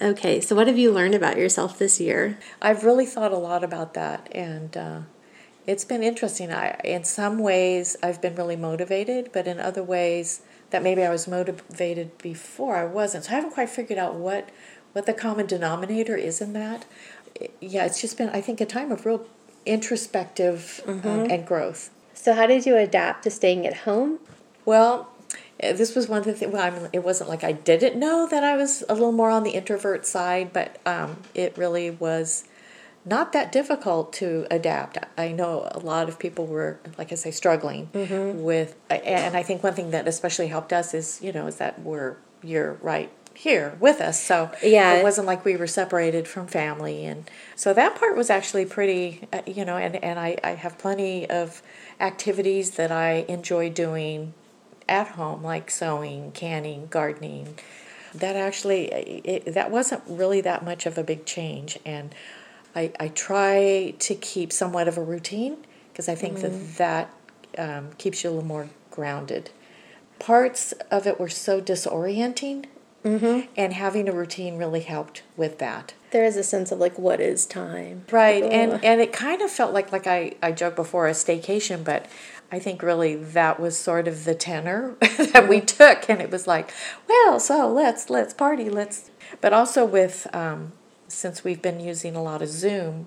Okay, 0.02 0.42
so 0.42 0.54
what 0.54 0.66
have 0.66 0.78
you 0.78 0.92
learned 0.92 1.14
about 1.14 1.38
yourself 1.38 1.78
this 1.78 2.00
year? 2.00 2.38
I've 2.60 2.84
really 2.84 3.06
thought 3.06 3.32
a 3.32 3.38
lot 3.38 3.64
about 3.64 3.94
that, 3.94 4.28
and 4.32 4.76
uh, 4.76 5.00
it's 5.66 5.86
been 5.86 6.02
interesting. 6.02 6.52
I, 6.52 6.78
in 6.84 7.02
some 7.02 7.38
ways, 7.38 7.96
I've 8.02 8.20
been 8.20 8.34
really 8.34 8.56
motivated, 8.56 9.30
but 9.32 9.46
in 9.46 9.58
other 9.58 9.82
ways, 9.82 10.42
that 10.70 10.82
maybe 10.82 11.02
I 11.02 11.10
was 11.10 11.26
motivated 11.26 12.16
before 12.18 12.76
I 12.76 12.84
wasn't. 12.84 13.24
So 13.24 13.32
I 13.32 13.36
haven't 13.36 13.52
quite 13.52 13.70
figured 13.70 13.98
out 13.98 14.14
what 14.14 14.50
what 14.92 15.06
the 15.06 15.14
common 15.14 15.46
denominator 15.46 16.16
is 16.16 16.40
in 16.40 16.52
that. 16.54 16.84
Yeah, 17.60 17.86
it's 17.86 18.00
just 18.00 18.18
been 18.18 18.30
I 18.30 18.40
think 18.40 18.60
a 18.60 18.66
time 18.66 18.90
of 18.90 19.06
real 19.06 19.26
introspective 19.66 20.80
um, 20.86 21.02
and 21.04 21.46
growth. 21.46 21.90
So, 22.14 22.34
how 22.34 22.46
did 22.46 22.66
you 22.66 22.76
adapt 22.76 23.22
to 23.24 23.30
staying 23.30 23.66
at 23.66 23.78
home? 23.78 24.18
Well, 24.64 25.12
uh, 25.62 25.72
this 25.72 25.94
was 25.94 26.08
one 26.08 26.18
of 26.18 26.24
the 26.24 26.32
things. 26.32 26.52
Well, 26.52 26.62
I 26.62 26.70
mean, 26.70 26.88
it 26.92 27.04
wasn't 27.04 27.30
like 27.30 27.44
I 27.44 27.52
didn't 27.52 27.98
know 27.98 28.26
that 28.28 28.42
I 28.42 28.56
was 28.56 28.82
a 28.88 28.94
little 28.94 29.12
more 29.12 29.30
on 29.30 29.44
the 29.44 29.50
introvert 29.50 30.06
side, 30.06 30.52
but 30.52 30.80
um, 30.86 31.18
it 31.34 31.56
really 31.56 31.90
was 31.90 32.44
not 33.04 33.32
that 33.32 33.52
difficult 33.52 34.12
to 34.14 34.46
adapt. 34.50 34.98
I 35.16 35.32
know 35.32 35.68
a 35.70 35.78
lot 35.78 36.08
of 36.08 36.18
people 36.18 36.46
were, 36.46 36.78
like 36.98 37.12
I 37.12 37.14
say, 37.14 37.30
struggling 37.30 37.88
with, 38.42 38.76
and 38.90 39.36
I 39.36 39.42
think 39.42 39.62
one 39.62 39.74
thing 39.74 39.90
that 39.92 40.06
especially 40.06 40.48
helped 40.48 40.72
us 40.72 40.94
is, 40.94 41.20
you 41.22 41.32
know, 41.32 41.46
is 41.46 41.56
that 41.56 41.80
we're 41.80 42.16
you're 42.42 42.74
right 42.74 43.10
here 43.38 43.76
with 43.78 44.00
us. 44.00 44.20
So 44.20 44.50
Yeah. 44.62 44.94
it 44.94 45.02
wasn't 45.04 45.28
like 45.28 45.44
we 45.44 45.56
were 45.56 45.68
separated 45.68 46.26
from 46.26 46.48
family, 46.48 47.04
and 47.04 47.30
so 47.54 47.72
that 47.72 47.94
part 47.94 48.16
was 48.16 48.30
actually 48.30 48.66
pretty, 48.66 49.28
uh, 49.32 49.42
you 49.46 49.64
know, 49.64 49.76
and 49.76 50.02
and 50.02 50.18
I 50.18 50.36
I 50.42 50.50
have 50.50 50.76
plenty 50.76 51.30
of 51.30 51.62
activities 52.00 52.72
that 52.72 52.90
I 52.90 53.24
enjoy 53.28 53.70
doing 53.70 54.34
at 54.88 55.08
home, 55.08 55.44
like 55.44 55.70
sewing, 55.70 56.32
canning, 56.32 56.88
gardening. 56.90 57.58
That 58.14 58.34
actually, 58.36 58.86
it, 58.86 59.54
that 59.54 59.70
wasn't 59.70 60.02
really 60.08 60.40
that 60.40 60.64
much 60.64 60.86
of 60.86 60.98
a 60.98 61.04
big 61.04 61.24
change, 61.24 61.78
and 61.84 62.14
I, 62.74 62.92
I 62.98 63.08
try 63.08 63.94
to 63.98 64.14
keep 64.14 64.52
somewhat 64.52 64.88
of 64.88 64.96
a 64.98 65.02
routine 65.02 65.58
because 65.92 66.08
I 66.08 66.14
think 66.14 66.40
that 66.40 66.76
that 66.78 67.10
um, 67.58 67.90
keeps 67.98 68.24
you 68.24 68.30
a 68.30 68.32
little 68.32 68.46
more 68.46 68.68
grounded. 68.90 69.50
Parts 70.18 70.72
of 70.90 71.06
it 71.06 71.20
were 71.20 71.28
so 71.28 71.60
disorienting, 71.60 72.64
and 73.56 73.72
having 73.72 74.08
a 74.08 74.12
routine 74.12 74.56
really 74.56 74.80
helped 74.80 75.22
with 75.36 75.58
that. 75.58 75.94
There 76.10 76.24
is 76.24 76.36
a 76.36 76.42
sense 76.42 76.72
of 76.72 76.78
like, 76.78 76.98
what 76.98 77.20
is 77.20 77.46
time? 77.46 78.04
Right, 78.10 78.42
Ugh. 78.42 78.50
and 78.52 78.84
and 78.84 79.00
it 79.00 79.12
kind 79.12 79.42
of 79.42 79.50
felt 79.50 79.72
like 79.74 79.92
like 79.92 80.06
I 80.06 80.34
I 80.42 80.52
joked 80.52 80.76
before 80.76 81.06
a 81.08 81.12
staycation, 81.12 81.84
but 81.84 82.06
I 82.50 82.58
think 82.58 82.82
really 82.82 83.14
that 83.16 83.60
was 83.60 83.76
sort 83.76 84.08
of 84.08 84.24
the 84.24 84.34
tenor 84.34 84.96
that 85.00 85.48
we 85.48 85.60
took, 85.60 86.08
and 86.08 86.20
it 86.22 86.30
was 86.30 86.46
like, 86.46 86.72
well, 87.08 87.38
so 87.40 87.70
let's 87.70 88.08
let's 88.10 88.32
party, 88.34 88.70
let's. 88.70 89.10
But 89.40 89.52
also 89.52 89.84
with 89.84 90.26
um, 90.34 90.72
since 91.08 91.44
we've 91.44 91.60
been 91.62 91.80
using 91.80 92.16
a 92.16 92.22
lot 92.22 92.42
of 92.42 92.48
Zoom 92.48 93.06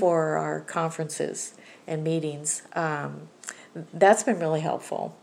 for 0.00 0.36
our 0.38 0.60
conferences 0.60 1.54
and 1.86 2.02
meetings, 2.02 2.62
um, 2.72 3.28
that's 3.94 4.22
been 4.24 4.40
really 4.40 4.60
helpful. 4.60 5.14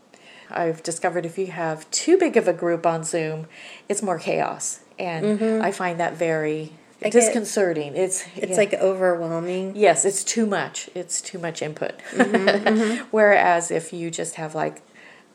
I've 0.51 0.81
discovered 0.83 1.25
if 1.25 1.37
you 1.37 1.47
have 1.47 1.89
too 1.91 2.17
big 2.17 2.37
of 2.37 2.47
a 2.47 2.53
group 2.53 2.85
on 2.85 3.03
Zoom, 3.03 3.47
it's 3.87 4.01
more 4.01 4.19
chaos, 4.19 4.79
and 4.97 5.63
I 5.63 5.71
find 5.71 5.99
that 5.99 6.13
very 6.15 6.73
disconcerting. 7.01 7.95
It's 7.95 8.25
It's 8.35 8.51
yeah. 8.51 8.57
like 8.57 8.73
overwhelming. 8.73 9.75
Yes, 9.75 10.05
it's 10.05 10.23
too 10.23 10.45
much. 10.45 10.89
It's 10.95 11.21
too 11.21 11.39
much 11.39 11.61
input. 11.61 11.93
Mm-hmm, 12.13 13.05
Whereas 13.11 13.71
if 13.71 13.93
you 13.93 14.11
just 14.11 14.35
have 14.35 14.55
like 14.55 14.81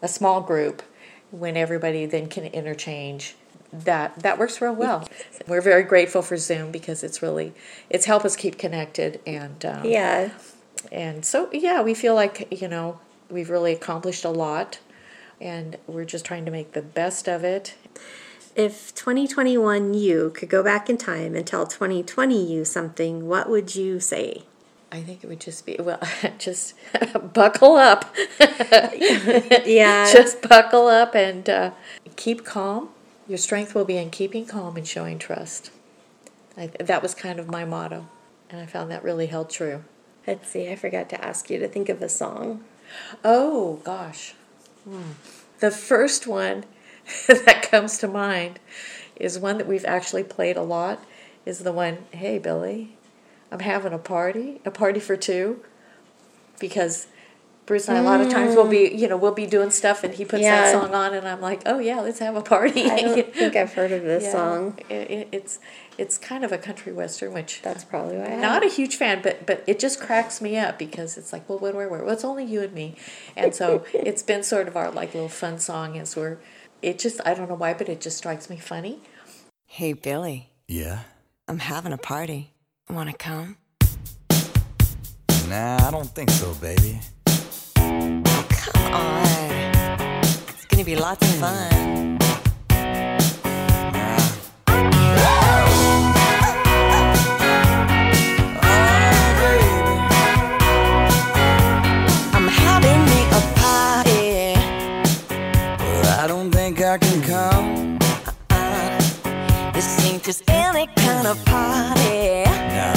a 0.02 0.08
small 0.08 0.40
group, 0.40 0.82
when 1.30 1.56
everybody 1.56 2.06
then 2.06 2.28
can 2.28 2.44
interchange, 2.46 3.34
that 3.72 4.18
that 4.20 4.38
works 4.38 4.60
real 4.60 4.74
well. 4.74 5.08
We're 5.48 5.60
very 5.62 5.82
grateful 5.82 6.22
for 6.22 6.36
Zoom 6.36 6.70
because 6.70 7.02
it's 7.02 7.22
really 7.22 7.52
it's 7.90 8.04
helped 8.06 8.24
us 8.26 8.36
keep 8.36 8.56
connected 8.58 9.20
and 9.26 9.64
um, 9.64 9.84
Yeah. 9.84 10.30
and 10.92 11.24
so 11.24 11.48
yeah 11.52 11.82
we 11.82 11.92
feel 11.94 12.14
like 12.14 12.46
you 12.60 12.68
know 12.68 13.00
we've 13.30 13.50
really 13.50 13.72
accomplished 13.72 14.24
a 14.24 14.28
lot 14.30 14.78
and 15.40 15.76
we're 15.86 16.04
just 16.04 16.24
trying 16.24 16.44
to 16.44 16.50
make 16.50 16.72
the 16.72 16.82
best 16.82 17.28
of 17.28 17.44
it 17.44 17.74
If 18.56 18.94
2021 18.94 19.94
you 19.94 20.30
could 20.34 20.48
go 20.48 20.62
back 20.62 20.88
in 20.88 20.96
time 20.96 21.34
and 21.34 21.46
tell 21.46 21.66
2020 21.66 22.52
you 22.52 22.64
something, 22.64 23.26
what 23.26 23.48
would 23.50 23.74
you 23.74 23.98
say? 24.00 24.44
I 24.92 25.02
think 25.02 25.24
it 25.24 25.26
would 25.26 25.40
just 25.40 25.66
be 25.66 25.76
well 25.80 25.98
just 26.38 26.74
buckle 27.34 27.74
up 27.76 28.14
Yeah. 29.64 30.12
just 30.12 30.42
buckle 30.48 30.86
up 30.86 31.14
and 31.16 31.48
uh, 31.50 31.70
keep 32.16 32.44
calm 32.44 32.90
Your 33.26 33.38
strength 33.38 33.74
will 33.74 33.84
be 33.84 33.96
in 33.96 34.10
keeping 34.10 34.46
calm 34.46 34.76
and 34.76 34.86
showing 34.86 35.18
trust. 35.18 35.70
I, 36.56 36.68
that 36.78 37.02
was 37.02 37.14
kind 37.14 37.40
of 37.40 37.48
my 37.48 37.64
motto, 37.64 38.06
and 38.48 38.60
I 38.60 38.66
found 38.66 38.88
that 38.92 39.02
really 39.02 39.26
held 39.26 39.50
true. 39.50 39.82
Let's 40.26 40.48
see, 40.50 40.68
I 40.70 40.76
forgot 40.76 41.08
to 41.10 41.24
ask 41.24 41.50
you 41.50 41.58
to 41.58 41.66
think 41.66 41.88
of 41.88 42.00
a 42.00 42.08
song. 42.08 42.62
Oh, 43.24 43.80
gosh. 43.82 44.34
The 45.60 45.70
first 45.70 46.26
one 46.26 46.64
that 47.28 47.68
comes 47.70 47.98
to 47.98 48.08
mind 48.08 48.58
is 49.16 49.38
one 49.38 49.58
that 49.58 49.66
we've 49.66 49.84
actually 49.84 50.24
played 50.24 50.56
a 50.56 50.62
lot 50.62 51.04
is 51.46 51.60
the 51.60 51.72
one, 51.72 51.98
Hey 52.10 52.38
Billy, 52.38 52.96
I'm 53.52 53.60
having 53.60 53.92
a 53.92 53.98
party, 53.98 54.60
a 54.64 54.70
party 54.70 55.00
for 55.00 55.16
two. 55.16 55.60
Because 56.58 57.06
Bruce 57.66 57.88
and 57.88 57.96
I, 57.98 58.00
a 58.00 58.04
lot 58.04 58.20
of 58.20 58.28
times 58.28 58.54
we'll 58.54 58.68
be, 58.68 58.94
you 58.94 59.08
know, 59.08 59.16
we'll 59.16 59.32
be 59.32 59.46
doing 59.46 59.70
stuff 59.70 60.04
and 60.04 60.14
he 60.14 60.24
puts 60.24 60.42
Yeah. 60.42 60.62
that 60.62 60.72
song 60.72 60.94
on 60.94 61.14
and 61.14 61.26
I'm 61.26 61.40
like, 61.40 61.62
oh 61.66 61.78
yeah, 61.78 62.00
let's 62.00 62.18
have 62.20 62.36
a 62.36 62.42
party. 62.42 62.90
I 62.90 63.00
don't 63.02 63.34
think 63.34 63.56
I've 63.60 63.72
heard 63.72 63.92
of 63.92 64.02
this 64.02 64.24
Yeah. 64.24 64.32
song. 64.32 64.78
It, 64.88 65.10
it, 65.10 65.28
it's, 65.32 65.58
it's 65.98 66.18
kind 66.18 66.44
of 66.44 66.52
a 66.52 66.58
country 66.58 66.92
western, 66.92 67.32
which 67.32 67.60
That's 67.62 67.84
probably 67.84 68.16
why 68.16 68.24
I 68.24 68.28
am. 68.30 68.40
not 68.40 68.64
a 68.64 68.68
huge 68.68 68.96
fan, 68.96 69.20
but 69.22 69.46
but 69.46 69.62
it 69.66 69.78
just 69.78 70.00
cracks 70.00 70.40
me 70.40 70.56
up 70.58 70.78
because 70.78 71.16
it's 71.16 71.32
like, 71.32 71.48
well, 71.48 71.58
what 71.58 71.72
do 71.72 71.80
I 71.80 71.86
wear? 71.86 72.02
Well, 72.04 72.12
it's 72.12 72.24
only 72.24 72.44
you 72.44 72.62
and 72.62 72.72
me, 72.72 72.96
and 73.36 73.54
so 73.54 73.84
it's 73.94 74.22
been 74.22 74.42
sort 74.42 74.68
of 74.68 74.76
our 74.76 74.90
like 74.90 75.14
little 75.14 75.28
fun 75.28 75.58
song 75.58 75.96
as 75.98 76.16
we're. 76.16 76.38
It 76.82 76.98
just 76.98 77.20
I 77.24 77.34
don't 77.34 77.48
know 77.48 77.54
why, 77.54 77.72
but 77.74 77.88
it 77.88 78.00
just 78.00 78.18
strikes 78.18 78.50
me 78.50 78.56
funny. 78.58 79.00
Hey, 79.66 79.92
Billy, 79.94 80.50
Yeah? 80.68 81.00
I'm 81.48 81.58
having 81.58 81.92
a 81.92 81.98
party. 81.98 82.52
Wanna 82.90 83.12
come? 83.14 83.56
Nah, 85.48 85.86
I 85.86 85.90
don't 85.90 86.08
think 86.14 86.30
so, 86.30 86.54
baby. 86.54 87.00
Oh, 87.76 88.46
come 88.50 88.94
on. 88.94 90.20
It's 90.48 90.64
gonna 90.66 90.84
be 90.84 90.96
lots 90.96 91.22
of 91.28 91.34
fun. 91.36 92.18
I 106.24 106.26
don't 106.26 106.50
think 106.50 106.80
I 106.80 106.96
can 106.96 107.20
come. 107.20 107.98
This 109.74 109.86
ain't 110.06 110.22
just 110.24 110.42
any 110.48 110.86
kind 110.96 111.26
of 111.26 111.36
party. 111.44 112.44
No, 112.72 112.94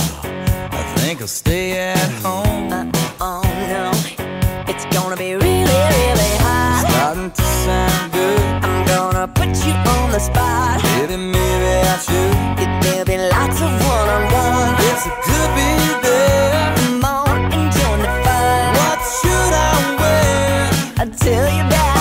I 0.72 0.94
think 0.96 1.20
I'll 1.20 1.28
stay 1.28 1.92
at 1.92 2.10
home. 2.24 2.72
Oh 3.20 3.44
no, 3.68 3.92
it's 4.72 4.86
gonna 4.96 5.18
be 5.18 5.34
really, 5.34 5.80
really 5.92 6.34
hot. 6.40 6.86
Starting 6.88 7.32
to 7.32 7.42
sound 7.42 8.14
good. 8.14 8.40
I'm 8.64 8.88
gonna 8.88 9.28
put 9.28 9.50
you 9.66 9.74
on 9.74 10.12
the 10.12 10.20
spot. 10.20 10.82
Maybe, 10.96 11.18
maybe 11.18 11.74
I 11.84 11.98
should. 11.98 12.82
There'll 12.82 13.04
be 13.04 13.18
lots 13.18 13.60
of 13.60 13.72
one-on-one. 13.92 14.72
Yes, 14.88 15.06
I 15.06 15.12
could 15.28 15.52
be 15.60 15.70
there. 16.08 16.76
Come 16.78 17.04
on 17.04 17.52
join 17.76 18.00
the 18.08 18.12
fun. 18.24 18.72
What 18.80 19.00
should 19.20 19.54
I 19.68 19.76
wear? 20.00 20.72
I'll 21.02 21.12
tell 21.20 21.50
you 21.58 21.66
that 21.76 21.97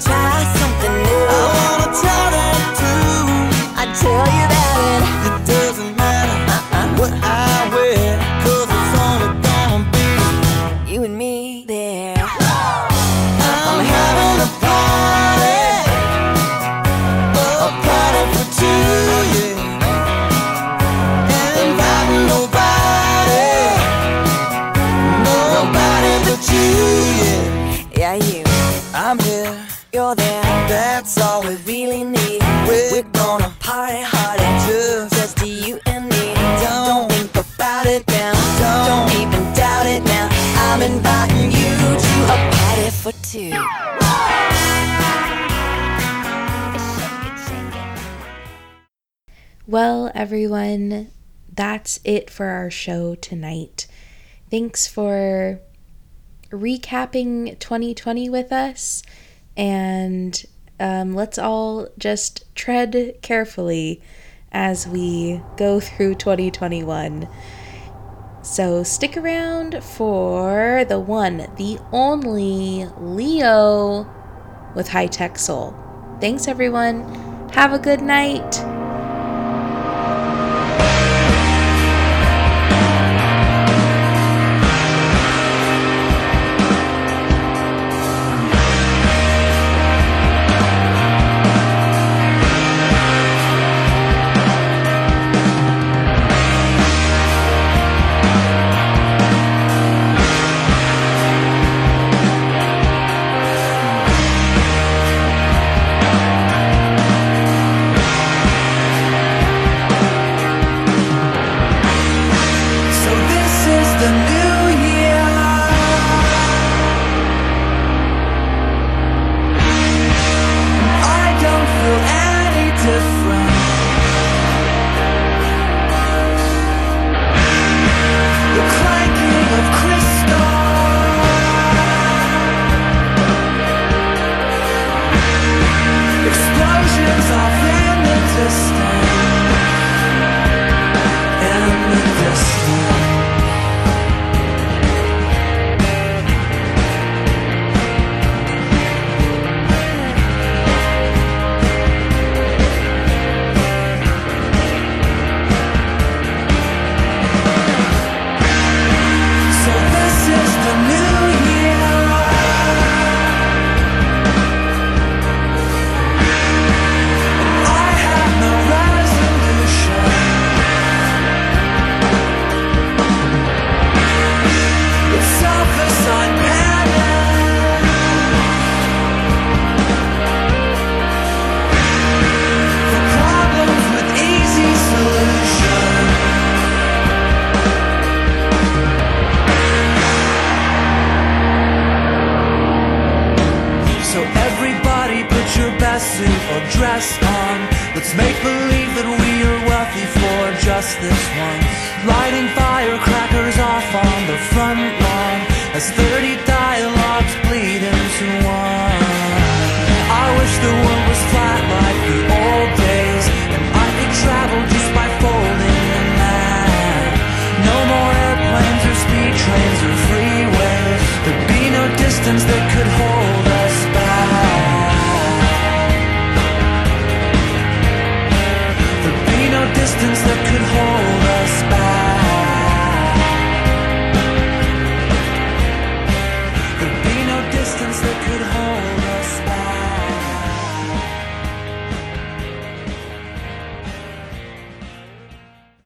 try 0.00 0.36
something 0.60 0.94
new. 1.06 1.24
I 1.36 1.42
wanna 1.56 1.88
try 2.00 2.24
that 2.36 2.60
too. 2.80 3.16
I 3.80 3.84
tell 4.02 4.26
you 4.36 4.46
that 4.52 5.00
It 5.26 5.45
Well, 49.76 50.10
everyone, 50.14 51.10
that's 51.54 52.00
it 52.02 52.30
for 52.30 52.46
our 52.46 52.70
show 52.70 53.14
tonight. 53.14 53.86
Thanks 54.50 54.86
for 54.86 55.60
recapping 56.48 57.58
2020 57.58 58.30
with 58.30 58.52
us, 58.52 59.02
and 59.54 60.42
um, 60.80 61.14
let's 61.14 61.36
all 61.36 61.88
just 61.98 62.44
tread 62.54 63.18
carefully 63.20 64.00
as 64.50 64.88
we 64.88 65.42
go 65.58 65.78
through 65.78 66.14
2021. 66.14 67.28
So 68.40 68.82
stick 68.82 69.14
around 69.18 69.84
for 69.84 70.86
the 70.88 70.98
one, 70.98 71.48
the 71.56 71.78
only 71.92 72.86
Leo 72.98 74.10
with 74.74 74.88
High 74.88 75.08
Tech 75.08 75.38
Soul. 75.38 75.74
Thanks, 76.18 76.48
everyone. 76.48 77.02
Have 77.50 77.74
a 77.74 77.78
good 77.78 78.00
night. 78.00 78.85